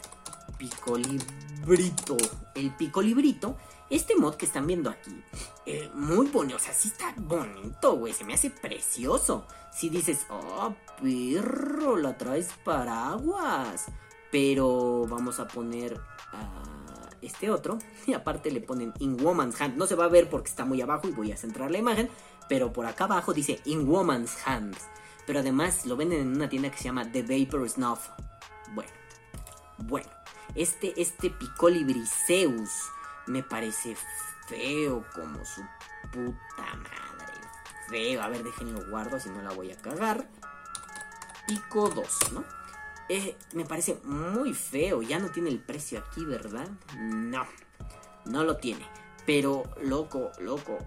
Picolibrito. 0.59 2.17
El 2.55 2.75
picolibrito. 2.75 3.57
Este 3.89 4.17
mod 4.17 4.35
que 4.35 4.47
están 4.47 4.67
viendo 4.67 4.91
aquí. 4.91 5.23
Eh, 5.65 5.91
muy 5.95 6.27
bonito. 6.27 6.57
O 6.57 6.59
sea, 6.59 6.73
sí 6.73 6.89
está 6.89 7.15
bonito, 7.17 7.97
güey. 7.97 8.13
Se 8.13 8.25
me 8.25 8.35
hace 8.35 8.51
precioso. 8.51 9.47
Si 9.73 9.89
dices, 9.89 10.27
oh, 10.29 10.75
perro, 11.01 11.97
la 11.97 12.17
traes 12.19 12.49
paraguas. 12.65 13.87
Pero 14.33 15.07
vamos 15.09 15.39
a 15.39 15.47
poner 15.47 16.01
a 16.33 16.65
este 17.23 17.51
otro. 17.51 17.79
Y 18.07 18.15
aparte 18.15 18.51
le 18.51 18.61
ponen 18.61 18.93
In 18.99 19.23
Woman's 19.23 19.61
Hand. 19.61 19.77
No 19.77 19.87
se 19.87 19.95
va 19.95 20.07
a 20.07 20.09
ver 20.09 20.29
porque 20.29 20.49
está 20.49 20.65
muy 20.65 20.81
abajo 20.81 21.09
y 21.09 21.13
voy 21.13 21.31
a 21.31 21.37
centrar 21.37 21.71
la 21.71 21.79
imagen. 21.79 22.11
Pero 22.49 22.73
por 22.73 22.87
acá 22.87 23.05
abajo 23.05 23.33
dice 23.33 23.61
In 23.67 23.89
Woman's 23.89 24.37
Hands. 24.47 24.79
Pero 25.27 25.41
además 25.41 25.87
lo 25.87 25.97
venden 25.97 26.21
en 26.21 26.37
una 26.37 26.49
tienda 26.49 26.71
que 26.71 26.79
se 26.79 26.85
llama 26.85 27.11
The 27.11 27.23
Vapor 27.23 27.69
Snuff. 27.69 28.09
Bueno, 28.75 28.91
bueno. 29.79 30.09
Este, 30.55 31.01
este 31.01 31.31
Picolibriseus 31.31 32.71
me 33.27 33.43
parece 33.43 33.97
feo 34.47 35.05
como 35.15 35.45
su 35.45 35.63
puta 36.13 36.75
madre. 36.77 37.35
Feo. 37.89 38.23
A 38.23 38.29
ver, 38.29 38.43
déjenlo 38.43 38.89
guardo 38.89 39.19
si 39.21 39.29
no 39.29 39.43
la 39.43 39.51
voy 39.51 39.73
a 39.73 39.77
cagar. 39.77 40.29
Pico 41.47 41.89
2, 41.89 42.33
¿no? 42.33 42.45
Me 43.53 43.65
parece 43.65 44.01
muy 44.05 44.53
feo. 44.55 45.03
Ya 45.03 45.19
no 45.19 45.31
tiene 45.31 45.51
el 45.51 45.61
precio 45.61 46.01
aquí, 46.01 46.25
¿verdad? 46.25 46.69
No. 46.99 47.45
No 48.25 48.43
lo 48.43 48.57
tiene. 48.57 48.85
Pero, 49.25 49.65
loco, 49.83 50.33
loco. 50.41 50.79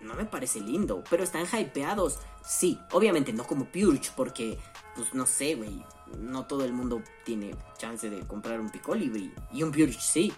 no 0.00 0.14
me 0.14 0.24
parece 0.24 0.60
lindo, 0.60 1.04
pero 1.10 1.22
están 1.22 1.46
hypeados. 1.46 2.18
Sí, 2.44 2.78
obviamente 2.92 3.32
no 3.32 3.44
como 3.44 3.66
Purge, 3.66 4.10
porque, 4.16 4.58
pues 4.96 5.14
no 5.14 5.26
sé, 5.26 5.54
güey, 5.54 5.84
no 6.18 6.46
todo 6.46 6.64
el 6.64 6.72
mundo 6.72 7.02
tiene 7.24 7.54
chance 7.76 8.08
de 8.08 8.26
comprar 8.26 8.60
un 8.60 8.70
Picolibri. 8.70 9.32
Y 9.52 9.62
un 9.62 9.70
Purge 9.70 10.00
sí. 10.00 10.32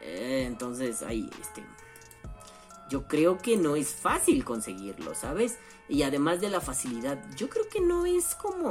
Eh, 0.00 0.44
entonces, 0.46 1.02
ahí, 1.02 1.28
este... 1.40 1.64
Yo 2.88 3.06
creo 3.06 3.36
que 3.36 3.58
no 3.58 3.76
es 3.76 3.94
fácil 3.94 4.44
conseguirlo, 4.44 5.14
¿sabes? 5.14 5.58
Y 5.90 6.04
además 6.04 6.40
de 6.40 6.48
la 6.48 6.62
facilidad, 6.62 7.22
yo 7.36 7.50
creo 7.50 7.68
que 7.68 7.80
no 7.80 8.06
es 8.06 8.34
como 8.34 8.70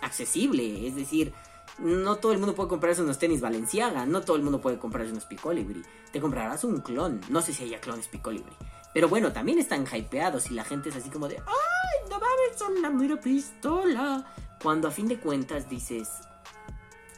accesible. 0.00 0.86
Es 0.86 0.94
decir, 0.94 1.34
no 1.78 2.16
todo 2.16 2.32
el 2.32 2.38
mundo 2.38 2.54
puede 2.54 2.70
comprarse 2.70 3.02
unos 3.02 3.18
tenis 3.18 3.40
Valenciaga, 3.40 4.06
no 4.06 4.22
todo 4.22 4.36
el 4.36 4.42
mundo 4.42 4.60
puede 4.60 4.78
comprarse 4.78 5.12
unos 5.12 5.26
Picolibri. 5.26 5.82
Te 6.10 6.20
comprarás 6.20 6.64
un 6.64 6.80
clon, 6.80 7.20
no 7.28 7.42
sé 7.42 7.52
si 7.52 7.64
haya 7.64 7.80
clones 7.80 8.08
Picolibri. 8.08 8.56
Pero 8.94 9.08
bueno, 9.10 9.32
también 9.32 9.58
están 9.58 9.86
hypeados 9.86 10.50
y 10.50 10.54
la 10.54 10.64
gente 10.64 10.88
es 10.88 10.96
así 10.96 11.10
como 11.10 11.28
de, 11.28 11.36
¡ay, 11.36 12.08
no 12.08 12.18
mames, 12.18 12.58
son 12.58 12.80
la 12.80 12.88
mira 12.88 13.20
pistola! 13.20 14.24
Cuando 14.62 14.88
a 14.88 14.90
fin 14.90 15.06
de 15.06 15.18
cuentas 15.18 15.68
dices, 15.68 16.08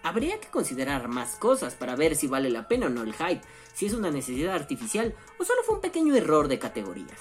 habría 0.03 0.41
que 0.41 0.49
considerar 0.49 1.09
más 1.09 1.37
cosas 1.37 1.75
para 1.75 1.97
ver 1.97 2.17
si 2.17 2.27
vale 2.27 2.51
la 2.51 2.69
pena 2.69 2.87
o 2.87 2.91
no 2.91 3.03
el 3.03 3.15
hype, 3.15 3.43
si 3.75 3.87
es 3.87 3.95
una 3.95 4.11
necesidad 4.11 4.55
artificial 4.55 5.15
o 5.39 5.45
solo 5.45 5.63
fue 5.65 5.77
un 5.77 5.81
pequeño 5.81 6.15
error 6.15 6.49
de 6.49 6.59
categorías. 6.59 7.21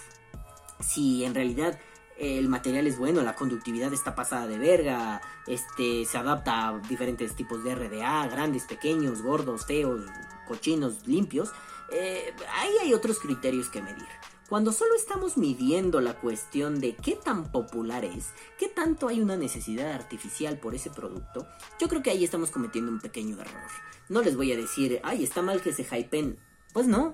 Si 0.80 1.24
en 1.24 1.34
realidad 1.34 1.80
el 2.18 2.50
material 2.50 2.88
es 2.88 2.98
bueno, 2.98 3.22
la 3.22 3.36
conductividad 3.36 3.94
está 3.94 4.16
pasada 4.16 4.48
de 4.48 4.58
verga, 4.58 5.22
este, 5.46 6.06
se 6.06 6.18
adapta 6.18 6.70
a 6.70 6.80
diferentes 6.80 7.36
tipos 7.36 7.64
de 7.64 7.76
RDA, 7.76 8.28
grandes, 8.28 8.64
pequeños, 8.64 9.22
gordos, 9.22 9.66
feos, 9.66 10.02
cochinos, 10.48 11.06
limpios. 11.08 11.52
Eh, 11.92 12.34
ahí 12.56 12.72
hay 12.82 12.94
otros 12.94 13.20
criterios 13.20 13.70
que 13.70 13.82
medir. 13.82 14.08
Cuando 14.50 14.72
solo 14.72 14.96
estamos 14.96 15.38
midiendo 15.38 16.00
la 16.00 16.20
cuestión 16.20 16.80
de 16.80 16.96
qué 16.96 17.16
tan 17.16 17.52
popular 17.52 18.06
es, 18.06 18.30
qué 18.58 18.70
tanto 18.70 19.10
hay 19.10 19.20
una 19.22 19.36
necesidad 19.36 19.92
artificial 19.92 20.58
por 20.58 20.74
ese 20.74 20.90
producto, 20.90 21.48
yo 21.80 21.90
creo 21.90 22.02
que 22.02 22.12
ahí 22.12 22.24
estamos 22.24 22.52
cometiendo 22.52 22.92
un 22.92 23.02
pequeño 23.02 23.40
error. 23.42 23.70
No 24.08 24.22
les 24.22 24.38
voy 24.38 24.54
a 24.54 24.58
decir, 24.58 25.02
ay, 25.04 25.24
está 25.24 25.42
mal 25.42 25.62
que 25.62 25.74
se 25.74 25.84
hypen. 25.84 26.40
Pues 26.72 26.88
no. 26.88 27.14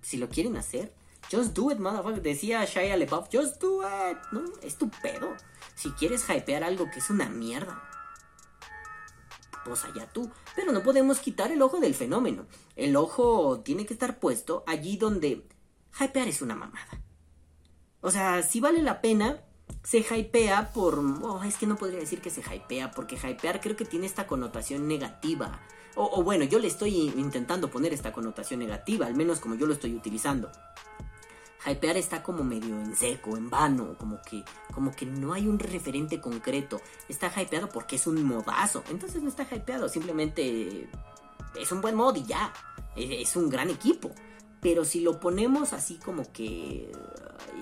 Si 0.00 0.16
lo 0.16 0.28
quieren 0.28 0.56
hacer, 0.56 0.94
Just 1.30 1.54
do 1.54 1.70
it, 1.70 1.78
motherfucker. 1.78 2.22
Decía 2.22 2.64
Shia 2.64 2.96
LeBoff, 2.96 3.28
just 3.32 3.60
do 3.60 3.82
it. 3.82 4.18
No, 4.32 4.44
es 4.62 4.76
tu 4.76 4.90
pedo. 4.90 5.36
Si 5.76 5.90
quieres 5.92 6.28
hypear 6.28 6.64
algo 6.64 6.90
que 6.90 6.98
es 6.98 7.08
una 7.08 7.28
mierda, 7.28 7.82
pues 9.64 9.84
allá 9.84 10.08
tú. 10.12 10.30
Pero 10.56 10.72
no 10.72 10.82
podemos 10.82 11.20
quitar 11.20 11.52
el 11.52 11.62
ojo 11.62 11.78
del 11.78 11.94
fenómeno. 11.94 12.46
El 12.74 12.96
ojo 12.96 13.60
tiene 13.60 13.86
que 13.86 13.92
estar 13.92 14.18
puesto 14.18 14.64
allí 14.66 14.96
donde 14.96 15.46
hypear 15.98 16.28
es 16.28 16.42
una 16.42 16.54
mamada. 16.54 17.02
O 18.00 18.10
sea, 18.10 18.42
si 18.42 18.60
vale 18.60 18.82
la 18.82 19.00
pena, 19.00 19.40
se 19.82 19.98
hypea 19.98 20.72
por... 20.72 20.98
Oh, 20.98 21.42
es 21.44 21.56
que 21.56 21.66
no 21.66 21.76
podría 21.76 22.00
decir 22.00 22.20
que 22.20 22.30
se 22.30 22.42
hypea, 22.42 22.90
porque 22.92 23.16
hypear 23.16 23.60
creo 23.60 23.76
que 23.76 23.84
tiene 23.84 24.06
esta 24.06 24.26
connotación 24.26 24.88
negativa. 24.88 25.60
O, 25.96 26.20
o 26.20 26.22
bueno, 26.22 26.44
yo 26.44 26.58
le 26.58 26.68
estoy 26.68 27.08
intentando 27.16 27.70
poner 27.70 27.92
esta 27.92 28.12
connotación 28.12 28.60
negativa, 28.60 29.06
al 29.06 29.14
menos 29.14 29.40
como 29.40 29.54
yo 29.54 29.66
lo 29.66 29.74
estoy 29.74 29.94
utilizando 29.94 30.50
hypear 31.66 31.96
está 31.96 32.22
como 32.22 32.42
medio 32.44 32.80
en 32.80 32.96
seco, 32.96 33.36
en 33.36 33.50
vano, 33.50 33.94
como 33.98 34.20
que, 34.22 34.44
como 34.72 34.92
que 34.92 35.06
no 35.06 35.32
hay 35.32 35.46
un 35.46 35.58
referente 35.58 36.20
concreto. 36.20 36.80
Está 37.08 37.30
hypeado 37.40 37.68
porque 37.68 37.96
es 37.96 38.06
un 38.06 38.22
modazo. 38.24 38.82
Entonces 38.90 39.22
no 39.22 39.28
está 39.28 39.46
hypeado, 39.50 39.88
simplemente 39.88 40.88
es 41.58 41.72
un 41.72 41.80
buen 41.80 41.94
mod 41.94 42.16
y 42.16 42.24
ya. 42.24 42.52
Es 42.96 43.36
un 43.36 43.50
gran 43.50 43.70
equipo. 43.70 44.10
Pero 44.60 44.84
si 44.84 45.00
lo 45.00 45.20
ponemos 45.20 45.72
así 45.72 45.96
como 45.96 46.30
que... 46.32 46.92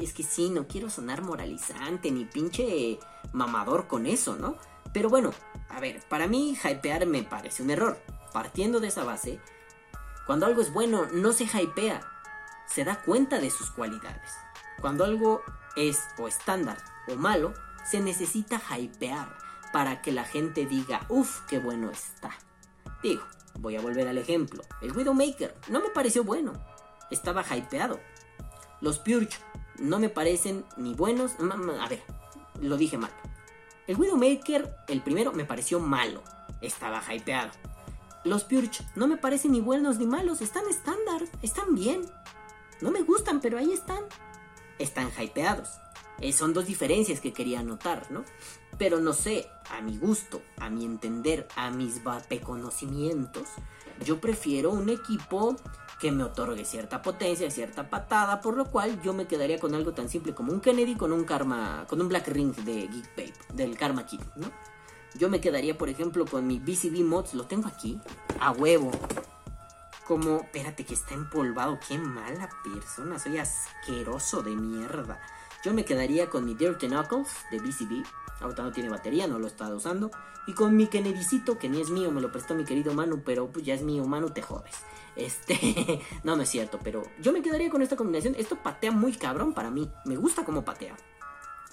Es 0.01 0.13
que 0.13 0.23
sí, 0.23 0.51
no 0.51 0.67
quiero 0.67 0.91
sonar 0.91 1.23
moralizante 1.23 2.11
ni 2.11 2.25
pinche 2.25 2.99
mamador 3.33 3.87
con 3.87 4.07
eso, 4.07 4.37
¿no? 4.37 4.57
Pero 4.93 5.09
bueno, 5.09 5.33
a 5.69 5.81
ver, 5.81 6.03
para 6.09 6.27
mí 6.27 6.57
hypear 6.63 7.07
me 7.07 7.23
parece 7.23 7.63
un 7.63 7.71
error. 7.71 7.99
Partiendo 8.33 8.81
de 8.81 8.89
esa 8.89 9.05
base, 9.05 9.41
cuando 10.27 10.47
algo 10.47 10.61
es 10.61 10.73
bueno, 10.73 11.07
no 11.13 11.33
se 11.33 11.45
hypea, 11.45 12.01
se 12.67 12.85
da 12.85 13.01
cuenta 13.03 13.41
de 13.41 13.51
sus 13.51 13.71
cualidades. 13.71 14.31
Cuando 14.81 15.05
algo 15.05 15.43
es 15.75 16.01
o 16.19 16.29
estándar 16.29 16.79
o 17.09 17.17
malo, 17.17 17.55
se 17.85 18.01
necesita 18.01 18.61
hypear 18.77 19.37
para 19.73 20.03
que 20.03 20.13
la 20.13 20.25
gente 20.25 20.67
diga, 20.67 21.07
uff, 21.09 21.41
qué 21.49 21.59
bueno 21.59 21.91
está. 21.91 22.31
Digo, 23.03 23.23
voy 23.59 23.77
a 23.77 23.81
volver 23.81 24.07
al 24.09 24.19
ejemplo. 24.19 24.63
El 24.81 24.97
Widowmaker 24.97 25.57
no 25.69 25.81
me 25.81 25.89
pareció 25.91 26.25
bueno. 26.25 26.53
Estaba 27.11 27.45
hypeado. 27.57 28.01
Los 28.81 28.99
Purge 28.99 29.39
no 29.79 29.99
me 29.99 30.09
parecen 30.09 30.65
ni 30.77 30.95
buenos. 30.95 31.33
A 31.81 31.89
ver, 31.89 32.03
lo 32.61 32.77
dije 32.77 32.99
mal. 32.99 33.11
El 33.87 33.97
Widowmaker, 33.97 34.77
el 34.89 35.03
primero, 35.03 35.33
me 35.33 35.45
pareció 35.45 35.81
malo. 35.81 36.23
Estaba 36.61 37.03
hypeado. 37.13 37.51
Los 38.25 38.45
Purge 38.45 38.85
no 38.95 39.07
me 39.07 39.17
parecen 39.17 39.53
ni 39.53 39.61
buenos 39.61 39.99
ni 39.99 40.07
malos. 40.07 40.43
Están 40.43 40.69
estándar. 40.69 41.23
Están 41.43 41.75
bien. 41.75 42.03
No 42.81 42.91
me 42.91 43.03
gustan, 43.03 43.41
pero 43.41 43.59
ahí 43.59 43.73
están. 43.73 44.05
Están 44.79 45.11
hypeados. 45.19 45.71
Eh, 46.21 46.33
son 46.33 46.53
dos 46.53 46.67
diferencias 46.67 47.21
que 47.21 47.33
quería 47.33 47.63
notar, 47.63 48.11
¿no? 48.11 48.25
Pero 48.77 49.01
no 49.01 49.13
sé, 49.13 49.49
a 49.71 49.81
mi 49.81 49.97
gusto, 49.97 50.43
a 50.59 50.69
mi 50.69 50.85
entender, 50.85 51.47
a 51.57 51.71
mis 51.71 52.01
conocimientos, 52.45 53.49
yo 54.05 54.21
prefiero 54.21 54.71
un 54.71 54.89
equipo 54.89 55.57
que 55.99 56.13
me 56.13 56.23
otorgue 56.25 56.65
cierta 56.65 57.03
potencia, 57.03 57.51
cierta 57.51 57.91
patada, 57.91 58.41
por 58.41 58.57
lo 58.57 58.67
cual 58.67 59.01
yo 59.03 59.13
me 59.13 59.27
quedaría 59.27 59.59
con 59.59 59.75
algo 59.75 59.93
tan 59.93 60.09
simple 60.09 60.35
como 60.35 60.53
un 60.53 60.61
Kennedy 60.61 60.95
con 60.95 61.13
un 61.13 61.25
Karma, 61.25 61.87
con 61.89 62.01
un 62.01 62.09
Black 62.09 62.29
Ring 62.29 62.55
de 62.55 62.87
Geek 62.87 63.09
Pape, 63.11 63.55
del 63.55 63.77
Karma 63.77 64.07
Kid, 64.07 64.21
¿no? 64.37 64.51
Yo 65.15 65.29
me 65.29 65.41
quedaría, 65.41 65.77
por 65.77 65.89
ejemplo, 65.89 66.25
con 66.27 66.47
mi 66.47 66.59
BCB 66.61 67.03
Mods, 67.03 67.35
lo 67.35 67.47
tengo 67.47 67.67
aquí, 67.67 68.01
a 68.39 68.53
huevo 68.53 68.93
como, 70.09 70.37
espérate 70.39 70.87
que 70.87 70.95
está 70.95 71.15
empolvado, 71.15 71.79
qué 71.87 71.99
mala 71.99 72.49
persona, 72.65 73.19
soy 73.19 73.37
asqueroso 73.37 74.43
de 74.43 74.57
mierda. 74.57 75.21
Yo 75.69 75.75
me 75.75 75.85
quedaría 75.85 76.31
con 76.31 76.47
mi 76.47 76.55
Dirty 76.55 76.89
Knuckles 76.89 77.29
de 77.51 77.59
BCB, 77.59 78.03
ahorita 78.41 78.63
no 78.63 78.73
tiene 78.73 78.89
batería, 78.89 79.27
no 79.27 79.39
lo 79.39 79.47
estaba 79.47 79.75
usando, 79.75 80.11
y 80.47 80.55
con 80.55 80.75
mi 80.75 80.87
Kennedycito, 80.87 81.59
que 81.59 81.69
ni 81.69 81.79
es 81.79 81.91
mío, 81.91 82.11
me 82.11 82.23
lo 82.23 82.33
prestó 82.33 82.55
mi 82.55 82.65
querido 82.65 82.95
Manu, 82.95 83.21
pero 83.23 83.49
pues 83.49 83.67
ya 83.67 83.75
es 83.75 83.83
mío, 83.83 84.07
Manu, 84.07 84.31
te 84.31 84.41
jodes. 84.41 84.77
Este, 85.15 86.01
no, 86.25 86.37
no 86.37 86.43
es 86.43 86.49
cierto, 86.49 86.79
pero 86.83 87.03
yo 87.21 87.35
me 87.35 87.43
quedaría 87.43 87.69
con 87.69 87.83
esta 87.83 87.97
combinación, 87.97 88.35
esto 88.39 88.57
patea 88.57 88.93
muy 88.93 89.13
cabrón 89.13 89.53
para 89.53 89.71
mí, 89.71 89.91
me 90.07 90.17
gusta 90.17 90.43
cómo 90.43 90.65
patea. 90.65 90.97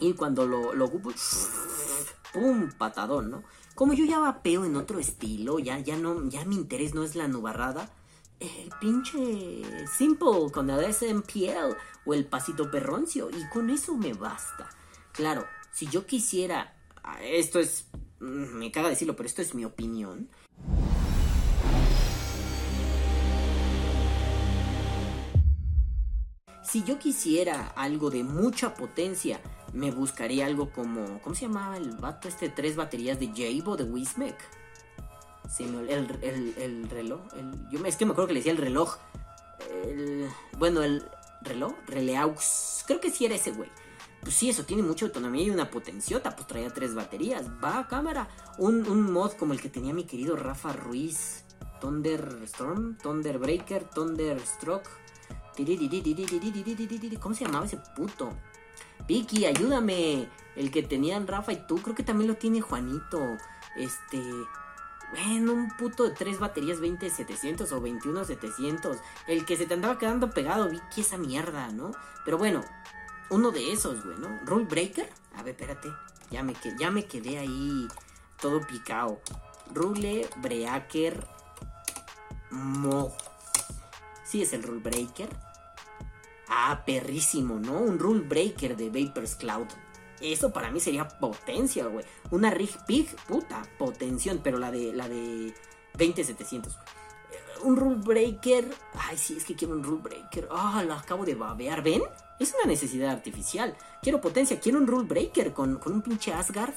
Y 0.02 0.12
cuando 0.12 0.46
lo, 0.46 0.76
lo 0.76 0.92
¡pum! 0.92 2.70
patadón, 2.78 3.32
¿no? 3.32 3.44
Como 3.76 3.94
yo 3.94 4.04
ya 4.04 4.20
vapeo 4.20 4.66
en 4.66 4.76
otro 4.76 5.00
estilo, 5.00 5.58
ya, 5.58 5.80
ya 5.80 5.96
no, 5.96 6.28
ya 6.28 6.44
mi 6.44 6.58
interés 6.58 6.94
no 6.94 7.06
es 7.06 7.16
la 7.16 7.30
nubarrada 7.30 7.90
el 8.40 8.70
pinche 8.80 9.88
Simple 9.88 10.52
con 10.52 10.70
el 10.70 10.94
SMPL 10.94 11.76
o 12.06 12.14
el 12.14 12.26
pasito 12.26 12.70
perroncio 12.70 13.30
y 13.30 13.48
con 13.50 13.70
eso 13.70 13.96
me 13.96 14.14
basta. 14.14 14.70
Claro, 15.12 15.46
si 15.72 15.88
yo 15.88 16.06
quisiera, 16.06 16.76
esto 17.22 17.60
es, 17.60 17.88
mm, 18.20 18.58
me 18.58 18.72
caga 18.72 18.90
decirlo, 18.90 19.16
pero 19.16 19.28
esto 19.28 19.42
es 19.42 19.56
mi 19.56 19.66
opinión. 19.66 20.30
Si 26.64 26.84
yo 26.84 27.00
quisiera 27.00 27.68
algo 27.68 28.10
de 28.10 28.24
mucha 28.24 28.74
potencia, 28.74 29.40
me 29.72 29.92
buscaría 29.92 30.46
algo 30.46 30.72
como, 30.72 31.22
¿cómo 31.22 31.36
se 31.36 31.44
llamaba 31.44 31.78
el 31.78 31.92
vato 31.94 32.28
este? 32.28 32.50
Tres 32.50 32.76
baterías 32.76 33.20
de 33.20 33.28
Jabo 33.28 33.78
de 33.78 33.84
Wismec 33.86 34.36
el, 35.60 36.54
el, 36.58 36.90
reloj. 36.90 37.22
yo 37.70 37.86
es 37.86 37.96
que 37.96 38.06
me 38.06 38.12
acuerdo 38.12 38.28
que 38.28 38.34
le 38.34 38.40
decía 38.40 38.52
el 38.52 38.58
reloj. 38.58 38.98
bueno, 40.58 40.84
el 40.84 41.04
reloj, 41.42 41.74
Releaux. 41.88 42.84
Creo 42.88 43.00
que 43.00 43.12
sí 43.12 43.26
era 43.26 43.36
ese 43.36 43.52
güey. 43.52 43.70
Pues 44.22 44.36
sí, 44.36 44.50
eso 44.50 44.64
tiene 44.64 44.82
mucha 44.82 45.06
autonomía 45.06 45.44
y 45.44 45.50
una 45.52 45.70
potenciota. 45.70 46.36
Pues 46.36 46.48
traía 46.48 46.70
tres 46.74 46.96
baterías. 46.96 47.46
Va, 47.64 47.88
cámara. 47.88 48.28
Un, 48.58 48.88
un 48.88 49.12
mod 49.12 49.34
como 49.34 49.54
el 49.54 49.62
que 49.62 49.70
tenía 49.70 49.94
mi 49.94 50.06
querido 50.06 50.36
Rafa 50.36 50.74
Ruiz. 50.74 51.44
Thunderstorm, 51.80 52.98
Thunderbreaker, 52.98 53.84
Thunderstroke. 53.84 54.90
¿Cómo 57.22 57.36
se 57.36 57.46
llamaba 57.46 57.66
ese 57.66 57.78
puto? 57.96 58.34
Vicky, 59.08 59.46
ayúdame. 59.46 60.28
El 60.56 60.72
que 60.72 60.84
tenían 60.84 61.28
Rafa 61.28 61.54
y 61.54 61.68
tú, 61.68 61.78
creo 61.78 61.96
que 61.96 62.04
también 62.04 62.30
lo 62.30 62.36
tiene 62.36 62.62
Juanito. 62.62 63.38
Este. 63.78 64.22
Bueno, 65.12 65.54
un 65.54 65.70
puto 65.70 66.04
de 66.04 66.12
tres 66.12 66.40
baterías 66.40 66.80
20700 66.80 67.72
o 67.72 67.80
21700. 67.80 68.98
El 69.28 69.46
que 69.46 69.56
se 69.56 69.66
te 69.66 69.74
andaba 69.74 69.98
quedando 69.98 70.32
pegado, 70.32 70.70
vi 70.70 70.80
que 70.94 71.02
esa 71.02 71.18
mierda, 71.18 71.70
¿no? 71.70 71.92
Pero 72.24 72.38
bueno, 72.38 72.64
uno 73.30 73.52
de 73.52 73.72
esos, 73.72 74.04
güey, 74.04 74.18
¿no? 74.18 74.40
Rule 74.46 74.66
Breaker. 74.66 75.10
A 75.36 75.44
ver, 75.44 75.56
espérate. 75.56 75.90
Ya 76.32 76.44
me, 76.44 76.54
ya 76.80 76.92
me 76.92 77.06
quedé 77.06 77.38
ahí 77.38 77.88
todo 78.42 78.66
picado. 78.66 79.22
Rule 79.74 80.28
Breaker 80.38 81.28
Mod. 82.52 83.12
Sí, 84.24 84.42
es 84.42 84.54
el 84.54 84.64
Rule 84.64 84.82
Breaker. 84.82 85.30
Ah, 86.48 86.84
perrísimo, 86.86 87.60
¿no? 87.60 87.80
Un 87.80 88.00
rule 88.00 88.22
breaker 88.22 88.78
de 88.78 88.90
Vapors 88.90 89.36
Cloud. 89.36 89.68
Eso 90.32 90.52
para 90.52 90.72
mí 90.72 90.80
sería 90.80 91.08
potencia, 91.08 91.86
güey. 91.88 92.06
Una 92.32 92.50
Rig 92.50 92.72
Pig, 92.86 93.16
puta, 93.28 93.62
potención, 93.78 94.42
pero 94.44 94.58
la 94.58 94.72
de 94.72 94.94
la 94.94 95.08
de 95.08 95.54
20700. 95.98 96.74
güey. 96.74 96.86
Eh, 97.32 97.64
Un 97.64 97.76
rule 97.78 97.96
breaker. 97.98 98.66
Ay, 98.94 99.18
sí, 99.18 99.38
es 99.38 99.46
que 99.46 99.56
quiero 99.56 99.74
un 99.76 99.84
rule 99.84 100.02
breaker. 100.02 100.48
Ah, 100.52 100.84
lo 100.86 100.94
acabo 100.94 101.26
de 101.26 101.36
babear, 101.36 101.84
¿ven? 101.84 102.02
Es 102.40 102.54
una 102.54 102.66
necesidad 102.66 103.12
artificial. 103.12 103.76
Quiero 104.02 104.20
potencia, 104.22 104.60
quiero 104.60 104.78
un 104.80 104.88
rule 104.88 105.08
breaker 105.08 105.54
con, 105.54 105.78
con 105.78 105.94
un 105.94 106.02
pinche 106.02 106.34
Asgard. 106.34 106.74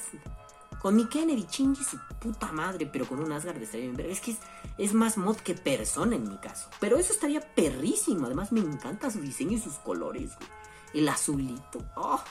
Con 0.81 0.95
mi 0.95 1.07
Kennedy, 1.09 1.45
chingue 1.45 1.83
su 1.83 1.99
puta 2.21 2.53
madre, 2.53 2.87
pero 2.87 3.05
con 3.05 3.19
un 3.19 3.33
Asgard 3.33 3.61
estaría 3.61 3.91
bien. 3.91 4.11
Es 4.11 4.21
que 4.21 4.31
es, 4.31 4.39
es 4.79 4.95
más 4.95 5.17
mod 5.17 5.37
que 5.39 5.55
persona 5.55 6.15
en 6.15 6.29
mi 6.29 6.37
caso. 6.39 6.69
Pero 6.79 6.97
eso 6.99 7.13
estaría 7.13 7.41
perrísimo. 7.41 8.27
Además, 8.27 8.53
me 8.53 8.61
encanta 8.61 9.11
su 9.11 9.21
diseño 9.21 9.57
y 9.57 9.61
sus 9.61 9.75
colores, 9.79 10.37
güey. 10.37 10.49
El 10.95 11.09
azulito. 11.09 11.83
Oh. 11.97 12.23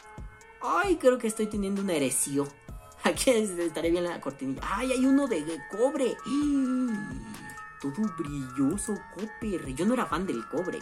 Ay, 0.69 0.97
creo 0.97 1.17
que 1.17 1.27
estoy 1.27 1.47
teniendo 1.47 1.81
una 1.81 1.93
heresía. 1.93 2.43
Aquí 3.03 3.29
es- 3.29 3.51
estaré 3.51 3.89
bien 3.91 4.03
la 4.03 4.19
cortinilla. 4.19 4.61
Ay, 4.63 4.91
hay 4.91 5.05
uno 5.05 5.27
de 5.27 5.43
cobre. 5.71 6.15
Todo 7.81 7.93
brilloso, 8.17 8.95
copper. 9.13 9.73
Yo 9.75 9.85
no 9.85 9.93
era 9.93 10.05
fan 10.05 10.25
del 10.25 10.47
cobre. 10.47 10.79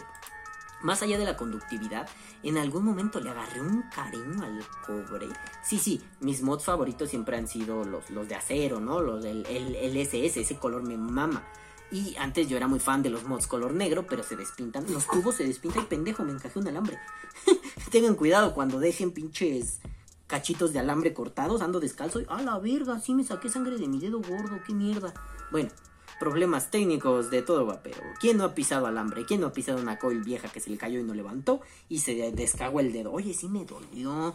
Más 0.82 1.02
allá 1.02 1.18
de 1.18 1.24
la 1.24 1.36
conductividad, 1.36 2.08
en 2.42 2.58
algún 2.58 2.84
momento 2.84 3.18
le 3.20 3.30
agarré 3.30 3.60
un 3.60 3.82
cariño 3.94 4.42
al 4.42 4.62
cobre. 4.86 5.26
Sí, 5.62 5.78
sí, 5.78 6.02
mis 6.20 6.42
mods 6.42 6.64
favoritos 6.64 7.08
siempre 7.08 7.36
han 7.36 7.48
sido 7.48 7.84
los, 7.84 8.10
los 8.10 8.28
de 8.28 8.34
acero, 8.34 8.78
¿no? 8.78 9.00
Los 9.00 9.22
del 9.24 9.46
el, 9.46 9.74
el 9.74 9.96
SS, 9.96 10.40
ese 10.40 10.56
color 10.58 10.82
me 10.82 10.96
mama. 10.98 11.42
Y 11.90 12.16
antes 12.16 12.48
yo 12.48 12.56
era 12.56 12.66
muy 12.66 12.80
fan 12.80 13.02
de 13.02 13.10
los 13.10 13.24
mods 13.24 13.46
color 13.46 13.72
negro, 13.72 14.06
pero 14.08 14.22
se 14.22 14.36
despintan. 14.36 14.84
Los 14.92 15.06
tubos 15.06 15.36
se 15.36 15.44
despintan 15.44 15.84
y 15.84 15.86
pendejo, 15.86 16.24
me 16.24 16.32
encajé 16.32 16.58
un 16.58 16.68
alambre. 16.68 16.98
Tengan 17.90 18.14
cuidado 18.14 18.54
cuando 18.54 18.80
dejen 18.80 19.12
pinches 19.12 19.80
cachitos 20.26 20.72
de 20.72 20.80
alambre 20.80 21.14
cortados, 21.14 21.62
ando 21.62 21.80
descalzo 21.80 22.20
y 22.20 22.26
a 22.28 22.42
la 22.42 22.58
verga, 22.58 22.98
sí 22.98 23.14
me 23.14 23.24
saqué 23.24 23.48
sangre 23.48 23.78
de 23.78 23.86
mi 23.86 24.00
dedo 24.00 24.20
gordo, 24.20 24.60
qué 24.66 24.74
mierda. 24.74 25.14
Bueno, 25.52 25.70
problemas 26.18 26.70
técnicos 26.70 27.30
de 27.30 27.42
todo 27.42 27.66
vapeo. 27.66 27.94
¿Quién 28.20 28.38
no 28.38 28.44
ha 28.44 28.54
pisado 28.54 28.86
alambre? 28.86 29.24
¿Quién 29.24 29.40
no 29.40 29.48
ha 29.48 29.52
pisado 29.52 29.80
una 29.80 29.98
coil 29.98 30.22
vieja 30.22 30.48
que 30.48 30.60
se 30.60 30.70
le 30.70 30.78
cayó 30.78 30.98
y 30.98 31.04
no 31.04 31.14
levantó 31.14 31.60
y 31.88 32.00
se 32.00 32.32
descagó 32.32 32.80
el 32.80 32.92
dedo? 32.92 33.12
Oye, 33.12 33.34
sí 33.34 33.48
me 33.48 33.64
dolió. 33.64 34.34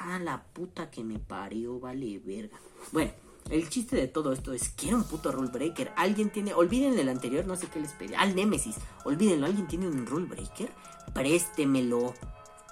Ah, 0.00 0.18
la 0.20 0.44
puta 0.44 0.90
que 0.90 1.02
me 1.02 1.18
parió, 1.18 1.80
vale 1.80 2.20
verga. 2.24 2.58
Bueno, 2.92 3.12
el 3.50 3.68
chiste 3.68 3.96
de 3.96 4.08
todo 4.08 4.32
esto 4.32 4.52
es 4.52 4.68
que 4.70 4.88
era 4.88 4.96
un 4.96 5.04
puto 5.04 5.32
rule 5.32 5.50
breaker. 5.50 5.92
Alguien 5.96 6.30
tiene, 6.30 6.54
olviden 6.54 6.98
el 6.98 7.08
anterior, 7.08 7.46
no 7.46 7.56
sé 7.56 7.68
qué 7.68 7.80
les 7.80 7.92
pedí. 7.92 8.14
Al 8.14 8.34
Nemesis, 8.34 8.76
olvídenlo, 9.04 9.46
alguien 9.46 9.66
tiene 9.66 9.88
un 9.88 10.06
rule 10.06 10.26
breaker. 10.26 10.70
Préstemelo, 11.14 12.14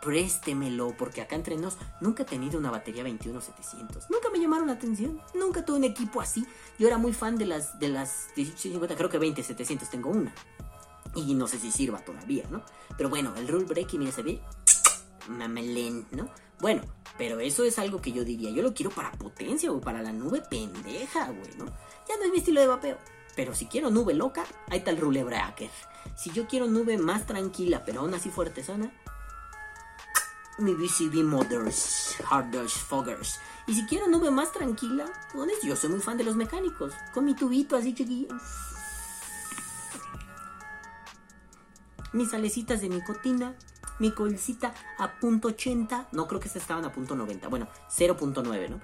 préstemelo, 0.02 0.94
porque 0.96 1.22
acá 1.22 1.36
entre 1.36 1.56
nos 1.56 1.76
nunca 2.00 2.22
he 2.22 2.26
tenido 2.26 2.58
una 2.58 2.70
batería 2.70 3.02
21700. 3.02 4.10
Nunca 4.10 4.30
me 4.30 4.38
llamaron 4.38 4.66
la 4.66 4.74
atención, 4.74 5.20
nunca 5.34 5.64
tuve 5.64 5.78
un 5.78 5.84
equipo 5.84 6.20
así. 6.20 6.46
Yo 6.78 6.86
era 6.86 6.98
muy 6.98 7.12
fan 7.12 7.36
de 7.38 7.46
las 7.46 7.78
de 7.78 7.88
las 7.88 8.28
1850, 8.36 8.96
creo 8.96 9.08
que 9.08 9.18
20700 9.18 9.90
tengo 9.90 10.10
una. 10.10 10.34
Y 11.14 11.34
no 11.34 11.48
sé 11.48 11.58
si 11.58 11.70
sirva 11.72 12.04
todavía, 12.04 12.44
¿no? 12.50 12.62
Pero 12.98 13.08
bueno, 13.08 13.34
el 13.36 13.48
rule 13.48 13.64
breaking, 13.64 14.00
mira, 14.00 14.12
se 14.12 14.22
ve 14.22 14.40
mamelén, 15.28 16.06
¿no? 16.10 16.28
Bueno, 16.60 16.82
pero 17.18 17.40
eso 17.40 17.64
es 17.64 17.78
algo 17.78 18.00
que 18.00 18.12
yo 18.12 18.24
diría, 18.24 18.50
yo 18.50 18.62
lo 18.62 18.74
quiero 18.74 18.90
para 18.90 19.12
potencia, 19.12 19.70
o 19.72 19.80
para 19.80 20.02
la 20.02 20.12
nube 20.12 20.42
pendeja, 20.48 21.26
güey, 21.26 21.54
¿no? 21.56 21.66
Ya 22.08 22.16
no 22.16 22.24
es 22.24 22.30
mi 22.30 22.38
estilo 22.38 22.60
de 22.60 22.66
vapeo. 22.66 22.98
Pero 23.34 23.54
si 23.54 23.66
quiero 23.66 23.90
nube 23.90 24.14
loca, 24.14 24.44
ahí 24.70 24.78
está 24.78 24.90
el 24.90 24.98
rule 24.98 25.22
breaker. 25.22 25.70
Si 26.16 26.30
yo 26.30 26.46
quiero 26.46 26.66
nube 26.66 26.96
más 26.96 27.26
tranquila, 27.26 27.84
pero 27.84 28.00
aún 28.00 28.14
así 28.14 28.30
fuertezona, 28.30 28.90
mi 30.58 30.72
BCB 30.74 31.22
Mothers, 31.22 32.16
Hard 32.30 32.68
Foggers. 32.68 33.38
Y 33.66 33.74
si 33.74 33.84
quiero 33.86 34.08
nube 34.08 34.30
más 34.30 34.52
tranquila, 34.52 35.04
pues 35.32 35.50
yo 35.62 35.76
soy 35.76 35.90
muy 35.90 36.00
fan 36.00 36.16
de 36.16 36.24
los 36.24 36.36
mecánicos. 36.36 36.94
Con 37.12 37.24
mi 37.24 37.34
tubito 37.34 37.76
así 37.76 37.94
chiquillo. 37.94 38.28
Mis 42.12 42.30
salecitas 42.30 42.80
de 42.80 42.88
nicotina. 42.88 43.54
Mi 43.98 44.10
colcita 44.10 44.74
a 44.98 45.18
punto 45.18 45.48
80. 45.48 46.08
No 46.12 46.26
creo 46.26 46.40
que 46.40 46.48
estas 46.48 46.62
estaban 46.62 46.84
a 46.84 46.92
punto 46.92 47.14
90. 47.14 47.48
Bueno, 47.48 47.68
0.9, 47.90 48.68
¿no? 48.68 48.80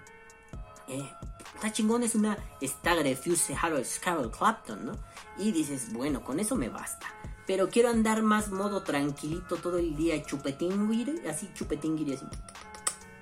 Eh, 0.89 1.11
está 1.55 1.73
chingón, 1.73 2.03
es 2.03 2.15
una 2.15 2.37
Stagger 2.63 3.05
de 3.05 3.17
Fuse 3.17 3.57
Harold 3.61 3.87
Carol 4.01 4.31
Clapton, 4.31 4.87
¿no? 4.87 4.93
Y 5.39 5.53
dices, 5.53 5.93
bueno, 5.93 6.25
con 6.25 6.41
eso 6.41 6.57
me 6.57 6.69
basta. 6.69 7.07
Pero 7.47 7.69
quiero 7.69 7.89
andar 7.89 8.23
más 8.23 8.51
modo 8.51 8.83
tranquilito 8.83 9.57
todo 9.57 9.79
el 9.79 9.97
día, 9.97 10.23
chupetinguir, 10.25 11.23
así 11.29 11.51
chupetinguir, 11.55 12.15
así. 12.15 12.27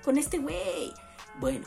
Con 0.03 0.17
este 0.17 0.39
güey. 0.39 0.93
Bueno, 1.39 1.65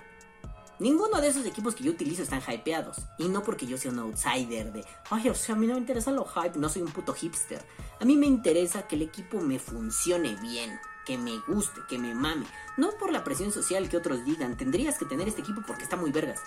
ninguno 0.79 1.21
de 1.21 1.29
esos 1.29 1.45
equipos 1.47 1.75
que 1.75 1.85
yo 1.85 1.93
utilizo 1.93 2.23
están 2.23 2.43
hypeados. 2.47 2.99
Y 3.19 3.29
no 3.29 3.43
porque 3.43 3.67
yo 3.67 3.79
sea 3.79 3.91
un 3.91 3.99
outsider 4.01 4.73
de, 4.73 4.85
ay, 5.11 5.29
o 5.29 5.35
sea, 5.35 5.55
a 5.55 5.59
mí 5.59 5.67
no 5.67 5.75
me 5.75 5.81
interesa 5.81 6.11
lo 6.11 6.25
hype, 6.25 6.59
no 6.59 6.69
soy 6.69 6.83
un 6.83 6.93
puto 6.93 7.13
hipster. 7.15 7.65
A 8.01 8.05
mí 8.05 8.17
me 8.17 8.27
interesa 8.27 8.87
que 8.87 8.97
el 8.97 9.03
equipo 9.03 9.41
me 9.41 9.59
funcione 9.59 10.37
bien, 10.37 10.79
que 11.07 11.19
me 11.19 11.39
guste, 11.49 11.81
que 11.89 11.99
me 11.99 12.15
mame. 12.15 12.47
No 12.77 12.91
por 12.99 13.13
la 13.13 13.25
presión 13.25 13.53
social 13.53 13.89
que 13.89 13.97
otros 13.97 14.25
digan, 14.25 14.57
tendrías 14.57 14.99
que 14.99 15.05
tener 15.05 15.29
este 15.29 15.43
equipo 15.43 15.63
porque 15.67 15.85
está 15.85 15.97
muy 15.97 16.11
vergas. 16.11 16.41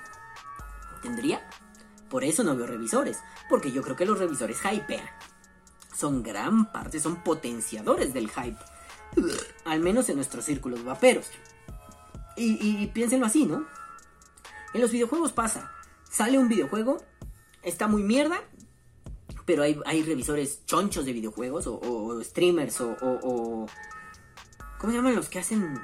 ¿Tendría? 1.02 1.48
Por 2.10 2.24
eso 2.24 2.44
no 2.44 2.56
veo 2.56 2.68
revisores, 2.68 3.20
porque 3.50 3.72
yo 3.72 3.82
creo 3.82 3.96
que 3.96 4.06
los 4.06 4.18
revisores 4.20 4.60
hypean. 4.64 5.06
Son 5.96 6.24
gran 6.24 6.72
parte, 6.72 7.00
son 7.00 7.24
potenciadores 7.24 8.14
del 8.14 8.30
hype. 8.30 8.58
Al 9.66 9.80
menos 9.80 10.10
en 10.10 10.16
nuestros 10.18 10.46
círculos 10.46 10.84
vaperos. 10.84 11.28
Y, 12.36 12.54
y- 12.66 12.84
y 12.84 12.88
piénsenlo 12.88 13.26
así, 13.26 13.46
¿no? 13.46 13.66
En 14.78 14.82
los 14.82 14.92
videojuegos 14.92 15.32
pasa. 15.32 15.72
Sale 16.08 16.38
un 16.38 16.50
videojuego, 16.50 17.04
está 17.64 17.88
muy 17.88 18.04
mierda, 18.04 18.40
pero 19.44 19.64
hay, 19.64 19.80
hay 19.88 20.04
revisores 20.04 20.64
chonchos 20.68 21.04
de 21.04 21.14
videojuegos 21.14 21.66
o, 21.66 22.22
streamers 22.24 22.80
o- 22.82 23.66
¿Cómo 24.78 24.92
se 24.92 24.98
llaman 24.98 25.16
los 25.16 25.30
que 25.30 25.40
hacen 25.40 25.82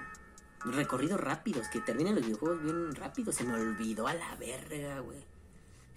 recorridos 0.64 1.20
rápidos? 1.20 1.70
Que 1.70 1.80
terminan 1.82 2.14
los 2.14 2.24
videojuegos 2.24 2.62
bien 2.62 2.94
rápido. 2.94 3.32
Se 3.32 3.44
me 3.44 3.56
olvidó 3.56 4.06
a 4.06 4.14
la 4.14 4.36
verga, 4.36 5.00
güey. 5.00 5.26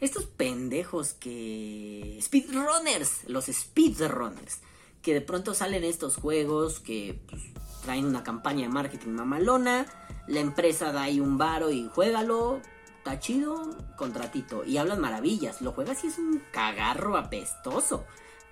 Estos 0.00 0.24
pendejos 0.24 1.12
que... 1.12 2.18
Speedrunners, 2.22 3.28
los 3.28 3.44
speedrunners. 3.44 4.60
Que 5.02 5.12
de 5.12 5.20
pronto 5.20 5.52
salen 5.52 5.84
estos 5.84 6.16
juegos 6.16 6.80
que 6.80 7.20
pues, 7.28 7.42
traen 7.82 8.06
una 8.06 8.24
campaña 8.24 8.62
de 8.62 8.72
marketing 8.72 9.10
mamalona. 9.10 9.84
La 10.28 10.40
empresa 10.40 10.92
da 10.92 11.02
ahí 11.02 11.20
un 11.20 11.36
varo 11.36 11.70
y 11.70 11.90
juégalo. 11.94 12.62
Está 13.06 13.20
chido, 13.20 13.70
contratito. 13.96 14.64
Y 14.64 14.78
hablan 14.78 15.00
maravillas. 15.00 15.62
Lo 15.62 15.70
juegas 15.70 16.02
y 16.02 16.08
es 16.08 16.18
un 16.18 16.42
cagarro 16.50 17.16
apestoso. 17.16 18.04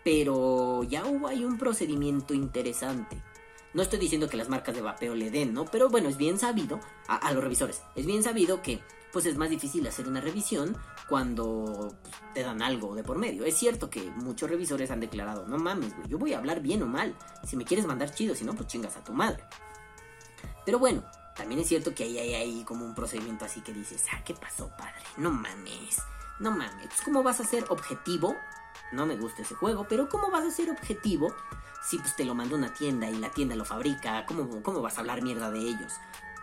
Pero 0.05 0.85
ya 0.85 1.05
hubo 1.05 1.27
ahí 1.27 1.45
un 1.45 1.59
procedimiento 1.59 2.35
interesante. 2.35 3.21
No 3.73 3.83
estoy 3.83 3.99
diciendo 3.99 4.29
que 4.29 4.37
las 4.37 4.49
marcas 4.49 4.77
de 4.77 4.81
vapeo 4.81 5.17
le 5.17 5.33
den, 5.33 5.55
¿no? 5.55 5.65
Pero 5.65 5.89
bueno, 5.89 6.09
es 6.09 6.17
bien 6.17 6.39
sabido, 6.39 6.79
a, 7.09 7.33
los 7.33 7.43
revisores, 7.43 7.83
es 7.97 8.07
bien 8.07 8.23
sabido 8.23 8.63
que 8.63 8.81
pues 9.13 9.27
es 9.27 9.37
más 9.37 9.51
difícil 9.51 9.85
hacer 9.89 10.07
una 10.07 10.21
revisión 10.21 10.77
cuando 11.09 11.93
pues, 12.03 12.15
te 12.35 12.43
dan 12.45 12.63
algo 12.63 12.95
de 12.95 13.03
por 13.03 13.19
medio. 13.19 13.45
Es 13.45 13.57
cierto 13.57 13.91
que 13.91 14.09
muchos 14.13 14.49
revisores 14.49 14.93
han 14.93 15.01
declarado, 15.01 15.49
no 15.49 15.59
mames, 15.59 15.97
güey, 15.97 16.09
yo 16.09 16.17
voy 16.17 16.33
a 16.33 16.39
hablar 16.39 16.61
bien 16.61 16.81
o 16.85 16.87
mal. 16.87 17.17
Si 17.43 17.57
me 17.57 17.65
quieres 17.65 17.87
mandar 17.87 18.15
chido, 18.15 18.37
si 18.37 18.45
no, 18.45 18.55
pues 18.55 18.69
chingas 18.69 18.97
a 18.97 19.03
tu 19.03 19.13
madre. 19.13 19.43
Pero 20.65 20.79
bueno, 20.79 21.03
también 21.35 21.61
es 21.61 21.69
cierto 21.69 21.95
que 21.95 22.05
ahí 22.05 22.19
hay 22.19 22.35
ahí 22.35 22.65
como 22.65 22.85
un 22.85 22.95
procedimiento 22.95 23.45
así 23.45 23.61
que 23.61 23.73
dices, 23.73 24.05
ah, 24.13 24.23
¿qué 24.25 24.35
pasó, 24.35 24.69
padre? 24.77 25.03
No 25.17 25.31
mames, 25.31 25.99
no 26.39 26.51
mames. 26.51 26.91
¿Cómo 27.05 27.23
vas 27.23 27.41
a 27.41 27.45
ser 27.45 27.65
objetivo? 27.69 28.37
No 28.93 29.07
me 29.07 29.17
gusta 29.17 29.43
ese 29.43 29.55
juego, 29.55 29.87
pero 29.89 30.09
¿cómo 30.09 30.31
vas 30.31 30.45
a 30.45 30.51
ser 30.51 30.71
objetivo 30.71 31.35
si 31.83 31.99
pues 31.99 32.15
te 32.17 32.25
lo 32.25 32.35
manda 32.35 32.57
una 32.57 32.73
tienda 32.73 33.11
y 33.11 33.17
la 33.17 33.31
tienda 33.31 33.57
lo 33.57 33.65
fabrica? 33.65 34.25
¿Cómo, 34.27 34.63
cómo 34.63 34.81
vas 34.81 34.97
a 34.97 35.01
hablar 35.01 35.23
mierda 35.23 35.51
de 35.51 35.61
ellos? 35.61 35.95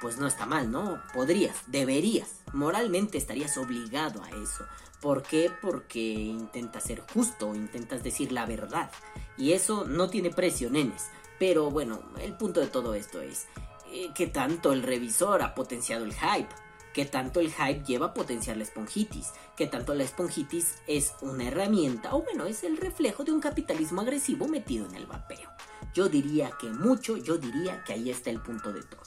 Pues 0.02 0.18
no 0.18 0.28
está 0.28 0.46
mal, 0.46 0.72
¿no? 0.72 1.02
Podrías, 1.14 1.56
deberías, 1.68 2.42
moralmente 2.54 3.18
estarías 3.18 3.58
obligado 3.58 4.24
a 4.24 4.30
eso. 4.32 4.66
¿Por 5.00 5.24
qué? 5.24 5.52
Porque 5.62 6.00
intentas 6.00 6.84
ser 6.84 7.04
justo, 7.14 7.56
intentas 7.56 8.04
decir 8.04 8.32
la 8.32 8.46
verdad. 8.46 8.92
Y 9.38 9.54
eso 9.54 9.86
no 9.86 10.10
tiene 10.10 10.30
precio, 10.32 10.70
nenes. 10.70 11.08
Pero 11.40 11.72
bueno, 11.72 12.02
el 12.20 12.38
punto 12.38 12.60
de 12.60 12.68
todo 12.68 12.94
esto 12.94 13.22
es 13.22 13.48
eh, 13.92 14.12
que 14.16 14.28
tanto 14.28 14.74
el 14.74 14.84
revisor 14.84 15.42
ha 15.42 15.54
potenciado 15.54 16.06
el 16.06 16.14
hype, 16.14 16.50
que 16.94 17.06
tanto 17.06 17.40
el 17.40 17.52
hype 17.52 17.84
lleva 17.86 18.08
a 18.08 18.14
potenciar 18.14 18.58
la 18.58 18.64
esponjitis, 18.64 19.32
que 19.56 19.68
tanto 19.68 19.94
la 19.94 20.04
esponjitis 20.04 20.76
es 20.88 21.14
una 21.22 21.48
herramienta, 21.48 22.14
o 22.16 22.22
bueno, 22.22 22.46
es 22.46 22.64
el 22.64 22.78
reflejo 22.78 23.24
de 23.24 23.32
un 23.32 23.42
capitalismo 23.42 24.02
agresivo 24.02 24.48
metido 24.48 24.88
en 24.88 24.96
el 24.96 25.06
vapeo. 25.06 25.50
Yo 25.94 26.10
diría 26.10 26.52
que 26.60 26.68
mucho, 26.68 27.18
yo 27.18 27.38
diría 27.38 27.84
que 27.84 27.94
ahí 27.94 28.10
está 28.10 28.30
el 28.30 28.42
punto 28.42 28.72
de 28.72 28.82
todo. 28.84 29.02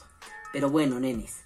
Pero 0.51 0.69
bueno, 0.69 0.99
nenes, 0.99 1.45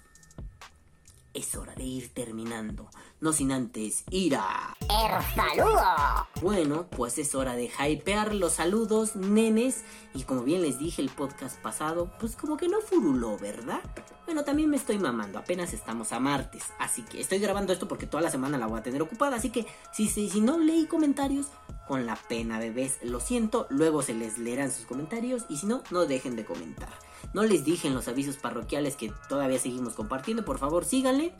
es 1.34 1.54
hora 1.54 1.74
de 1.74 1.84
ir 1.84 2.12
terminando. 2.12 2.90
No 3.20 3.32
sin 3.32 3.52
antes 3.52 4.04
ir 4.10 4.36
a... 4.36 4.76
El 4.80 5.34
saludo. 5.34 6.26
Bueno, 6.40 6.86
pues 6.90 7.18
es 7.18 7.34
hora 7.34 7.54
de 7.54 7.70
hypear 7.78 8.34
los 8.34 8.54
saludos, 8.54 9.14
nenes. 9.14 9.84
Y 10.14 10.22
como 10.24 10.42
bien 10.42 10.62
les 10.62 10.78
dije 10.78 11.02
el 11.02 11.10
podcast 11.10 11.60
pasado, 11.60 12.10
pues 12.18 12.34
como 12.34 12.56
que 12.56 12.68
no 12.68 12.80
furuló, 12.80 13.38
¿verdad? 13.38 13.80
Bueno, 14.24 14.44
también 14.44 14.70
me 14.70 14.76
estoy 14.76 14.98
mamando, 14.98 15.38
apenas 15.38 15.72
estamos 15.72 16.12
a 16.12 16.20
martes. 16.20 16.64
Así 16.78 17.02
que 17.02 17.20
estoy 17.20 17.38
grabando 17.38 17.72
esto 17.72 17.88
porque 17.88 18.06
toda 18.06 18.22
la 18.22 18.30
semana 18.30 18.58
la 18.58 18.66
voy 18.66 18.80
a 18.80 18.82
tener 18.82 19.02
ocupada. 19.02 19.36
Así 19.36 19.50
que 19.50 19.66
si, 19.92 20.08
si, 20.08 20.28
si 20.28 20.40
no 20.40 20.58
leí 20.58 20.86
comentarios, 20.86 21.46
con 21.90 22.06
la 22.06 22.14
pena, 22.14 22.60
bebés, 22.60 22.98
lo 23.02 23.18
siento. 23.18 23.66
Luego 23.68 24.02
se 24.02 24.14
les 24.14 24.38
leerán 24.38 24.70
sus 24.70 24.86
comentarios. 24.86 25.44
Y 25.48 25.56
si 25.56 25.66
no, 25.66 25.82
no 25.90 26.06
dejen 26.06 26.36
de 26.36 26.44
comentar. 26.44 26.92
No 27.34 27.42
les 27.42 27.64
dije 27.64 27.88
en 27.88 27.94
los 27.94 28.06
avisos 28.06 28.36
parroquiales 28.36 28.94
que 28.94 29.12
todavía 29.28 29.58
seguimos 29.58 29.94
compartiendo. 29.94 30.44
Por 30.44 30.58
favor, 30.58 30.84
síganle. 30.84 31.34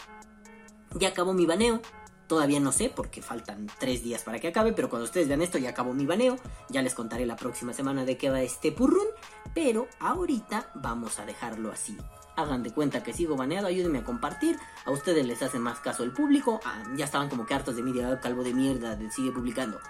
Ya 0.95 1.09
acabó 1.09 1.33
mi 1.33 1.47
baneo. 1.47 1.81
Todavía 2.27 2.61
no 2.61 2.71
sé 2.71 2.93
porque 2.95 3.23
faltan 3.23 3.67
tres 3.81 4.05
días 4.05 4.23
para 4.23 4.39
que 4.39 4.49
acabe, 4.49 4.73
pero 4.73 4.89
cuando 4.89 5.05
ustedes 5.05 5.27
vean 5.27 5.43
esto 5.43 5.59
ya 5.59 5.71
acabó 5.71 5.93
mi 5.95 6.07
baneo. 6.07 6.37
Ya 6.69 6.81
les 6.83 6.95
contaré 6.95 7.27
la 7.27 7.37
próxima 7.37 7.73
semana 7.73 8.05
de 8.05 8.17
qué 8.17 8.31
va 8.31 8.41
este 8.41 8.71
purrún. 8.71 9.07
Pero 9.55 9.89
ahorita 9.99 10.71
vamos 10.77 11.19
a 11.19 11.27
dejarlo 11.27 11.73
así. 11.73 11.97
Hagan 12.37 12.63
de 12.63 12.73
cuenta 12.73 13.03
que 13.03 13.13
sigo 13.13 13.37
baneado, 13.37 13.67
ayúdenme 13.67 13.99
a 13.99 14.05
compartir. 14.05 14.57
A 14.85 14.93
ustedes 14.93 15.27
les 15.27 15.43
hace 15.43 15.59
más 15.59 15.81
caso 15.81 16.05
el 16.05 16.13
público. 16.13 16.61
Ah, 16.65 16.85
ya 16.95 17.05
estaban 17.05 17.29
como 17.29 17.47
que 17.47 17.55
hartos 17.55 17.75
de 17.77 17.83
mí, 17.83 17.93
de 17.93 18.05
"Ah, 18.05 18.21
calvo 18.21 18.45
de 18.45 18.55
mierda, 18.55 18.95
de 18.95 19.11
sigue 19.11 19.33
publicando. 19.33 19.81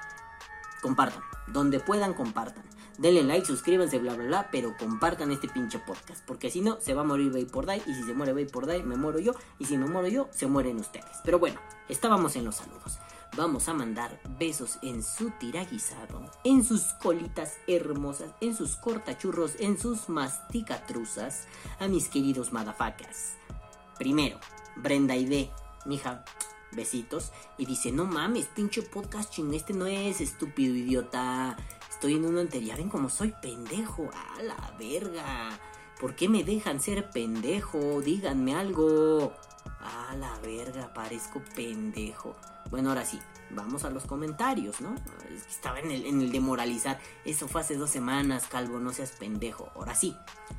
Compartan, 0.81 1.23
donde 1.47 1.79
puedan 1.79 2.15
compartan. 2.15 2.65
Denle 3.01 3.23
like, 3.23 3.47
suscríbanse, 3.47 3.99
bla 3.99 4.15
bla 4.15 4.27
bla, 4.27 4.49
pero 4.53 4.77
compartan 4.77 5.31
este 5.31 5.49
pinche 5.49 5.79
podcast. 5.79 6.23
Porque 6.27 6.51
si 6.51 6.61
no, 6.61 6.79
se 6.83 6.93
va 6.93 7.01
a 7.01 7.05
morir 7.05 7.33
Vapor 7.33 7.65
Die. 7.65 7.83
Y 7.87 7.95
si 7.95 8.03
se 8.03 8.13
muere 8.13 8.35
Vapor 8.35 8.67
Die, 8.67 8.83
me 8.83 8.97
muero 8.97 9.19
yo. 9.19 9.33
Y 9.59 9.65
si 9.65 9.79
me 9.79 9.87
muero 9.87 10.09
yo, 10.09 10.29
se 10.33 10.47
mueren 10.47 10.79
ustedes. 10.79 11.17
Pero 11.25 11.39
bueno, 11.39 11.59
estábamos 11.89 12.37
en 12.37 12.45
los 12.45 12.57
saludos. 12.57 12.99
Vamos 13.39 13.71
a 13.71 13.73
mandar 13.73 14.21
besos 14.39 14.79
en 14.83 15.03
su 15.03 15.31
tiraguisado, 15.31 16.31
en 16.45 16.63
sus 16.63 16.83
colitas 17.01 17.57
hermosas, 17.67 18.33
en 18.43 18.55
sus 18.55 18.77
cortachurros, 18.77 19.55
en 19.61 19.79
sus 19.79 20.11
masticatruzas, 20.11 21.47
a 21.79 21.89
mis 21.89 22.09
queridos 22.09 22.53
madafacas. 22.53 23.37
Primero, 23.99 24.39
Brenda 24.77 25.17
Ide, 25.17 25.51
mija, 25.87 26.23
besitos. 26.73 27.33
Y 27.57 27.65
dice, 27.65 27.93
no 27.93 28.05
mames, 28.05 28.47
pinche 28.49 28.83
podcast 28.83 29.31
ching, 29.31 29.55
este 29.55 29.73
no 29.73 29.87
es 29.87 30.21
estúpido 30.21 30.75
idiota. 30.75 31.57
Estoy 32.01 32.15
en 32.15 32.25
uno 32.25 32.41
anterior, 32.41 32.79
ven 32.79 32.89
como 32.89 33.11
soy 33.11 33.35
pendejo. 33.43 34.09
A 34.15 34.43
la 34.43 34.75
verga. 34.79 35.51
¿Por 36.01 36.17
qué 36.17 36.31
me 36.31 36.45
dejan 36.45 36.81
ser 36.81 37.11
pendejo? 37.11 38.01
Díganme 38.01 38.55
algo. 38.55 39.35
A 39.81 40.17
la 40.17 40.35
verga, 40.39 40.95
parezco 40.95 41.43
pendejo. 41.55 42.37
Bueno, 42.71 42.89
ahora 42.89 43.05
sí, 43.05 43.19
vamos 43.51 43.85
a 43.85 43.91
los 43.91 44.07
comentarios, 44.07 44.81
¿no? 44.81 44.95
Es 45.31 45.43
que 45.43 45.51
estaba 45.51 45.79
en 45.79 45.91
el, 45.91 46.07
en 46.07 46.23
el 46.23 46.33
de 46.33 46.41
moralizar. 46.41 46.99
Eso 47.27 47.49
fue 47.49 47.61
hace 47.61 47.77
dos 47.77 47.91
semanas, 47.91 48.47
calvo, 48.47 48.79
no 48.79 48.95
seas 48.95 49.11
pendejo. 49.11 49.71
Ahora 49.75 49.95
sí. 49.95 50.17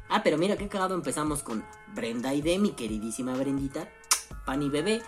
Ah, 0.10 0.22
pero 0.22 0.38
mira 0.38 0.58
qué 0.58 0.68
cagado 0.68 0.94
empezamos 0.94 1.42
con 1.42 1.66
Brenda 1.96 2.36
y 2.36 2.44
de 2.44 2.60
mi 2.60 2.74
queridísima 2.74 3.36
Brendita. 3.36 3.90
Pani 4.46 4.70
bebé. 4.70 5.02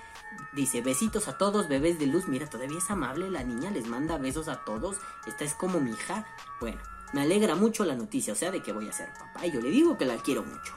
Dice, 0.54 0.82
besitos 0.82 1.28
a 1.28 1.38
todos, 1.38 1.68
bebés 1.68 2.00
de 2.00 2.08
luz. 2.08 2.28
Mira, 2.28 2.50
todavía 2.50 2.78
es 2.78 2.90
amable 2.92 3.30
la 3.30 3.44
niña, 3.44 3.72
les 3.72 3.88
manda 3.88 4.18
besos 4.18 4.48
a 4.48 4.64
todos. 4.64 4.98
Esta 5.26 5.44
es 5.44 5.54
como 5.54 5.80
mi 5.80 5.92
hija. 5.92 6.26
Bueno, 6.60 6.80
me 7.14 7.22
alegra 7.22 7.56
mucho 7.56 7.86
la 7.86 7.96
noticia, 7.96 8.34
o 8.34 8.36
sea, 8.36 8.52
de 8.52 8.62
que 8.62 8.72
voy 8.72 8.88
a 8.88 8.94
ser 8.94 9.10
papá. 9.14 9.46
Y 9.46 9.52
yo 9.52 9.62
le 9.62 9.70
digo 9.70 9.98
que 9.98 10.06
la 10.06 10.18
quiero 10.18 10.44
mucho. 10.44 10.74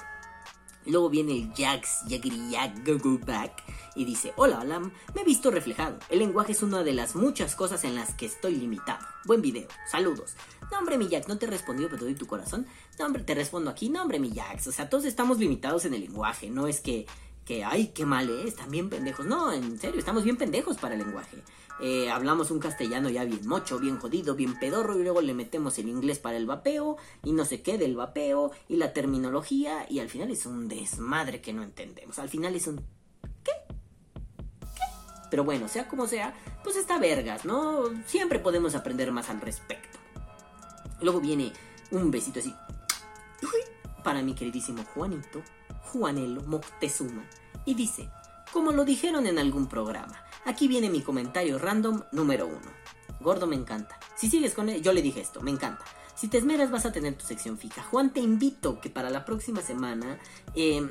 Luego 0.87 1.11
viene 1.11 1.33
el 1.33 1.53
Jax 1.53 2.05
Back 3.27 3.63
y 3.97 4.05
dice, 4.05 4.33
hola, 4.37 4.61
hola, 4.61 4.79
me 4.79 5.21
he 5.21 5.25
visto 5.25 5.51
reflejado. 5.51 5.99
El 6.09 6.21
lenguaje 6.21 6.53
es 6.53 6.63
una 6.63 6.85
de 6.85 6.93
las 6.93 7.17
muchas 7.17 7.57
cosas 7.57 7.83
en 7.83 7.97
las 7.97 8.15
que 8.15 8.27
estoy 8.27 8.55
limitado. 8.55 9.05
Buen 9.25 9.43
video, 9.43 9.67
saludos. 9.91 10.35
No, 10.71 10.79
hombre, 10.79 10.97
mi 10.97 11.09
Jax, 11.09 11.27
no 11.27 11.39
te 11.39 11.47
he 11.47 11.51
respondido, 11.51 11.89
pero 11.89 12.01
te 12.01 12.05
doy 12.05 12.15
tu 12.15 12.27
corazón. 12.27 12.67
No, 12.99 13.07
hombre, 13.07 13.25
te 13.25 13.35
respondo 13.35 13.71
aquí. 13.71 13.89
No, 13.89 14.03
hombre, 14.03 14.21
mi 14.21 14.33
Jax. 14.33 14.69
O 14.69 14.73
sea, 14.73 14.89
todos 14.89 15.05
estamos 15.05 15.39
limitados 15.39 15.85
en 15.87 15.95
el 15.95 16.03
lenguaje. 16.03 16.51
No 16.51 16.69
es 16.69 16.81
que, 16.81 17.07
que 17.47 17.65
ay, 17.65 17.93
qué 17.95 18.05
mal 18.05 18.29
es, 18.29 18.57
también 18.57 18.91
pendejos. 18.91 19.25
No, 19.25 19.53
en 19.53 19.79
serio, 19.79 19.99
estamos 19.99 20.25
bien 20.25 20.37
pendejos 20.37 20.77
para 20.77 20.95
el 20.95 21.01
lenguaje. 21.01 21.43
Eh, 21.81 22.11
hablamos 22.11 22.51
un 22.51 22.59
castellano 22.59 23.09
ya 23.09 23.25
bien 23.25 23.47
mocho, 23.47 23.79
bien 23.79 23.99
jodido, 23.99 24.35
bien 24.35 24.59
pedorro 24.59 24.99
y 24.99 25.03
luego 25.03 25.21
le 25.21 25.33
metemos 25.33 25.79
el 25.79 25.89
inglés 25.89 26.19
para 26.19 26.37
el 26.37 26.47
vapeo 26.47 26.97
y 27.23 27.33
no 27.33 27.45
sé 27.45 27.63
qué 27.63 27.79
del 27.79 27.95
vapeo 27.95 28.51
y 28.69 28.77
la 28.77 28.93
terminología 28.93 29.87
y 29.89 30.01
al 30.01 30.09
final 30.09 30.31
es 30.31 30.47
un 30.47 30.69
desmadre 30.69 31.41
que 31.41 31.53
no 31.53 31.63
entendemos. 31.63 32.19
Al 32.19 32.29
final 32.29 32.55
es 32.55 32.67
un 32.67 32.79
¿qué? 33.45 33.53
¿qué? 34.59 35.05
Pero 35.31 35.45
bueno, 35.45 35.69
sea 35.69 35.87
como 35.87 36.09
sea, 36.09 36.35
pues 36.65 36.77
está 36.77 36.99
vergas, 36.99 37.45
¿no? 37.45 37.85
Siempre 38.07 38.39
podemos 38.39 38.75
aprender 38.75 39.13
más 39.13 39.31
al 39.31 39.41
respecto. 39.41 39.99
Luego 41.01 41.21
viene 41.21 41.53
un 41.91 42.11
besito 42.11 42.41
así 42.41 42.53
para 44.07 44.23
mi 44.23 44.37
queridísimo 44.37 44.85
Juanito, 44.95 45.43
Juanelo 45.93 46.43
Moctezuma 46.43 47.25
y 47.65 47.75
dice, 47.75 48.09
como 48.53 48.73
lo 48.73 48.85
dijeron 48.85 49.27
en 49.27 49.39
algún 49.39 49.67
programa, 49.69 50.27
Aquí 50.47 50.69
viene 50.69 50.89
mi 50.89 51.03
comentario 51.03 51.59
random 51.59 52.05
número 52.13 52.47
uno. 52.47 52.71
Gordo 53.21 53.49
me 53.49 53.57
encanta. 53.57 53.99
Si 54.15 54.31
sigues 54.31 54.55
con 54.55 54.69
él, 54.69 54.81
yo 54.81 54.93
le 54.93 55.03
dije 55.03 55.21
esto, 55.21 55.41
me 55.41 55.51
encanta. 55.51 55.85
Si 56.15 56.29
te 56.29 56.39
esmeras 56.39 56.71
vas 56.71 56.87
a 56.87 56.93
tener 56.93 57.15
tu 57.15 57.27
sección 57.27 57.59
fija. 57.59 57.83
Juan, 57.83 58.13
te 58.13 58.21
invito 58.21 58.81
que 58.81 58.89
para 58.89 59.11
la 59.11 59.25
próxima 59.25 59.61
semana 59.61 60.21
eh, 60.55 60.89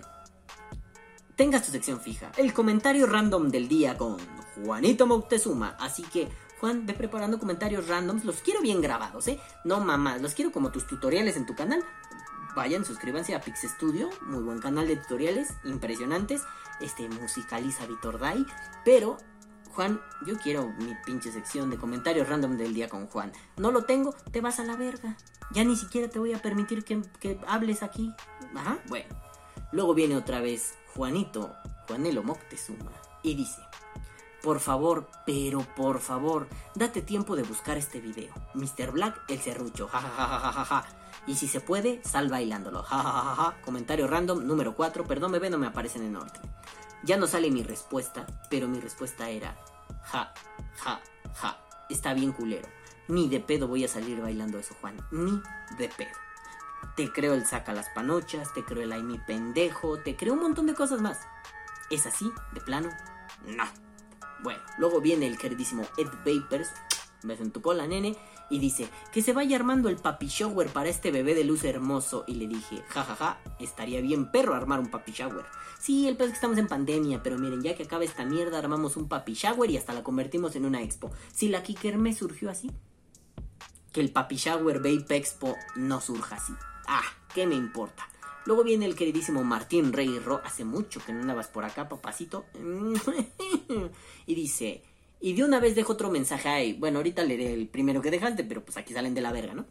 tengas 1.37 1.65
tu 1.65 1.71
sección 1.71 2.01
fija. 2.01 2.33
El 2.35 2.53
comentario 2.53 3.05
random 3.05 3.49
del 3.49 3.69
día 3.69 3.97
con 3.97 4.17
Juanito 4.55 5.07
Moctezuma. 5.07 5.77
Así 5.79 6.03
que, 6.03 6.27
Juan, 6.59 6.85
ve 6.85 6.93
preparando 6.93 7.39
comentarios 7.39 7.87
randoms. 7.87 8.25
Los 8.25 8.41
quiero 8.41 8.59
bien 8.61 8.81
grabados, 8.81 9.25
¿eh? 9.29 9.39
No 9.63 9.79
mamás, 9.79 10.21
los 10.21 10.33
quiero 10.33 10.51
como 10.51 10.69
tus 10.69 10.85
tutoriales 10.85 11.37
en 11.37 11.45
tu 11.45 11.55
canal. 11.55 11.81
Vayan, 12.55 12.85
suscríbanse 12.85 13.35
a 13.35 13.41
Pix 13.41 13.63
Studio, 13.63 14.09
muy 14.21 14.41
buen 14.41 14.59
canal 14.59 14.87
de 14.87 14.95
tutoriales, 14.95 15.49
impresionantes. 15.65 16.41
Este 16.79 17.09
musicaliza 17.09 17.85
Vitor 17.85 18.17
Dai, 18.17 18.45
pero 18.85 19.17
Juan, 19.73 19.99
yo 20.25 20.37
quiero 20.37 20.69
mi 20.79 20.95
pinche 21.05 21.33
sección 21.33 21.69
de 21.69 21.77
comentarios 21.77 22.29
random 22.29 22.55
del 22.55 22.73
día 22.73 22.87
con 22.87 23.07
Juan. 23.07 23.33
No 23.57 23.71
lo 23.71 23.83
tengo, 23.83 24.13
te 24.31 24.39
vas 24.39 24.61
a 24.61 24.63
la 24.63 24.77
verga. 24.77 25.17
Ya 25.51 25.65
ni 25.65 25.75
siquiera 25.75 26.07
te 26.07 26.17
voy 26.17 26.33
a 26.33 26.41
permitir 26.41 26.85
que, 26.85 27.01
que 27.19 27.37
hables 27.45 27.83
aquí. 27.83 28.13
Ajá, 28.55 28.79
bueno. 28.87 29.13
Luego 29.73 29.93
viene 29.93 30.15
otra 30.15 30.39
vez 30.39 30.75
Juanito, 30.95 31.53
Juanelo 31.89 32.23
Moctezuma, 32.23 32.91
y 33.21 33.35
dice: 33.35 33.61
Por 34.41 34.61
favor, 34.61 35.09
pero 35.25 35.59
por 35.75 35.99
favor, 35.99 36.47
date 36.73 37.01
tiempo 37.01 37.35
de 37.35 37.43
buscar 37.43 37.75
este 37.75 37.99
video. 37.99 38.33
Mr. 38.53 38.91
Black, 38.91 39.23
el 39.27 39.41
serrucho, 39.41 39.89
jajajajaja. 39.89 41.04
Y 41.27 41.35
si 41.35 41.47
se 41.47 41.59
puede, 41.59 42.01
sal 42.03 42.29
bailándolo, 42.29 42.83
jajajaja. 42.83 43.61
Comentario 43.61 44.07
random 44.07 44.45
número 44.45 44.75
4, 44.75 45.05
perdón, 45.05 45.31
bebé, 45.31 45.49
no 45.49 45.57
me 45.57 45.67
aparecen 45.67 46.03
en 46.03 46.15
orden. 46.15 46.41
Ya 47.03 47.17
no 47.17 47.27
sale 47.27 47.51
mi 47.51 47.63
respuesta, 47.63 48.25
pero 48.49 48.67
mi 48.67 48.79
respuesta 48.79 49.29
era 49.29 49.55
ja, 50.03 50.33
ja, 50.77 51.01
ja. 51.33 51.59
Está 51.89 52.13
bien 52.13 52.31
culero. 52.31 52.67
Ni 53.07 53.27
de 53.29 53.39
pedo 53.39 53.67
voy 53.67 53.83
a 53.83 53.87
salir 53.87 54.19
bailando 54.21 54.57
eso, 54.57 54.75
Juan. 54.81 54.97
Ni 55.11 55.41
de 55.77 55.89
pedo. 55.89 56.09
Te 56.95 57.11
creo 57.11 57.33
el 57.33 57.45
saca 57.45 57.73
las 57.73 57.89
panochas, 57.89 58.53
te 58.53 58.63
creo 58.63 58.83
el 58.83 58.91
ay 58.91 59.03
mi 59.03 59.19
pendejo, 59.19 59.99
te 59.99 60.15
creo 60.15 60.33
un 60.33 60.41
montón 60.41 60.65
de 60.65 60.73
cosas 60.73 61.01
más. 61.01 61.19
¿Es 61.89 62.05
así? 62.05 62.31
¿De 62.53 62.61
plano? 62.61 62.89
No. 63.45 63.65
Bueno, 64.41 64.61
luego 64.77 65.01
viene 65.01 65.27
el 65.27 65.37
queridísimo 65.37 65.83
Ed 65.97 66.07
Vapers, 66.25 66.71
beso 67.23 67.43
en 67.43 67.51
tu 67.51 67.61
cola, 67.61 67.87
nene, 67.87 68.17
y 68.49 68.59
dice 68.59 68.87
que 69.11 69.21
se 69.21 69.33
vaya 69.33 69.55
armando 69.55 69.89
el 69.89 69.97
papi 69.97 70.27
shower 70.27 70.67
para 70.69 70.89
este 70.89 71.11
bebé 71.11 71.35
de 71.35 71.43
luz 71.43 71.63
hermoso. 71.63 72.23
Y 72.27 72.35
le 72.35 72.47
dije, 72.47 72.83
jajaja, 72.89 73.39
estaría 73.59 74.01
bien 74.01 74.31
perro 74.31 74.55
armar 74.55 74.79
un 74.79 74.89
papi 74.89 75.11
shower. 75.11 75.45
Sí, 75.79 76.07
el 76.07 76.17
peor 76.17 76.27
es 76.27 76.33
que 76.33 76.37
estamos 76.37 76.57
en 76.57 76.67
pandemia, 76.67 77.21
pero 77.21 77.37
miren, 77.37 77.61
ya 77.61 77.75
que 77.75 77.83
acaba 77.83 78.03
esta 78.03 78.25
mierda, 78.25 78.59
armamos 78.59 78.97
un 78.97 79.07
papi 79.07 79.33
shower 79.33 79.69
y 79.69 79.77
hasta 79.77 79.93
la 79.93 80.03
convertimos 80.03 80.55
en 80.55 80.65
una 80.65 80.81
expo. 80.81 81.11
Si 81.33 81.49
la 81.49 81.63
Kicker 81.63 81.97
me 81.97 82.13
surgió 82.13 82.49
así, 82.49 82.71
que 83.95 84.01
el 84.01 84.11
papi 84.11 84.35
shower 84.35 84.79
Vape 84.79 85.15
Expo 85.15 85.55
no 85.75 86.01
surja 86.01 86.35
así. 86.35 86.53
Ah, 86.85 87.05
¿qué 87.33 87.47
me 87.47 87.55
importa? 87.55 88.09
Luego 88.45 88.63
viene 88.63 88.85
el 88.85 88.95
queridísimo 88.95 89.43
Martín 89.43 89.93
Rey 89.93 90.19
Ro. 90.19 90.41
Hace 90.43 90.65
mucho 90.65 90.99
que 91.03 91.13
no 91.13 91.21
andabas 91.21 91.47
por 91.47 91.63
acá, 91.63 91.87
papacito. 91.87 92.45
y 94.25 94.35
dice, 94.35 94.83
y 95.19 95.33
de 95.33 95.43
una 95.43 95.59
vez 95.59 95.75
dejo 95.75 95.93
otro 95.93 96.09
mensaje 96.09 96.49
ahí. 96.49 96.73
Bueno, 96.73 96.99
ahorita 96.99 97.23
leeré 97.23 97.53
el 97.53 97.67
primero 97.67 98.01
que 98.01 98.11
dejaste, 98.11 98.43
pero 98.43 98.63
pues 98.63 98.77
aquí 98.77 98.93
salen 98.93 99.13
de 99.13 99.21
la 99.21 99.31
verga, 99.31 99.53
¿no? 99.53 99.65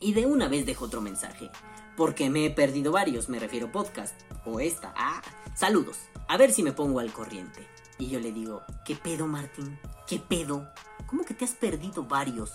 Y 0.00 0.14
de 0.14 0.26
una 0.26 0.48
vez 0.48 0.66
dejo 0.66 0.86
otro 0.86 1.00
mensaje. 1.00 1.50
Porque 1.96 2.30
me 2.30 2.46
he 2.46 2.50
perdido 2.50 2.92
varios, 2.92 3.28
me 3.28 3.38
refiero 3.38 3.70
podcast. 3.70 4.18
O 4.44 4.60
esta. 4.60 4.92
Ah, 4.96 5.22
saludos. 5.54 5.98
A 6.28 6.36
ver 6.36 6.52
si 6.52 6.62
me 6.62 6.72
pongo 6.72 7.00
al 7.00 7.12
corriente. 7.12 7.66
Y 7.98 8.08
yo 8.08 8.18
le 8.18 8.32
digo, 8.32 8.62
¿qué 8.84 8.96
pedo, 8.96 9.26
Martín? 9.26 9.78
¿Qué 10.08 10.18
pedo? 10.18 10.68
¿Cómo 11.06 11.24
que 11.24 11.34
te 11.34 11.44
has 11.44 11.52
perdido 11.52 12.04
varios? 12.04 12.52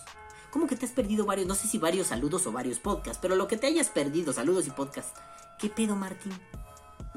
¿Cómo 0.51 0.67
que 0.67 0.75
te 0.75 0.85
has 0.85 0.91
perdido 0.91 1.25
varios? 1.25 1.47
No 1.47 1.55
sé 1.55 1.67
si 1.67 1.77
varios 1.77 2.07
saludos 2.07 2.47
o 2.47 2.51
varios 2.51 2.79
podcasts, 2.79 3.19
pero 3.21 3.35
lo 3.35 3.47
que 3.47 3.57
te 3.57 3.67
hayas 3.67 3.89
perdido, 3.89 4.33
saludos 4.33 4.67
y 4.67 4.71
podcasts. 4.71 5.19
¿Qué 5.59 5.69
pedo, 5.69 5.95
Martín? 5.95 6.33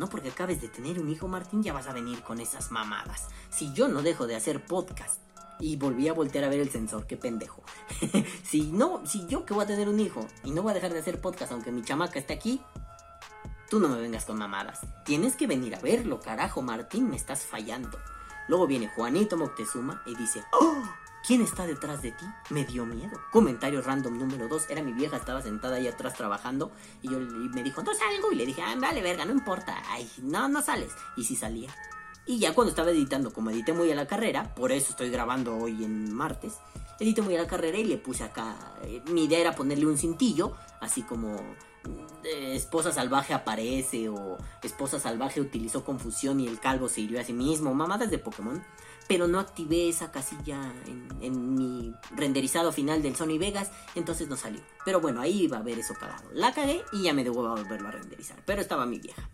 No 0.00 0.08
porque 0.08 0.30
acabes 0.30 0.62
de 0.62 0.68
tener 0.68 0.98
un 0.98 1.10
hijo, 1.10 1.28
Martín, 1.28 1.62
ya 1.62 1.74
vas 1.74 1.86
a 1.86 1.92
venir 1.92 2.22
con 2.22 2.40
esas 2.40 2.70
mamadas. 2.70 3.28
Si 3.50 3.70
yo 3.74 3.86
no 3.86 4.00
dejo 4.00 4.26
de 4.26 4.34
hacer 4.34 4.64
podcast 4.64 5.20
y 5.58 5.76
volví 5.76 6.08
a 6.08 6.14
voltear 6.14 6.44
a 6.44 6.48
ver 6.48 6.60
el 6.60 6.70
sensor, 6.70 7.06
qué 7.06 7.18
pendejo. 7.18 7.62
si 8.42 8.72
no, 8.72 9.06
si 9.06 9.26
yo 9.26 9.44
que 9.44 9.52
voy 9.52 9.64
a 9.64 9.66
tener 9.66 9.90
un 9.90 10.00
hijo 10.00 10.26
y 10.42 10.52
no 10.52 10.62
voy 10.62 10.70
a 10.70 10.74
dejar 10.76 10.94
de 10.94 11.00
hacer 11.00 11.20
podcast 11.20 11.52
aunque 11.52 11.70
mi 11.70 11.82
chamaca 11.82 12.18
esté 12.18 12.32
aquí, 12.32 12.62
tú 13.68 13.78
no 13.78 13.90
me 13.90 14.00
vengas 14.00 14.24
con 14.24 14.38
mamadas. 14.38 14.80
Tienes 15.04 15.36
que 15.36 15.46
venir 15.46 15.74
a 15.74 15.80
verlo, 15.80 16.18
carajo, 16.18 16.62
Martín, 16.62 17.10
me 17.10 17.16
estás 17.16 17.42
fallando. 17.42 17.98
Luego 18.48 18.66
viene 18.66 18.88
Juanito 18.88 19.36
Moctezuma 19.36 20.02
y 20.06 20.16
dice, 20.16 20.42
¡Oh! 20.58 20.82
¿Quién 21.30 21.42
está 21.42 21.64
detrás 21.64 22.02
de 22.02 22.10
ti? 22.10 22.24
Me 22.48 22.64
dio 22.64 22.84
miedo. 22.84 23.16
Comentario 23.30 23.82
random 23.82 24.18
número 24.18 24.48
2. 24.48 24.68
Era 24.68 24.82
mi 24.82 24.92
vieja, 24.92 25.16
estaba 25.16 25.40
sentada 25.40 25.76
ahí 25.76 25.86
atrás 25.86 26.14
trabajando. 26.14 26.72
Y 27.02 27.08
yo 27.08 27.20
y 27.20 27.48
me 27.50 27.62
dijo, 27.62 27.84
no 27.84 27.94
salgo. 27.94 28.32
Y 28.32 28.34
le 28.34 28.46
dije, 28.46 28.62
ah, 28.62 28.74
vale, 28.76 29.00
verga, 29.00 29.24
no 29.24 29.30
importa. 29.30 29.80
Ay, 29.90 30.10
no, 30.22 30.48
no 30.48 30.60
sales. 30.60 30.90
Y 31.16 31.22
si 31.22 31.36
salía. 31.36 31.72
Y 32.26 32.40
ya 32.40 32.52
cuando 32.52 32.70
estaba 32.70 32.90
editando, 32.90 33.32
como 33.32 33.50
edité 33.50 33.72
muy 33.72 33.92
a 33.92 33.94
la 33.94 34.08
carrera, 34.08 34.56
por 34.56 34.72
eso 34.72 34.90
estoy 34.90 35.08
grabando 35.10 35.56
hoy 35.56 35.84
en 35.84 36.12
martes, 36.12 36.54
edité 36.98 37.22
muy 37.22 37.36
a 37.36 37.42
la 37.42 37.46
carrera 37.46 37.78
y 37.78 37.84
le 37.84 37.98
puse 37.98 38.24
acá. 38.24 38.56
eh, 38.82 39.00
mi 39.12 39.26
idea 39.26 39.38
era 39.38 39.54
ponerle 39.54 39.86
un 39.86 39.98
cintillo, 39.98 40.56
así 40.80 41.02
como 41.02 41.36
eh, 42.24 42.54
esposa 42.54 42.92
salvaje 42.92 43.32
aparece 43.32 44.08
o 44.08 44.36
esposa 44.62 45.00
salvaje 45.00 45.40
utilizó 45.40 45.84
confusión 45.84 46.38
y 46.40 46.46
el 46.46 46.60
calvo 46.60 46.88
se 46.88 47.00
hirió 47.00 47.20
a 47.20 47.24
sí 47.24 47.32
mismo, 47.32 47.72
mamadas 47.72 48.10
de 48.10 48.18
Pokémon. 48.18 48.62
Pero 49.10 49.26
no 49.26 49.40
activé 49.40 49.88
esa 49.88 50.12
casilla 50.12 50.72
en, 51.20 51.56
mi 51.56 51.92
renderizado 52.14 52.70
final 52.70 53.02
del 53.02 53.16
Sony 53.16 53.38
Vegas, 53.40 53.72
entonces 53.96 54.28
no 54.28 54.36
salió. 54.36 54.60
Pero 54.84 55.00
bueno, 55.00 55.20
ahí 55.20 55.42
iba 55.42 55.58
a 55.58 55.62
ver 55.62 55.80
eso 55.80 55.94
cagado. 55.94 56.30
La 56.32 56.54
cagué 56.54 56.84
y 56.92 57.02
ya 57.02 57.12
me 57.12 57.24
debo 57.24 57.42
volverlo 57.42 57.88
a 57.88 57.90
renderizar. 57.90 58.40
Pero 58.46 58.60
estaba 58.60 58.86
mi 58.86 59.00
vieja. 59.00 59.28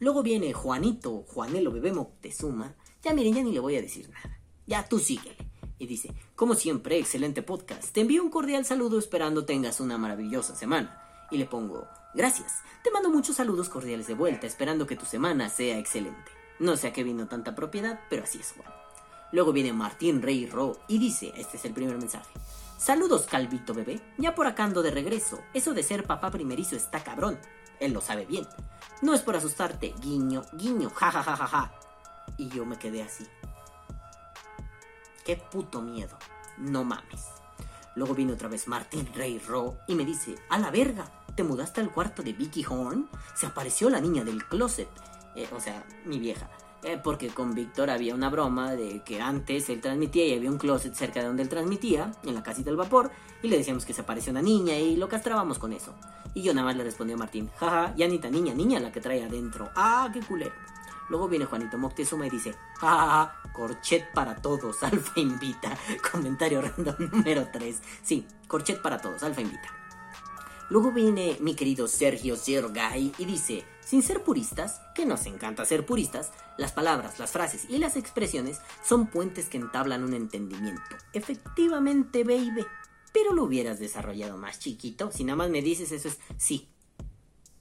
Luego 0.00 0.22
viene 0.22 0.52
Juanito, 0.52 1.24
Juanelo 1.28 1.72
Bebé 1.72 1.94
Moctezuma. 1.94 2.74
Ya 3.02 3.14
miren, 3.14 3.32
ya 3.32 3.42
ni 3.42 3.52
le 3.52 3.60
voy 3.60 3.76
a 3.76 3.80
decir 3.80 4.10
nada. 4.10 4.38
Ya 4.66 4.86
tú 4.86 4.98
síguele. 4.98 5.38
Y 5.78 5.86
dice, 5.86 6.12
como 6.36 6.54
siempre, 6.54 6.98
excelente 6.98 7.40
podcast. 7.40 7.90
Te 7.90 8.02
envío 8.02 8.22
un 8.22 8.28
cordial 8.28 8.66
saludo 8.66 8.98
esperando 8.98 9.46
tengas 9.46 9.80
una 9.80 9.96
maravillosa 9.96 10.54
semana. 10.54 11.26
Y 11.30 11.38
le 11.38 11.46
pongo, 11.46 11.88
gracias. 12.14 12.56
Te 12.84 12.90
mando 12.90 13.08
muchos 13.08 13.36
saludos 13.36 13.70
cordiales 13.70 14.06
de 14.06 14.14
vuelta, 14.14 14.46
esperando 14.46 14.86
que 14.86 14.96
tu 14.96 15.06
semana 15.06 15.48
sea 15.48 15.78
excelente. 15.78 16.30
No 16.58 16.76
sé 16.76 16.88
a 16.88 16.92
qué 16.92 17.02
vino 17.02 17.28
tanta 17.28 17.54
propiedad, 17.54 17.98
pero 18.10 18.24
así 18.24 18.38
es 18.38 18.52
Juan. 18.52 18.81
Luego 19.32 19.52
viene 19.52 19.72
Martín 19.72 20.22
Rey 20.22 20.46
Ro 20.46 20.78
y 20.88 20.98
dice, 20.98 21.32
este 21.36 21.56
es 21.56 21.64
el 21.64 21.72
primer 21.72 21.96
mensaje. 21.96 22.30
Saludos, 22.76 23.26
Calvito 23.26 23.74
bebé. 23.74 24.00
Ya 24.18 24.34
por 24.34 24.46
acá 24.46 24.64
ando 24.64 24.82
de 24.82 24.90
regreso. 24.90 25.40
Eso 25.54 25.72
de 25.72 25.82
ser 25.82 26.04
papá 26.04 26.30
primerizo 26.30 26.76
está 26.76 27.02
cabrón. 27.02 27.38
Él 27.80 27.92
lo 27.92 28.00
sabe 28.00 28.26
bien. 28.26 28.46
No 29.00 29.14
es 29.14 29.22
por 29.22 29.34
asustarte, 29.36 29.94
guiño, 30.00 30.44
guiño, 30.52 30.90
ja 30.90 31.10
ja 31.10 31.22
ja 31.22 31.36
ja 31.36 31.46
ja. 31.46 31.72
Y 32.36 32.48
yo 32.48 32.66
me 32.66 32.78
quedé 32.78 33.02
así. 33.02 33.26
Qué 35.24 35.36
puto 35.36 35.80
miedo. 35.80 36.18
No 36.58 36.84
mames. 36.84 37.26
Luego 37.94 38.14
viene 38.14 38.32
otra 38.32 38.48
vez 38.48 38.68
Martín 38.68 39.08
Rey 39.14 39.38
Ro 39.38 39.78
y 39.86 39.94
me 39.94 40.04
dice, 40.04 40.34
a 40.48 40.58
la 40.58 40.70
verga, 40.70 41.10
¿te 41.34 41.42
mudaste 41.42 41.80
al 41.80 41.90
cuarto 41.90 42.22
de 42.22 42.32
Vicky 42.32 42.64
Horn? 42.68 43.08
Se 43.34 43.46
apareció 43.46 43.90
la 43.90 44.00
niña 44.00 44.24
del 44.24 44.44
closet. 44.46 44.88
Eh, 45.34 45.48
o 45.54 45.60
sea, 45.60 45.84
mi 46.04 46.18
vieja. 46.18 46.50
Eh, 46.84 47.00
porque 47.02 47.28
con 47.28 47.54
Víctor 47.54 47.90
había 47.90 48.12
una 48.12 48.28
broma 48.28 48.72
de 48.72 49.02
que 49.04 49.20
antes 49.20 49.68
él 49.70 49.80
transmitía 49.80 50.26
y 50.26 50.34
había 50.34 50.50
un 50.50 50.58
closet 50.58 50.94
cerca 50.94 51.20
de 51.20 51.26
donde 51.26 51.44
él 51.44 51.48
transmitía, 51.48 52.10
en 52.24 52.34
la 52.34 52.42
casita 52.42 52.70
del 52.70 52.76
vapor, 52.76 53.12
y 53.40 53.48
le 53.48 53.58
decíamos 53.58 53.84
que 53.84 53.92
se 53.92 54.00
apareció 54.00 54.32
una 54.32 54.42
niña 54.42 54.76
y 54.76 54.96
lo 54.96 55.08
castrábamos 55.08 55.60
con 55.60 55.72
eso. 55.72 55.94
Y 56.34 56.42
yo 56.42 56.52
nada 56.54 56.66
más 56.66 56.76
le 56.76 56.82
respondí 56.82 57.12
a 57.12 57.16
Martín, 57.16 57.50
jaja, 57.56 57.94
ya 57.94 58.08
ni 58.08 58.18
tan 58.18 58.32
niña, 58.32 58.52
niña 58.52 58.80
la 58.80 58.90
que 58.90 59.00
trae 59.00 59.22
adentro. 59.22 59.70
Ah, 59.76 60.10
qué 60.12 60.20
culero. 60.20 60.54
Luego 61.08 61.28
viene 61.28 61.44
Juanito 61.44 61.78
Moctezuma 61.78 62.26
y 62.26 62.30
dice, 62.30 62.54
jajaja, 62.78 63.36
corchet 63.52 64.12
para 64.12 64.34
todos, 64.34 64.82
Alfa 64.82 65.20
invita. 65.20 65.76
Comentario 66.12 66.62
random 66.62 66.96
número 67.12 67.46
3. 67.52 67.80
Sí, 68.02 68.26
corchet 68.48 68.82
para 68.82 68.98
todos, 68.98 69.22
Alfa 69.22 69.40
invita. 69.40 69.81
Luego 70.72 70.90
viene 70.90 71.36
mi 71.38 71.54
querido 71.54 71.86
Sergio 71.86 72.34
Sergay 72.34 73.12
y 73.18 73.26
dice, 73.26 73.62
sin 73.84 74.02
ser 74.02 74.24
puristas, 74.24 74.80
que 74.94 75.04
nos 75.04 75.26
encanta 75.26 75.66
ser 75.66 75.84
puristas, 75.84 76.32
las 76.56 76.72
palabras, 76.72 77.18
las 77.18 77.30
frases 77.30 77.66
y 77.68 77.76
las 77.76 77.94
expresiones 77.94 78.58
son 78.82 79.06
puentes 79.06 79.50
que 79.50 79.58
entablan 79.58 80.02
un 80.02 80.14
entendimiento. 80.14 80.96
Efectivamente, 81.12 82.24
baby. 82.24 82.64
Pero 83.12 83.34
lo 83.34 83.44
hubieras 83.44 83.80
desarrollado 83.80 84.38
más 84.38 84.60
chiquito. 84.60 85.10
Si 85.12 85.24
nada 85.24 85.36
más 85.36 85.50
me 85.50 85.60
dices 85.60 85.92
eso 85.92 86.08
es 86.08 86.18
sí. 86.38 86.70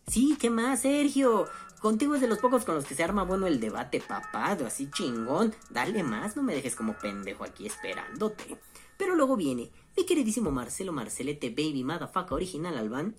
Sí, 0.07 0.37
¿qué 0.39 0.49
más, 0.49 0.83
Sergio? 0.83 1.49
Contigo 1.81 2.15
es 2.15 2.21
de 2.21 2.29
los 2.29 2.39
pocos 2.39 2.63
con 2.63 2.75
los 2.75 2.85
que 2.85 2.95
se 2.95 3.03
arma 3.03 3.23
bueno 3.23 3.45
el 3.45 3.59
debate 3.59 3.99
papado, 3.99 4.65
así 4.65 4.89
chingón. 4.89 5.53
Dale 5.69 6.01
más, 6.03 6.37
no 6.37 6.43
me 6.43 6.55
dejes 6.55 6.77
como 6.77 6.93
pendejo 6.93 7.43
aquí 7.43 7.67
esperándote. 7.67 8.57
Pero 8.95 9.15
luego 9.15 9.35
viene 9.35 9.69
mi 9.95 10.05
queridísimo 10.05 10.51
Marcelo 10.51 10.93
Marcelete 10.93 11.49
Baby 11.49 11.83
Motherfucker 11.83 12.33
original 12.33 12.77
Albán 12.77 13.15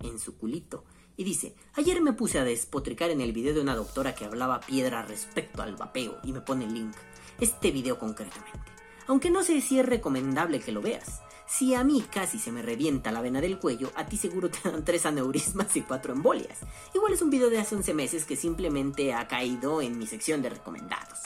en 0.00 0.18
su 0.18 0.36
culito. 0.36 0.84
Y 1.16 1.24
dice, 1.24 1.54
ayer 1.74 2.00
me 2.02 2.12
puse 2.12 2.38
a 2.38 2.44
despotricar 2.44 3.10
en 3.10 3.20
el 3.20 3.32
video 3.32 3.54
de 3.54 3.60
una 3.60 3.74
doctora 3.74 4.14
que 4.14 4.26
hablaba 4.26 4.60
piedra 4.60 5.02
respecto 5.02 5.62
al 5.62 5.76
vapeo 5.76 6.18
y 6.22 6.32
me 6.32 6.42
pone 6.42 6.66
el 6.66 6.74
link. 6.74 6.94
Este 7.40 7.70
video 7.70 7.98
concretamente. 7.98 8.60
Aunque 9.06 9.30
no 9.30 9.42
sé 9.42 9.60
si 9.60 9.78
es 9.78 9.86
recomendable 9.86 10.60
que 10.60 10.72
lo 10.72 10.82
veas. 10.82 11.22
Si 11.46 11.74
a 11.74 11.84
mí 11.84 12.04
casi 12.10 12.38
se 12.38 12.50
me 12.50 12.60
revienta 12.60 13.12
la 13.12 13.22
vena 13.22 13.40
del 13.40 13.58
cuello, 13.58 13.92
a 13.94 14.06
ti 14.06 14.16
seguro 14.16 14.50
te 14.50 14.68
dan 14.68 14.84
tres 14.84 15.06
aneurismas 15.06 15.74
y 15.76 15.82
cuatro 15.82 16.12
embolias. 16.12 16.58
Igual 16.92 17.12
es 17.12 17.22
un 17.22 17.30
video 17.30 17.48
de 17.48 17.58
hace 17.58 17.76
11 17.76 17.94
meses 17.94 18.24
que 18.24 18.36
simplemente 18.36 19.14
ha 19.14 19.28
caído 19.28 19.80
en 19.80 19.96
mi 19.96 20.06
sección 20.06 20.42
de 20.42 20.50
recomendados. 20.50 21.20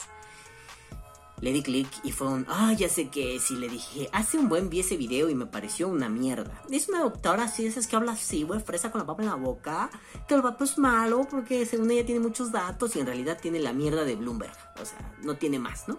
Le 1.41 1.51
di 1.51 1.63
clic 1.63 1.87
y 2.03 2.11
fue 2.11 2.27
un, 2.27 2.45
ah, 2.47 2.71
ya 2.73 2.87
sé 2.87 3.09
qué 3.09 3.35
es. 3.35 3.49
Le 3.49 3.67
dije, 3.67 4.09
hace 4.13 4.37
un 4.37 4.47
buen 4.47 4.69
vi 4.69 4.81
ese 4.81 4.95
video 4.95 5.27
y 5.27 5.35
me 5.35 5.47
pareció 5.47 5.87
una 5.87 6.07
mierda. 6.07 6.61
Es 6.69 6.87
una 6.87 7.01
doctora 7.01 7.45
así, 7.45 7.65
esas 7.65 7.87
que 7.87 7.95
habla 7.95 8.11
así, 8.11 8.43
güey, 8.43 8.59
fresa 8.61 8.91
con 8.91 8.99
la 8.99 9.07
papa 9.07 9.23
en 9.23 9.29
la 9.29 9.35
boca. 9.35 9.89
Que 10.27 10.35
el 10.35 10.43
vapeo 10.43 10.65
es 10.65 10.77
malo 10.77 11.27
porque 11.29 11.65
según 11.65 11.89
ella 11.89 12.05
tiene 12.05 12.21
muchos 12.21 12.51
datos 12.51 12.95
y 12.95 12.99
en 12.99 13.07
realidad 13.07 13.39
tiene 13.41 13.59
la 13.59 13.73
mierda 13.73 14.03
de 14.03 14.15
Bloomberg. 14.15 14.55
O 14.79 14.85
sea, 14.85 15.15
no 15.23 15.35
tiene 15.35 15.57
más, 15.57 15.87
¿no? 15.87 15.97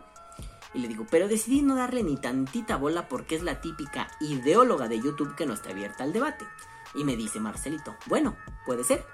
Y 0.74 0.78
le 0.78 0.88
digo, 0.88 1.06
pero 1.10 1.28
decidí 1.28 1.60
no 1.60 1.74
darle 1.74 2.02
ni 2.02 2.16
tantita 2.16 2.76
bola 2.76 3.08
porque 3.08 3.34
es 3.34 3.42
la 3.42 3.60
típica 3.60 4.08
ideóloga 4.20 4.88
de 4.88 5.00
YouTube 5.00 5.34
que 5.34 5.44
no 5.44 5.54
está 5.54 5.70
abierta 5.70 6.04
al 6.04 6.12
debate. 6.12 6.46
Y 6.94 7.04
me 7.04 7.16
dice 7.16 7.40
Marcelito, 7.40 7.96
bueno, 8.06 8.36
puede 8.64 8.84
ser. 8.84 9.04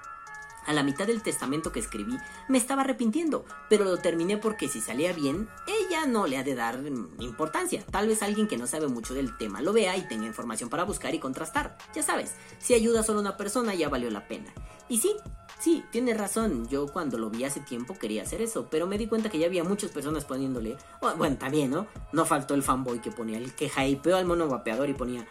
A 0.69 0.73
la 0.73 0.83
mitad 0.83 1.07
del 1.07 1.23
testamento 1.23 1.71
que 1.71 1.79
escribí 1.79 2.15
me 2.47 2.59
estaba 2.59 2.83
arrepintiendo, 2.83 3.43
pero 3.71 3.85
lo 3.85 3.97
terminé 3.97 4.37
porque 4.37 4.67
si 4.67 4.81
salía 4.81 5.13
bien, 5.13 5.49
ella 5.65 6.05
no 6.05 6.27
le 6.27 6.37
ha 6.37 6.43
de 6.43 6.53
dar 6.53 6.79
importancia. 7.17 7.83
Tal 7.89 8.07
vez 8.07 8.21
alguien 8.21 8.47
que 8.47 8.55
no 8.55 8.67
sabe 8.67 8.87
mucho 8.87 9.15
del 9.15 9.35
tema 9.35 9.63
lo 9.63 9.73
vea 9.73 9.97
y 9.97 10.07
tenga 10.07 10.27
información 10.27 10.69
para 10.69 10.83
buscar 10.83 11.15
y 11.15 11.19
contrastar. 11.19 11.75
Ya 11.95 12.03
sabes, 12.03 12.35
si 12.59 12.75
ayuda 12.75 13.01
solo 13.01 13.19
una 13.19 13.35
persona 13.35 13.73
ya 13.73 13.89
valió 13.89 14.11
la 14.11 14.27
pena. 14.27 14.53
Y 14.89 14.99
sí, 14.99 15.15
sí, 15.59 15.83
tiene 15.89 16.13
razón. 16.13 16.69
Yo 16.69 16.85
cuando 16.85 17.17
lo 17.17 17.31
vi 17.31 17.45
hace 17.45 17.61
tiempo 17.61 17.97
quería 17.97 18.21
hacer 18.21 18.43
eso, 18.43 18.67
pero 18.69 18.85
me 18.85 18.99
di 18.99 19.07
cuenta 19.07 19.31
que 19.31 19.39
ya 19.39 19.47
había 19.47 19.63
muchas 19.63 19.89
personas 19.89 20.23
poniéndole. 20.25 20.77
Bueno, 21.17 21.35
también, 21.39 21.71
¿no? 21.71 21.87
No 22.13 22.25
faltó 22.25 22.53
el 22.53 22.61
fanboy 22.61 23.01
que 23.01 23.09
ponía 23.09 23.39
el 23.39 23.55
que 23.55 23.71
hypeó 23.75 24.17
al 24.17 24.25
mono 24.27 24.47
vapeador 24.47 24.87
y 24.87 24.93
ponía. 24.93 25.27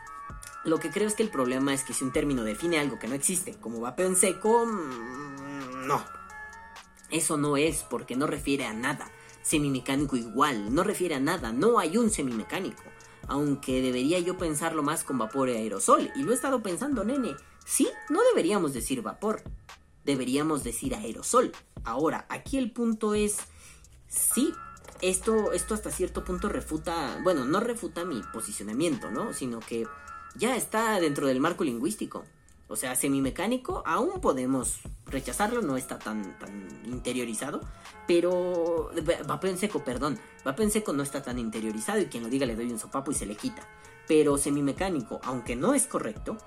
Lo 0.64 0.80
que 0.80 0.90
creo 0.90 1.06
es 1.06 1.14
que 1.14 1.22
el 1.22 1.30
problema 1.30 1.72
es 1.74 1.84
que 1.84 1.94
si 1.94 2.02
un 2.02 2.12
término 2.12 2.42
define 2.42 2.80
algo 2.80 2.98
que 2.98 3.06
no 3.06 3.14
existe, 3.14 3.54
como 3.54 3.80
vapeo 3.80 4.06
en 4.08 4.16
seco, 4.16 4.66
mm, 4.66 5.86
no. 5.86 6.04
Eso 7.10 7.36
no 7.36 7.56
es 7.56 7.84
porque 7.84 8.16
no 8.16 8.26
refiere 8.26 8.66
a 8.66 8.72
nada. 8.72 9.08
Semimecánico 9.42 10.16
igual, 10.16 10.74
no 10.74 10.82
refiere 10.82 11.14
a 11.14 11.20
nada, 11.20 11.52
no 11.52 11.78
hay 11.78 11.96
un 11.96 12.10
semimecánico. 12.10 12.82
Aunque 13.28 13.80
debería 13.80 14.18
yo 14.18 14.36
pensarlo 14.38 14.82
más 14.82 15.04
con 15.04 15.18
vapor 15.18 15.48
y 15.50 15.52
aerosol, 15.52 16.10
y 16.16 16.24
lo 16.24 16.32
he 16.32 16.34
estado 16.34 16.62
pensando, 16.62 17.04
nene. 17.04 17.36
Sí, 17.66 17.88
no 18.08 18.20
deberíamos 18.30 18.72
decir 18.72 19.02
vapor, 19.02 19.42
deberíamos 20.04 20.64
decir 20.64 20.94
aerosol. 20.94 21.52
Ahora, 21.84 22.24
aquí 22.30 22.56
el 22.56 22.70
punto 22.70 23.12
es, 23.12 23.36
Sí, 24.08 24.54
esto, 25.00 25.52
esto 25.52 25.74
hasta 25.74 25.90
cierto 25.90 26.24
punto 26.24 26.48
refuta, 26.48 27.18
bueno, 27.22 27.44
no 27.44 27.60
refuta 27.60 28.04
mi 28.04 28.22
posicionamiento, 28.32 29.10
¿no? 29.10 29.32
Sino 29.32 29.60
que 29.60 29.86
ya 30.36 30.56
está 30.56 31.00
dentro 31.00 31.26
del 31.26 31.40
marco 31.40 31.64
lingüístico. 31.64 32.24
O 32.68 32.74
sea, 32.74 32.96
semimecánico, 32.96 33.82
aún 33.86 34.20
podemos 34.20 34.80
rechazarlo, 35.06 35.62
no 35.62 35.76
está 35.76 35.98
tan, 35.98 36.36
tan 36.38 36.82
interiorizado. 36.84 37.60
Pero 38.08 38.90
vapeo 39.26 39.50
en 39.50 39.58
seco, 39.58 39.84
perdón. 39.84 40.18
Vapeo 40.44 40.64
en 40.64 40.72
seco 40.72 40.92
no 40.92 41.02
está 41.02 41.22
tan 41.22 41.38
interiorizado 41.38 42.00
y 42.00 42.06
quien 42.06 42.24
lo 42.24 42.28
diga 42.28 42.46
le 42.46 42.56
doy 42.56 42.70
un 42.70 42.78
sopapo 42.78 43.12
y 43.12 43.14
se 43.14 43.26
le 43.26 43.36
quita. 43.36 43.68
Pero 44.08 44.36
semimecánico, 44.36 45.20
aunque 45.22 45.54
no 45.54 45.74
es 45.74 45.86
correcto, 45.86 46.38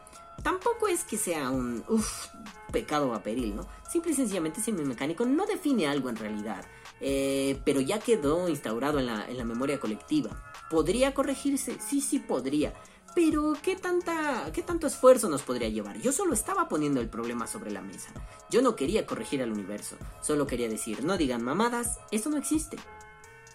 tampoco 0.43 0.87
es 0.87 1.03
que 1.03 1.17
sea 1.17 1.49
un 1.49 1.83
uff, 1.87 2.27
pecado 2.71 3.09
vaporil, 3.09 3.55
¿no? 3.55 3.67
Simple 3.89 4.11
y 4.11 4.15
sencillamente 4.15 4.61
semimecánico 4.61 5.25
no 5.25 5.45
define 5.45 5.87
algo 5.87 6.09
en 6.09 6.15
realidad. 6.15 6.65
Eh, 7.01 7.59
pero 7.65 7.81
ya 7.81 7.99
quedó 7.99 8.49
instaurado 8.49 8.99
en 8.99 9.05
la, 9.05 9.27
en 9.27 9.37
la 9.37 9.45
memoria 9.45 9.79
colectiva. 9.79 10.43
¿Podría 10.69 11.13
corregirse? 11.13 11.77
Sí, 11.79 12.01
sí 12.01 12.19
podría. 12.19 12.73
Pero, 13.15 13.53
¿qué, 13.61 13.75
tanta, 13.75 14.51
¿qué 14.53 14.61
tanto 14.61 14.87
esfuerzo 14.87 15.29
nos 15.29 15.41
podría 15.41 15.69
llevar? 15.69 15.99
Yo 15.99 16.11
solo 16.11 16.33
estaba 16.33 16.69
poniendo 16.69 17.01
el 17.01 17.09
problema 17.09 17.47
sobre 17.47 17.71
la 17.71 17.81
mesa. 17.81 18.11
Yo 18.51 18.61
no 18.61 18.75
quería 18.75 19.05
corregir 19.05 19.41
al 19.41 19.51
universo. 19.51 19.97
Solo 20.21 20.45
quería 20.45 20.69
decir, 20.69 21.03
no 21.03 21.17
digan 21.17 21.43
mamadas, 21.43 21.99
eso 22.11 22.29
no 22.29 22.37
existe. 22.37 22.77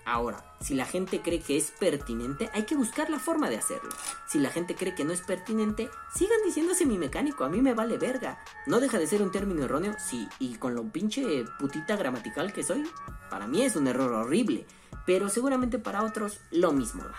Ahora, 0.06 0.44
si 0.60 0.74
la 0.74 0.84
gente 0.84 1.22
cree 1.22 1.40
que 1.40 1.56
es 1.56 1.70
pertinente, 1.70 2.50
hay 2.52 2.64
que 2.64 2.76
buscar 2.76 3.08
la 3.08 3.18
forma 3.18 3.48
de 3.48 3.56
hacerlo. 3.56 3.90
Si 4.28 4.38
la 4.38 4.50
gente 4.50 4.74
cree 4.74 4.94
que 4.94 5.04
no 5.04 5.12
es 5.12 5.22
pertinente, 5.22 5.88
sigan 6.14 6.38
diciéndose 6.44 6.84
mi 6.84 6.98
mecánico, 6.98 7.44
a 7.44 7.48
mí 7.48 7.62
me 7.62 7.74
vale 7.74 7.96
verga. 7.96 8.38
No 8.66 8.80
deja 8.80 8.98
de 8.98 9.06
ser 9.06 9.22
un 9.22 9.32
término 9.32 9.64
erróneo, 9.64 9.94
sí, 9.98 10.28
y 10.38 10.56
con 10.56 10.74
lo 10.74 10.84
pinche 10.84 11.44
putita 11.58 11.96
gramatical 11.96 12.52
que 12.52 12.62
soy, 12.62 12.84
para 13.30 13.46
mí 13.46 13.62
es 13.62 13.76
un 13.76 13.86
error 13.86 14.12
horrible, 14.12 14.66
pero 15.06 15.28
seguramente 15.28 15.78
para 15.78 16.04
otros 16.04 16.40
lo 16.50 16.72
mismo 16.72 17.02
va. 17.04 17.16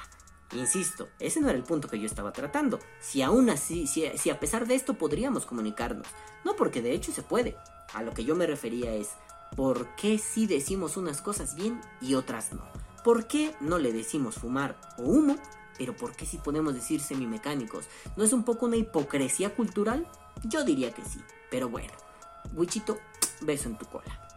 Insisto, 0.54 1.10
ese 1.20 1.42
no 1.42 1.50
era 1.50 1.58
el 1.58 1.64
punto 1.64 1.88
que 1.88 2.00
yo 2.00 2.06
estaba 2.06 2.32
tratando. 2.32 2.80
Si 3.02 3.22
aún 3.22 3.50
así, 3.50 3.88
si, 3.88 4.30
a 4.30 4.40
pesar 4.40 4.68
de 4.68 4.76
esto 4.76 4.94
podríamos 4.94 5.46
comunicarnos. 5.46 6.08
No 6.44 6.56
porque 6.56 6.82
de 6.82 6.94
hecho 6.94 7.12
se 7.12 7.24
puede. 7.24 7.58
A 7.94 8.04
lo 8.04 8.14
que 8.14 8.24
yo 8.24 8.36
me 8.36 8.48
refería 8.48 8.94
es, 8.94 9.10
¿por 9.56 9.96
qué 9.96 10.18
si 10.18 10.48
decimos 10.48 10.98
unas 10.98 11.22
cosas 11.22 11.56
bien 11.56 11.82
y 12.02 12.16
otras 12.16 12.54
no? 12.54 12.64
¿Por 13.04 13.28
qué 13.28 13.56
no 13.62 13.78
le 13.78 13.94
decimos 13.94 14.36
fumar 14.36 14.80
o 14.98 15.04
humo? 15.04 15.38
Pero 15.78 15.96
¿por 15.96 16.16
qué 16.16 16.26
si 16.26 16.38
podemos 16.38 16.74
decir 16.74 17.02
semimecánicos? 17.02 17.86
¿No 18.16 18.24
es 18.24 18.34
un 18.34 18.44
poco 18.44 18.66
una 18.66 18.78
hipocresía 18.78 19.54
cultural? 19.56 20.08
Yo 20.44 20.64
diría 20.64 20.92
que 20.92 21.04
sí. 21.06 21.20
Pero 21.52 21.70
bueno, 21.70 21.94
Wichito, 22.54 22.98
beso 23.42 23.70
en 23.70 23.78
tu 23.78 23.86
cola. 23.86 24.28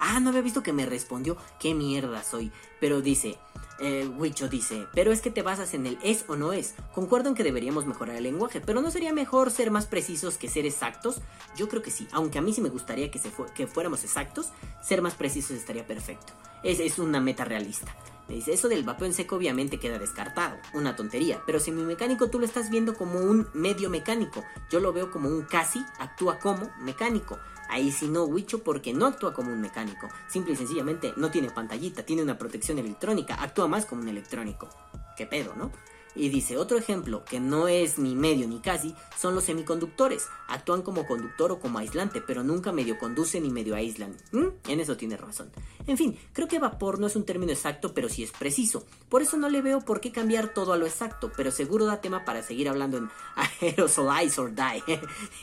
Ah, 0.00 0.18
no 0.18 0.30
había 0.30 0.40
visto 0.40 0.62
que 0.62 0.72
me 0.72 0.86
respondió. 0.86 1.36
Qué 1.58 1.74
mierda 1.74 2.24
soy. 2.24 2.50
Pero 2.80 3.02
dice, 3.02 3.38
eh, 3.78 4.06
Wicho 4.06 4.48
dice, 4.48 4.86
pero 4.92 5.10
es 5.10 5.22
que 5.22 5.30
te 5.30 5.42
basas 5.42 5.72
en 5.74 5.86
el 5.86 5.98
es 6.02 6.24
o 6.28 6.36
no 6.36 6.52
es. 6.52 6.74
Concuerdo 6.94 7.28
en 7.28 7.34
que 7.34 7.44
deberíamos 7.44 7.86
mejorar 7.86 8.16
el 8.16 8.24
lenguaje, 8.24 8.60
pero 8.60 8.82
¿no 8.82 8.90
sería 8.90 9.12
mejor 9.12 9.50
ser 9.50 9.70
más 9.70 9.86
precisos 9.86 10.36
que 10.36 10.48
ser 10.48 10.66
exactos? 10.66 11.20
Yo 11.56 11.68
creo 11.68 11.82
que 11.82 11.90
sí, 11.90 12.06
aunque 12.12 12.38
a 12.38 12.42
mí 12.42 12.52
sí 12.52 12.60
me 12.60 12.68
gustaría 12.68 13.10
que, 13.10 13.18
se 13.18 13.30
que 13.54 13.66
fuéramos 13.66 14.04
exactos, 14.04 14.48
ser 14.82 15.00
más 15.00 15.14
precisos 15.14 15.52
estaría 15.52 15.86
perfecto. 15.86 16.32
Es, 16.62 16.78
es 16.78 16.98
una 16.98 17.20
meta 17.20 17.44
realista. 17.44 17.94
Me 18.28 18.36
dice, 18.36 18.52
eso 18.52 18.68
del 18.68 18.84
vapeo 18.84 19.06
en 19.06 19.14
seco 19.14 19.36
obviamente 19.36 19.80
queda 19.80 19.98
descartado, 19.98 20.56
una 20.72 20.94
tontería, 20.94 21.42
pero 21.46 21.58
si 21.58 21.72
mi 21.72 21.82
mecánico 21.82 22.28
tú 22.28 22.38
lo 22.38 22.44
estás 22.44 22.70
viendo 22.70 22.94
como 22.94 23.18
un 23.18 23.48
medio 23.54 23.90
mecánico, 23.90 24.44
yo 24.70 24.78
lo 24.78 24.92
veo 24.92 25.10
como 25.10 25.28
un 25.28 25.42
casi, 25.42 25.84
actúa 25.98 26.38
como 26.38 26.70
mecánico. 26.80 27.38
Ahí 27.70 27.92
sí 27.92 28.08
no, 28.08 28.24
Wicho, 28.24 28.62
porque 28.64 28.92
no 28.92 29.06
actúa 29.06 29.32
como 29.32 29.52
un 29.52 29.60
mecánico. 29.60 30.08
Simple 30.28 30.54
y 30.54 30.56
sencillamente 30.56 31.14
no 31.16 31.30
tiene 31.30 31.50
pantallita, 31.50 32.02
tiene 32.02 32.22
una 32.22 32.36
protección 32.36 32.78
electrónica, 32.78 33.34
actúa 33.34 33.68
más 33.68 33.86
como 33.86 34.02
un 34.02 34.08
electrónico. 34.08 34.68
¿Qué 35.16 35.26
pedo, 35.26 35.54
no? 35.56 35.70
Y 36.14 36.28
dice, 36.28 36.56
otro 36.56 36.76
ejemplo, 36.76 37.24
que 37.24 37.40
no 37.40 37.68
es 37.68 37.98
ni 37.98 38.14
medio 38.14 38.48
ni 38.48 38.60
casi, 38.60 38.94
son 39.16 39.34
los 39.34 39.44
semiconductores. 39.44 40.26
Actúan 40.48 40.82
como 40.82 41.06
conductor 41.06 41.52
o 41.52 41.60
como 41.60 41.78
aislante, 41.78 42.20
pero 42.20 42.42
nunca 42.42 42.72
medio 42.72 42.98
conducen 42.98 43.44
ni 43.44 43.50
medio 43.50 43.76
aíslan. 43.76 44.16
¿Mm? 44.32 44.46
En 44.68 44.80
eso 44.80 44.96
tiene 44.96 45.16
razón. 45.16 45.50
En 45.86 45.96
fin, 45.96 46.18
creo 46.32 46.48
que 46.48 46.58
vapor 46.58 46.98
no 46.98 47.06
es 47.06 47.16
un 47.16 47.24
término 47.24 47.52
exacto, 47.52 47.94
pero 47.94 48.08
sí 48.08 48.22
es 48.22 48.32
preciso. 48.32 48.84
Por 49.08 49.22
eso 49.22 49.36
no 49.36 49.48
le 49.48 49.62
veo 49.62 49.80
por 49.80 50.00
qué 50.00 50.10
cambiar 50.10 50.52
todo 50.52 50.72
a 50.72 50.76
lo 50.76 50.86
exacto, 50.86 51.30
pero 51.36 51.50
seguro 51.50 51.86
da 51.86 52.00
tema 52.00 52.24
para 52.24 52.42
seguir 52.42 52.68
hablando 52.68 52.98
en 52.98 53.10
aerosolize 53.60 54.40
or 54.40 54.52
die. 54.54 54.82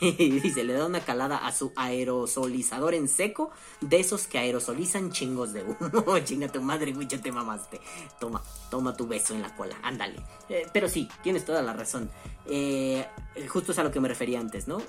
y 0.00 0.40
dice, 0.40 0.64
le 0.64 0.74
da 0.74 0.86
una 0.86 1.00
calada 1.00 1.38
a 1.38 1.52
su 1.52 1.72
aerosolizador 1.76 2.94
en 2.94 3.08
seco, 3.08 3.50
de 3.80 4.00
esos 4.00 4.26
que 4.26 4.38
aerosolizan 4.38 5.12
chingos 5.12 5.52
de 5.52 5.64
humo. 5.64 6.18
Chinga 6.24 6.48
tu 6.48 6.60
madre, 6.60 6.92
güey, 6.92 7.08
te 7.08 7.32
mamaste. 7.32 7.80
Toma, 8.20 8.42
toma 8.70 8.96
tu 8.96 9.06
beso 9.06 9.34
en 9.34 9.42
la 9.42 9.54
cola, 9.56 9.76
ándale. 9.82 10.16
Eh, 10.58 10.66
pero 10.72 10.88
sí, 10.88 11.08
tienes 11.22 11.44
toda 11.44 11.62
la 11.62 11.72
razón. 11.72 12.10
Eh, 12.46 13.06
justo 13.48 13.72
es 13.72 13.78
a 13.78 13.84
lo 13.84 13.92
que 13.92 14.00
me 14.00 14.08
refería 14.08 14.40
antes, 14.40 14.66
¿no? 14.66 14.82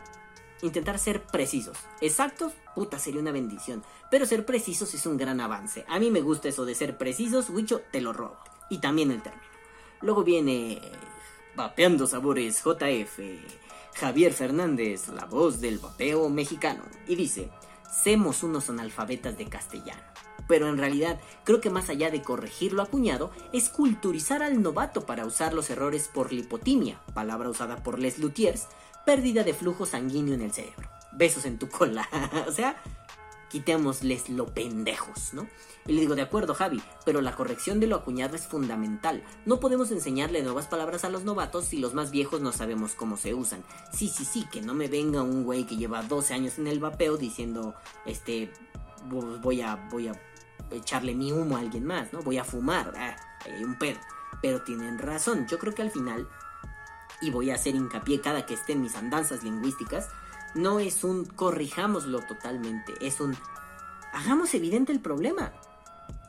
Intentar 0.62 1.00
ser 1.00 1.22
precisos. 1.22 1.78
Exactos, 2.02 2.54
puta, 2.76 3.00
sería 3.00 3.22
una 3.22 3.32
bendición. 3.32 3.84
Pero 4.10 4.26
ser 4.26 4.46
precisos 4.46 4.94
es 4.94 5.06
un 5.06 5.18
gran 5.18 5.40
avance. 5.40 5.86
A 5.88 6.00
mí 6.00 6.12
me 6.12 6.22
gusta 6.22 6.50
eso 6.50 6.66
de 6.66 6.76
ser 6.76 6.98
precisos, 6.98 7.50
Wicho, 7.50 7.82
te 7.92 8.02
lo 8.02 8.14
robo. 8.14 8.38
Y 8.70 8.80
también 8.80 9.12
el 9.12 9.22
término. 9.22 9.44
Luego 10.02 10.24
viene 10.24 10.82
Vapeando 11.56 12.08
Sabores 12.08 12.64
JF. 12.64 13.20
Javier 13.96 14.34
Fernández, 14.34 15.10
la 15.10 15.26
voz 15.26 15.62
del 15.62 15.80
vapeo 15.80 16.30
mexicano. 16.30 16.84
Y 17.08 17.16
dice, 17.16 17.50
semos 17.92 18.44
unos 18.44 18.70
analfabetas 18.70 19.38
de 19.38 19.46
castellano 19.46 20.10
pero 20.50 20.68
en 20.68 20.80
realidad 20.80 21.20
creo 21.44 21.62
que 21.62 21.70
más 21.70 21.90
allá 21.90 22.10
de 22.10 22.24
corregir 22.24 22.74
lo 22.74 22.82
acuñado, 22.82 23.30
es 23.54 23.70
culturizar 23.70 24.42
al 24.42 24.64
novato 24.64 25.06
para 25.06 25.28
usar 25.28 25.54
los 25.54 25.70
errores 25.70 26.10
por 26.12 26.34
lipotimia, 26.34 27.00
palabra 27.14 27.50
usada 27.50 27.84
por 27.84 28.00
Les 28.00 28.18
Luthiers, 28.18 28.68
pérdida 29.06 29.44
de 29.44 29.54
flujo 29.54 29.86
sanguíneo 29.86 30.34
en 30.34 30.42
el 30.42 30.52
cerebro. 30.52 30.90
Besos 31.12 31.46
en 31.46 31.60
tu 31.60 31.70
cola. 31.70 32.10
o 32.48 32.52
sea, 32.52 32.82
quitémosles 33.50 34.30
lo 34.30 34.48
pendejos, 34.48 35.36
¿no? 35.36 35.48
Y 35.86 35.94
le 35.94 36.02
digo, 36.02 36.16
de 36.16 36.24
acuerdo, 36.24 36.56
Javi, 36.56 36.82
pero 37.06 37.22
la 37.22 37.36
corrección 37.36 37.80
de 37.80 37.86
lo 37.86 37.98
acuñado 37.98 38.36
es 38.36 38.48
fundamental. 38.48 39.24
No 39.46 39.60
podemos 39.60 39.92
enseñarle 39.92 40.42
nuevas 40.42 40.66
palabras 40.66 41.04
a 41.04 41.10
los 41.10 41.26
novatos 41.26 41.66
si 41.66 41.78
los 41.78 41.94
más 41.94 42.10
viejos 42.10 42.42
no 42.42 42.52
sabemos 42.52 42.96
cómo 42.96 43.18
se 43.18 43.36
usan. 43.36 43.64
Sí, 43.94 44.08
sí, 44.08 44.26
sí, 44.26 44.48
que 44.52 44.62
no 44.62 44.74
me 44.74 44.88
venga 44.88 45.22
un 45.22 45.44
güey 45.44 45.66
que 45.66 45.78
lleva 45.78 46.02
12 46.02 46.34
años 46.34 46.58
en 46.58 46.66
el 46.66 46.80
vapeo 46.80 47.18
diciendo, 47.18 47.76
este, 48.08 48.52
voy 49.42 49.62
a, 49.62 49.76
voy 49.92 50.08
a 50.08 50.14
echarle 50.72 51.16
mi 51.16 51.32
humo 51.32 51.58
a 51.58 51.60
alguien 51.60 51.86
más, 51.86 52.14
¿no? 52.14 52.22
Voy 52.22 52.38
a 52.38 52.44
fumar, 52.44 52.94
ah, 52.98 53.16
hay 53.46 53.64
un 53.64 53.78
pedo. 53.78 54.00
Pero 54.42 54.64
tienen 54.64 55.00
razón, 55.00 55.48
yo 55.48 55.60
creo 55.60 55.74
que 55.74 55.82
al 55.82 55.92
final, 55.92 56.28
y 57.22 57.32
voy 57.32 57.52
a 57.52 57.56
hacer 57.56 57.76
hincapié 57.76 58.22
cada 58.22 58.46
que 58.46 58.54
esté 58.54 58.74
en 58.74 58.82
mis 58.82 58.96
andanzas 58.96 59.44
lingüísticas, 59.44 60.10
no 60.56 60.80
es 60.80 61.04
un 61.04 61.26
corrijámoslo 61.26 62.22
totalmente, 62.22 62.94
es 63.02 63.20
un 63.20 63.38
hagamos 64.14 64.54
evidente 64.54 64.92
el 64.92 65.00
problema 65.00 65.52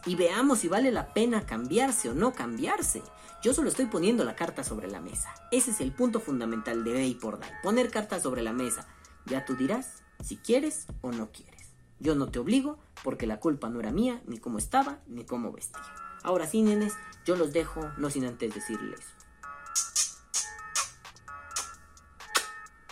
y 0.06 0.14
veamos 0.14 0.60
si 0.60 0.68
vale 0.68 0.90
la 0.90 1.12
pena 1.12 1.46
cambiarse 1.46 2.10
o 2.10 2.14
no 2.14 2.32
cambiarse. 2.32 3.02
Yo 3.42 3.54
solo 3.54 3.68
estoy 3.68 3.86
poniendo 3.86 4.24
la 4.24 4.36
carta 4.36 4.64
sobre 4.64 4.88
la 4.88 5.00
mesa. 5.00 5.34
Ese 5.50 5.70
es 5.70 5.80
el 5.80 5.92
punto 5.92 6.20
fundamental 6.20 6.84
de 6.84 6.92
Day 6.92 7.14
por 7.14 7.38
Day. 7.38 7.50
Poner 7.62 7.90
cartas 7.90 8.22
sobre 8.22 8.42
la 8.42 8.52
mesa. 8.52 8.86
Ya 9.26 9.44
tú 9.44 9.56
dirás 9.56 10.02
si 10.22 10.36
quieres 10.36 10.86
o 11.00 11.10
no 11.10 11.30
quieres. 11.32 11.59
Yo 12.00 12.14
no 12.14 12.30
te 12.30 12.38
obligo 12.38 12.78
porque 13.04 13.26
la 13.26 13.38
culpa 13.40 13.68
no 13.68 13.78
era 13.78 13.92
mía, 13.92 14.22
ni 14.26 14.38
cómo 14.38 14.58
estaba, 14.58 14.98
ni 15.06 15.24
cómo 15.24 15.52
vestía. 15.52 15.82
Ahora 16.22 16.46
sí, 16.46 16.62
nenes, 16.62 16.94
yo 17.24 17.36
los 17.36 17.52
dejo, 17.52 17.90
no 17.98 18.10
sin 18.10 18.24
antes 18.24 18.54
decirles. 18.54 19.00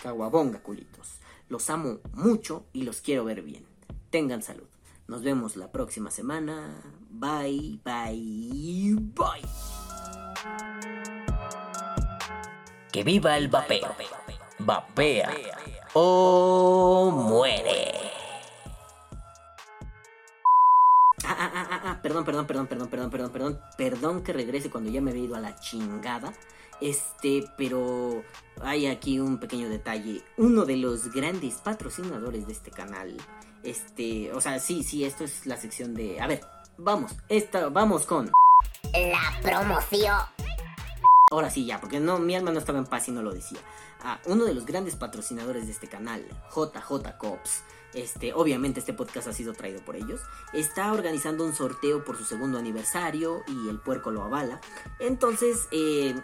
Caguabonga, 0.02 0.62
culitos. 0.62 1.18
Los 1.48 1.70
amo 1.70 2.00
mucho 2.12 2.66
y 2.72 2.82
los 2.82 3.00
quiero 3.00 3.24
ver 3.24 3.42
bien. 3.42 3.66
Tengan 4.10 4.42
salud. 4.42 4.68
Nos 5.06 5.22
vemos 5.22 5.56
la 5.56 5.72
próxima 5.72 6.10
semana. 6.10 6.82
Bye, 7.08 7.80
bye, 7.82 8.94
bye. 9.14 9.42
Que 12.92 13.04
viva 13.04 13.38
el 13.38 13.48
vapeo. 13.48 13.94
Vapea 14.58 15.34
o 15.94 17.10
muere. 17.10 17.97
Perdón, 22.08 22.24
perdón, 22.24 22.46
perdón, 22.46 22.66
perdón, 22.66 22.88
perdón, 22.88 23.10
perdón, 23.10 23.30
perdón, 23.30 23.60
perdón 23.76 24.22
que 24.22 24.32
regrese 24.32 24.70
cuando 24.70 24.90
ya 24.90 25.02
me 25.02 25.10
había 25.10 25.24
ido 25.24 25.36
a 25.36 25.40
la 25.40 25.56
chingada. 25.56 26.32
Este, 26.80 27.44
pero 27.56 28.22
hay 28.62 28.86
aquí 28.86 29.20
un 29.20 29.38
pequeño 29.38 29.68
detalle. 29.68 30.22
Uno 30.38 30.64
de 30.64 30.76
los 30.76 31.12
grandes 31.12 31.56
patrocinadores 31.56 32.46
de 32.46 32.52
este 32.52 32.70
canal. 32.70 33.16
Este, 33.62 34.32
o 34.32 34.40
sea, 34.40 34.58
sí, 34.58 34.82
sí, 34.84 35.04
esto 35.04 35.24
es 35.24 35.44
la 35.44 35.56
sección 35.56 35.94
de. 35.94 36.20
A 36.20 36.26
ver, 36.26 36.40
vamos, 36.78 37.12
esta, 37.28 37.68
vamos 37.68 38.06
con. 38.06 38.30
La 38.94 39.40
promoción. 39.42 40.16
Ahora 41.30 41.50
sí, 41.50 41.66
ya, 41.66 41.78
porque 41.78 42.00
no, 42.00 42.18
mi 42.18 42.34
alma 42.36 42.52
no 42.52 42.58
estaba 42.58 42.78
en 42.78 42.86
paz 42.86 43.08
y 43.08 43.10
no 43.10 43.20
lo 43.20 43.32
decía. 43.32 43.58
Ah, 44.00 44.18
uno 44.24 44.44
de 44.44 44.54
los 44.54 44.64
grandes 44.64 44.96
patrocinadores 44.96 45.66
de 45.66 45.72
este 45.72 45.88
canal, 45.88 46.24
JJ 46.54 47.18
Cops 47.18 47.64
este, 47.94 48.32
obviamente 48.32 48.80
este 48.80 48.92
podcast 48.92 49.28
ha 49.28 49.32
sido 49.32 49.52
traído 49.54 49.80
por 49.80 49.96
ellos, 49.96 50.20
está 50.52 50.92
organizando 50.92 51.44
un 51.44 51.54
sorteo 51.54 52.04
por 52.04 52.16
su 52.16 52.24
segundo 52.24 52.58
aniversario 52.58 53.42
y 53.46 53.68
el 53.68 53.78
puerco 53.78 54.10
lo 54.10 54.22
avala. 54.22 54.60
Entonces 54.98 55.68
eh, 55.70 56.14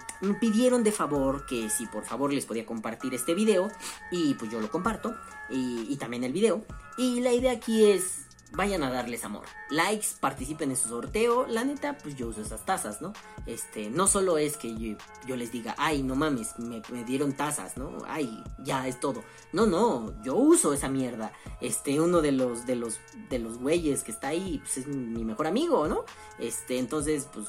pidieron 0.40 0.84
de 0.84 0.92
favor 0.92 1.46
que 1.46 1.70
si 1.70 1.86
por 1.86 2.04
favor 2.04 2.32
les 2.32 2.46
podía 2.46 2.66
compartir 2.66 3.14
este 3.14 3.34
video 3.34 3.70
y 4.10 4.34
pues 4.34 4.50
yo 4.50 4.60
lo 4.60 4.70
comparto 4.70 5.14
y, 5.50 5.86
y 5.88 5.96
también 5.96 6.24
el 6.24 6.32
video. 6.32 6.64
Y 6.96 7.20
la 7.20 7.32
idea 7.32 7.52
aquí 7.52 7.90
es 7.90 8.23
vayan 8.54 8.82
a 8.82 8.90
darles 8.90 9.24
amor. 9.24 9.44
Likes, 9.70 10.08
participen 10.20 10.70
en 10.70 10.76
su 10.76 10.88
sorteo. 10.88 11.46
La 11.46 11.64
neta, 11.64 11.98
pues 11.98 12.16
yo 12.16 12.28
uso 12.28 12.42
esas 12.42 12.64
tazas, 12.64 13.00
¿no? 13.00 13.12
Este, 13.46 13.90
no 13.90 14.06
solo 14.06 14.38
es 14.38 14.56
que 14.56 14.96
yo, 15.26 15.36
les 15.36 15.52
diga, 15.52 15.74
ay, 15.78 16.02
no 16.02 16.14
mames, 16.14 16.58
me, 16.58 16.82
dieron 17.04 17.34
tazas, 17.34 17.76
¿no? 17.76 17.98
Ay, 18.06 18.42
ya 18.58 18.86
es 18.88 19.00
todo. 19.00 19.22
No, 19.52 19.66
no, 19.66 20.12
yo 20.22 20.34
uso 20.36 20.72
esa 20.72 20.88
mierda. 20.88 21.32
Este, 21.60 22.00
uno 22.00 22.20
de 22.20 22.32
los, 22.32 22.66
de 22.66 22.76
los, 22.76 22.98
de 23.28 23.38
los 23.38 23.58
güeyes 23.58 24.02
que 24.04 24.12
está 24.12 24.28
ahí, 24.28 24.58
pues 24.62 24.78
es 24.78 24.86
mi 24.86 25.24
mejor 25.24 25.46
amigo, 25.46 25.86
¿no? 25.88 26.04
Este, 26.38 26.78
entonces, 26.78 27.28
pues, 27.32 27.46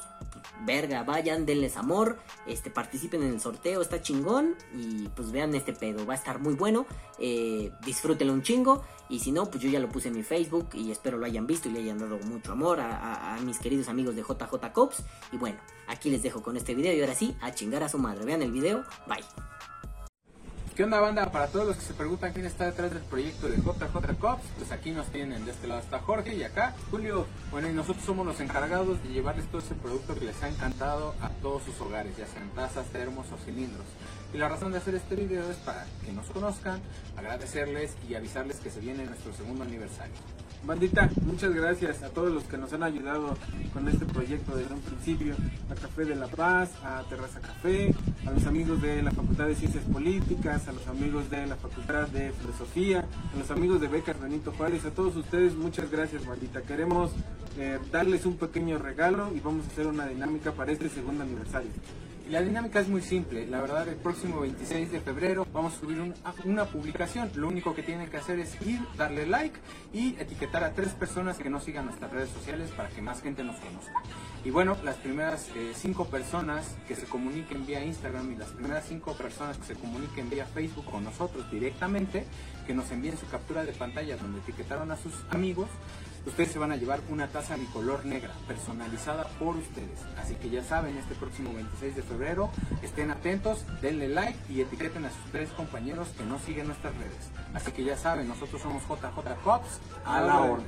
verga, 0.64 1.02
vayan, 1.02 1.46
denles 1.46 1.76
amor, 1.76 2.18
este, 2.46 2.70
participen 2.70 3.22
en 3.22 3.34
el 3.34 3.40
sorteo, 3.40 3.80
está 3.80 4.00
chingón. 4.00 4.54
Y 4.74 5.08
pues 5.08 5.32
vean 5.32 5.54
este 5.54 5.72
pedo, 5.72 6.06
va 6.06 6.14
a 6.14 6.16
estar 6.16 6.38
muy 6.38 6.54
bueno. 6.54 6.86
Eh, 7.18 7.72
disfrútenlo 7.84 8.32
un 8.32 8.42
chingo. 8.42 8.82
Y 9.08 9.20
si 9.20 9.32
no, 9.32 9.46
pues 9.46 9.62
yo 9.62 9.70
ya 9.70 9.78
lo 9.78 9.88
puse 9.88 10.08
en 10.08 10.14
mi 10.14 10.22
Facebook 10.22 10.70
y 10.74 10.90
espero 10.96 11.18
lo 11.18 11.26
hayan 11.26 11.46
visto 11.46 11.68
y 11.68 11.72
le 11.72 11.80
hayan 11.80 11.98
dado 11.98 12.18
mucho 12.18 12.52
amor 12.52 12.80
a, 12.80 13.38
mis 13.44 13.58
queridos 13.58 13.88
amigos 13.88 14.16
de 14.16 14.22
JJ 14.22 14.72
Cops. 14.72 15.02
Y 15.30 15.36
bueno, 15.36 15.58
aquí 15.86 16.10
les 16.10 16.22
dejo 16.22 16.42
con 16.42 16.56
este 16.56 16.74
video 16.74 16.92
y 16.94 17.00
ahora 17.00 17.14
sí, 17.14 17.36
a 17.40 17.52
chingar 17.52 17.82
a 17.82 17.88
su 17.88 17.98
madre. 17.98 18.24
Vean 18.24 18.42
el 18.42 18.50
video, 18.50 18.82
bye. 19.06 19.24
¿Qué 20.74 20.84
onda 20.84 21.00
banda? 21.00 21.30
Para 21.32 21.46
todos 21.46 21.66
los 21.66 21.76
que 21.76 21.82
se 21.82 21.94
preguntan 21.94 22.32
quién 22.34 22.44
está 22.44 22.66
detrás 22.66 22.92
del 22.92 23.02
proyecto 23.02 23.48
de 23.48 23.56
JJ 23.56 24.18
Cops, 24.18 24.42
pues 24.58 24.72
aquí 24.72 24.90
nos 24.90 25.06
tienen, 25.06 25.44
de 25.46 25.52
este 25.52 25.66
lado 25.66 25.80
está 25.80 26.00
Jorge 26.00 26.34
y 26.34 26.42
acá 26.42 26.74
Julio. 26.90 27.26
Bueno, 27.50 27.70
y 27.70 27.72
nosotros 27.72 28.04
somos 28.04 28.26
los 28.26 28.40
encargados 28.40 29.02
de 29.02 29.08
llevarles 29.08 29.46
todo 29.46 29.62
ese 29.62 29.74
producto 29.74 30.14
que 30.14 30.26
les 30.26 30.42
ha 30.42 30.48
encantado 30.48 31.14
a 31.22 31.30
todos 31.40 31.62
sus 31.62 31.80
hogares, 31.80 32.16
ya 32.16 32.26
sean 32.26 32.50
tazas, 32.50 32.86
termos 32.88 33.26
o 33.32 33.38
cilindros. 33.44 33.86
Y 34.34 34.38
la 34.38 34.48
razón 34.48 34.72
de 34.72 34.78
hacer 34.78 34.94
este 34.94 35.14
video 35.14 35.50
es 35.50 35.56
para 35.58 35.86
que 36.04 36.12
nos 36.12 36.26
conozcan, 36.26 36.80
agradecerles 37.16 37.96
y 38.08 38.14
avisarles 38.14 38.56
que 38.56 38.70
se 38.70 38.80
viene 38.80 39.06
nuestro 39.06 39.32
segundo 39.32 39.64
aniversario. 39.64 40.14
Bandita, 40.66 41.08
muchas 41.24 41.54
gracias 41.54 42.02
a 42.02 42.08
todos 42.08 42.32
los 42.32 42.42
que 42.42 42.58
nos 42.58 42.72
han 42.72 42.82
ayudado 42.82 43.36
con 43.72 43.86
este 43.88 44.04
proyecto 44.04 44.56
desde 44.56 44.74
un 44.74 44.80
principio, 44.80 45.36
a 45.70 45.74
Café 45.76 46.04
de 46.04 46.16
la 46.16 46.26
Paz, 46.26 46.72
a 46.82 47.04
Terraza 47.08 47.40
Café, 47.40 47.94
a 48.26 48.32
los 48.32 48.44
amigos 48.46 48.82
de 48.82 49.00
la 49.00 49.12
Facultad 49.12 49.46
de 49.46 49.54
Ciencias 49.54 49.84
Políticas, 49.84 50.66
a 50.66 50.72
los 50.72 50.84
amigos 50.88 51.30
de 51.30 51.46
la 51.46 51.54
Facultad 51.54 52.08
de 52.08 52.32
Filosofía, 52.32 53.04
a 53.32 53.38
los 53.38 53.48
amigos 53.52 53.80
de 53.80 53.86
Becas 53.86 54.20
Benito 54.20 54.50
Juárez, 54.50 54.84
a 54.84 54.90
todos 54.90 55.14
ustedes 55.14 55.54
muchas 55.54 55.88
gracias 55.88 56.26
bandita. 56.26 56.62
Queremos 56.62 57.12
eh, 57.58 57.78
darles 57.92 58.26
un 58.26 58.36
pequeño 58.36 58.78
regalo 58.78 59.30
y 59.36 59.38
vamos 59.38 59.66
a 59.66 59.68
hacer 59.68 59.86
una 59.86 60.08
dinámica 60.08 60.50
para 60.50 60.72
este 60.72 60.88
segundo 60.88 61.22
aniversario. 61.22 61.70
La 62.28 62.42
dinámica 62.42 62.80
es 62.80 62.88
muy 62.88 63.02
simple, 63.02 63.46
la 63.46 63.60
verdad 63.60 63.86
el 63.88 63.94
próximo 63.94 64.40
26 64.40 64.90
de 64.90 65.00
febrero 65.00 65.46
vamos 65.52 65.74
a 65.74 65.78
subir 65.78 66.12
una 66.44 66.64
publicación, 66.64 67.30
lo 67.36 67.46
único 67.46 67.72
que 67.72 67.84
tienen 67.84 68.10
que 68.10 68.16
hacer 68.16 68.40
es 68.40 68.60
ir, 68.66 68.80
darle 68.96 69.26
like 69.26 69.56
y 69.92 70.16
etiquetar 70.18 70.64
a 70.64 70.72
tres 70.72 70.88
personas 70.88 71.38
que 71.38 71.48
nos 71.48 71.62
sigan 71.62 71.84
nuestras 71.84 72.10
redes 72.10 72.30
sociales 72.30 72.72
para 72.76 72.88
que 72.88 73.00
más 73.00 73.22
gente 73.22 73.44
nos 73.44 73.54
conozca. 73.60 74.02
Y 74.44 74.50
bueno, 74.50 74.76
las 74.82 74.96
primeras 74.96 75.48
eh, 75.54 75.70
cinco 75.76 76.06
personas 76.06 76.76
que 76.88 76.96
se 76.96 77.06
comuniquen 77.06 77.64
vía 77.64 77.84
Instagram 77.84 78.32
y 78.32 78.36
las 78.36 78.48
primeras 78.48 78.86
cinco 78.88 79.12
personas 79.16 79.56
que 79.58 79.64
se 79.66 79.74
comuniquen 79.74 80.28
vía 80.28 80.46
Facebook 80.46 80.86
con 80.86 81.04
nosotros 81.04 81.48
directamente, 81.52 82.26
que 82.66 82.74
nos 82.74 82.90
envíen 82.90 83.16
su 83.16 83.28
captura 83.28 83.64
de 83.64 83.72
pantalla 83.72 84.16
donde 84.16 84.40
etiquetaron 84.40 84.90
a 84.90 84.96
sus 84.96 85.14
amigos, 85.30 85.68
ustedes 86.26 86.52
se 86.52 86.58
van 86.58 86.72
a 86.72 86.76
llevar 86.76 87.00
una 87.08 87.28
taza 87.28 87.56
bicolor 87.56 88.04
negra 88.04 88.32
personalizada 88.46 89.24
por 89.38 89.56
ustedes. 89.56 90.00
Así 90.18 90.34
que 90.34 90.50
ya 90.50 90.62
saben, 90.62 90.96
este 90.96 91.14
próximo 91.14 91.54
26 91.54 91.96
de 91.96 92.02
febrero, 92.02 92.50
estén 92.82 93.10
atentos, 93.10 93.64
denle 93.80 94.08
like 94.08 94.38
y 94.48 94.60
etiqueten 94.60 95.04
a 95.04 95.10
sus 95.10 95.32
tres 95.32 95.50
compañeros 95.50 96.08
que 96.16 96.24
no 96.24 96.38
siguen 96.38 96.66
nuestras 96.66 96.94
redes. 96.96 97.30
Así 97.54 97.72
que 97.72 97.84
ya 97.84 97.96
saben, 97.96 98.28
nosotros 98.28 98.60
somos 98.60 98.82
JJ 98.82 99.42
Cops 99.42 99.80
a 100.04 100.20
la 100.20 100.40
orden. 100.40 100.66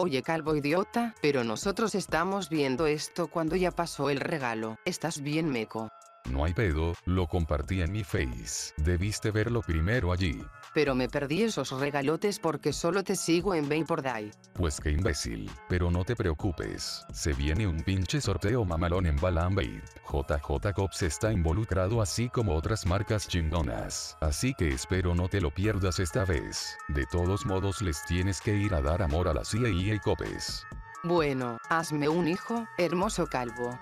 Oye 0.00 0.22
calvo 0.22 0.54
idiota, 0.54 1.14
pero 1.20 1.42
nosotros 1.42 1.96
estamos 1.96 2.48
viendo 2.48 2.86
esto 2.86 3.26
cuando 3.26 3.56
ya 3.56 3.72
pasó 3.72 4.10
el 4.10 4.20
regalo. 4.20 4.76
¿Estás 4.84 5.22
bien 5.22 5.50
meco? 5.50 5.88
No 6.30 6.44
hay 6.44 6.52
pedo, 6.54 6.94
lo 7.04 7.26
compartí 7.26 7.82
en 7.82 7.90
mi 7.90 8.04
face. 8.04 8.74
Debiste 8.76 9.32
verlo 9.32 9.60
primero 9.60 10.12
allí. 10.12 10.40
Pero 10.74 10.94
me 10.94 11.08
perdí 11.08 11.42
esos 11.42 11.70
regalotes 11.72 12.38
porque 12.38 12.72
solo 12.72 13.02
te 13.02 13.16
sigo 13.16 13.54
en 13.54 13.68
Day. 13.68 14.30
Pues 14.54 14.80
qué 14.80 14.90
imbécil. 14.90 15.50
Pero 15.68 15.90
no 15.90 16.04
te 16.04 16.14
preocupes. 16.14 17.04
Se 17.12 17.32
viene 17.32 17.66
un 17.66 17.80
pinche 17.82 18.20
sorteo 18.20 18.64
mamalón 18.64 19.06
en 19.06 19.16
Balambait. 19.16 19.82
JJ 20.10 20.72
Cops 20.74 21.02
está 21.02 21.32
involucrado 21.32 22.00
así 22.02 22.28
como 22.28 22.54
otras 22.54 22.86
marcas 22.86 23.28
chingonas. 23.28 24.16
Así 24.20 24.54
que 24.54 24.68
espero 24.68 25.14
no 25.14 25.28
te 25.28 25.40
lo 25.40 25.50
pierdas 25.50 25.98
esta 25.98 26.24
vez. 26.24 26.76
De 26.88 27.06
todos 27.06 27.46
modos 27.46 27.82
les 27.82 28.04
tienes 28.06 28.40
que 28.40 28.54
ir 28.54 28.74
a 28.74 28.82
dar 28.82 29.02
amor 29.02 29.28
a 29.28 29.34
la 29.34 29.44
CIA 29.44 29.94
y 29.94 29.98
Copes. 30.00 30.64
Bueno, 31.04 31.58
hazme 31.68 32.08
un 32.08 32.26
hijo, 32.26 32.66
hermoso 32.76 33.26
calvo. 33.26 33.78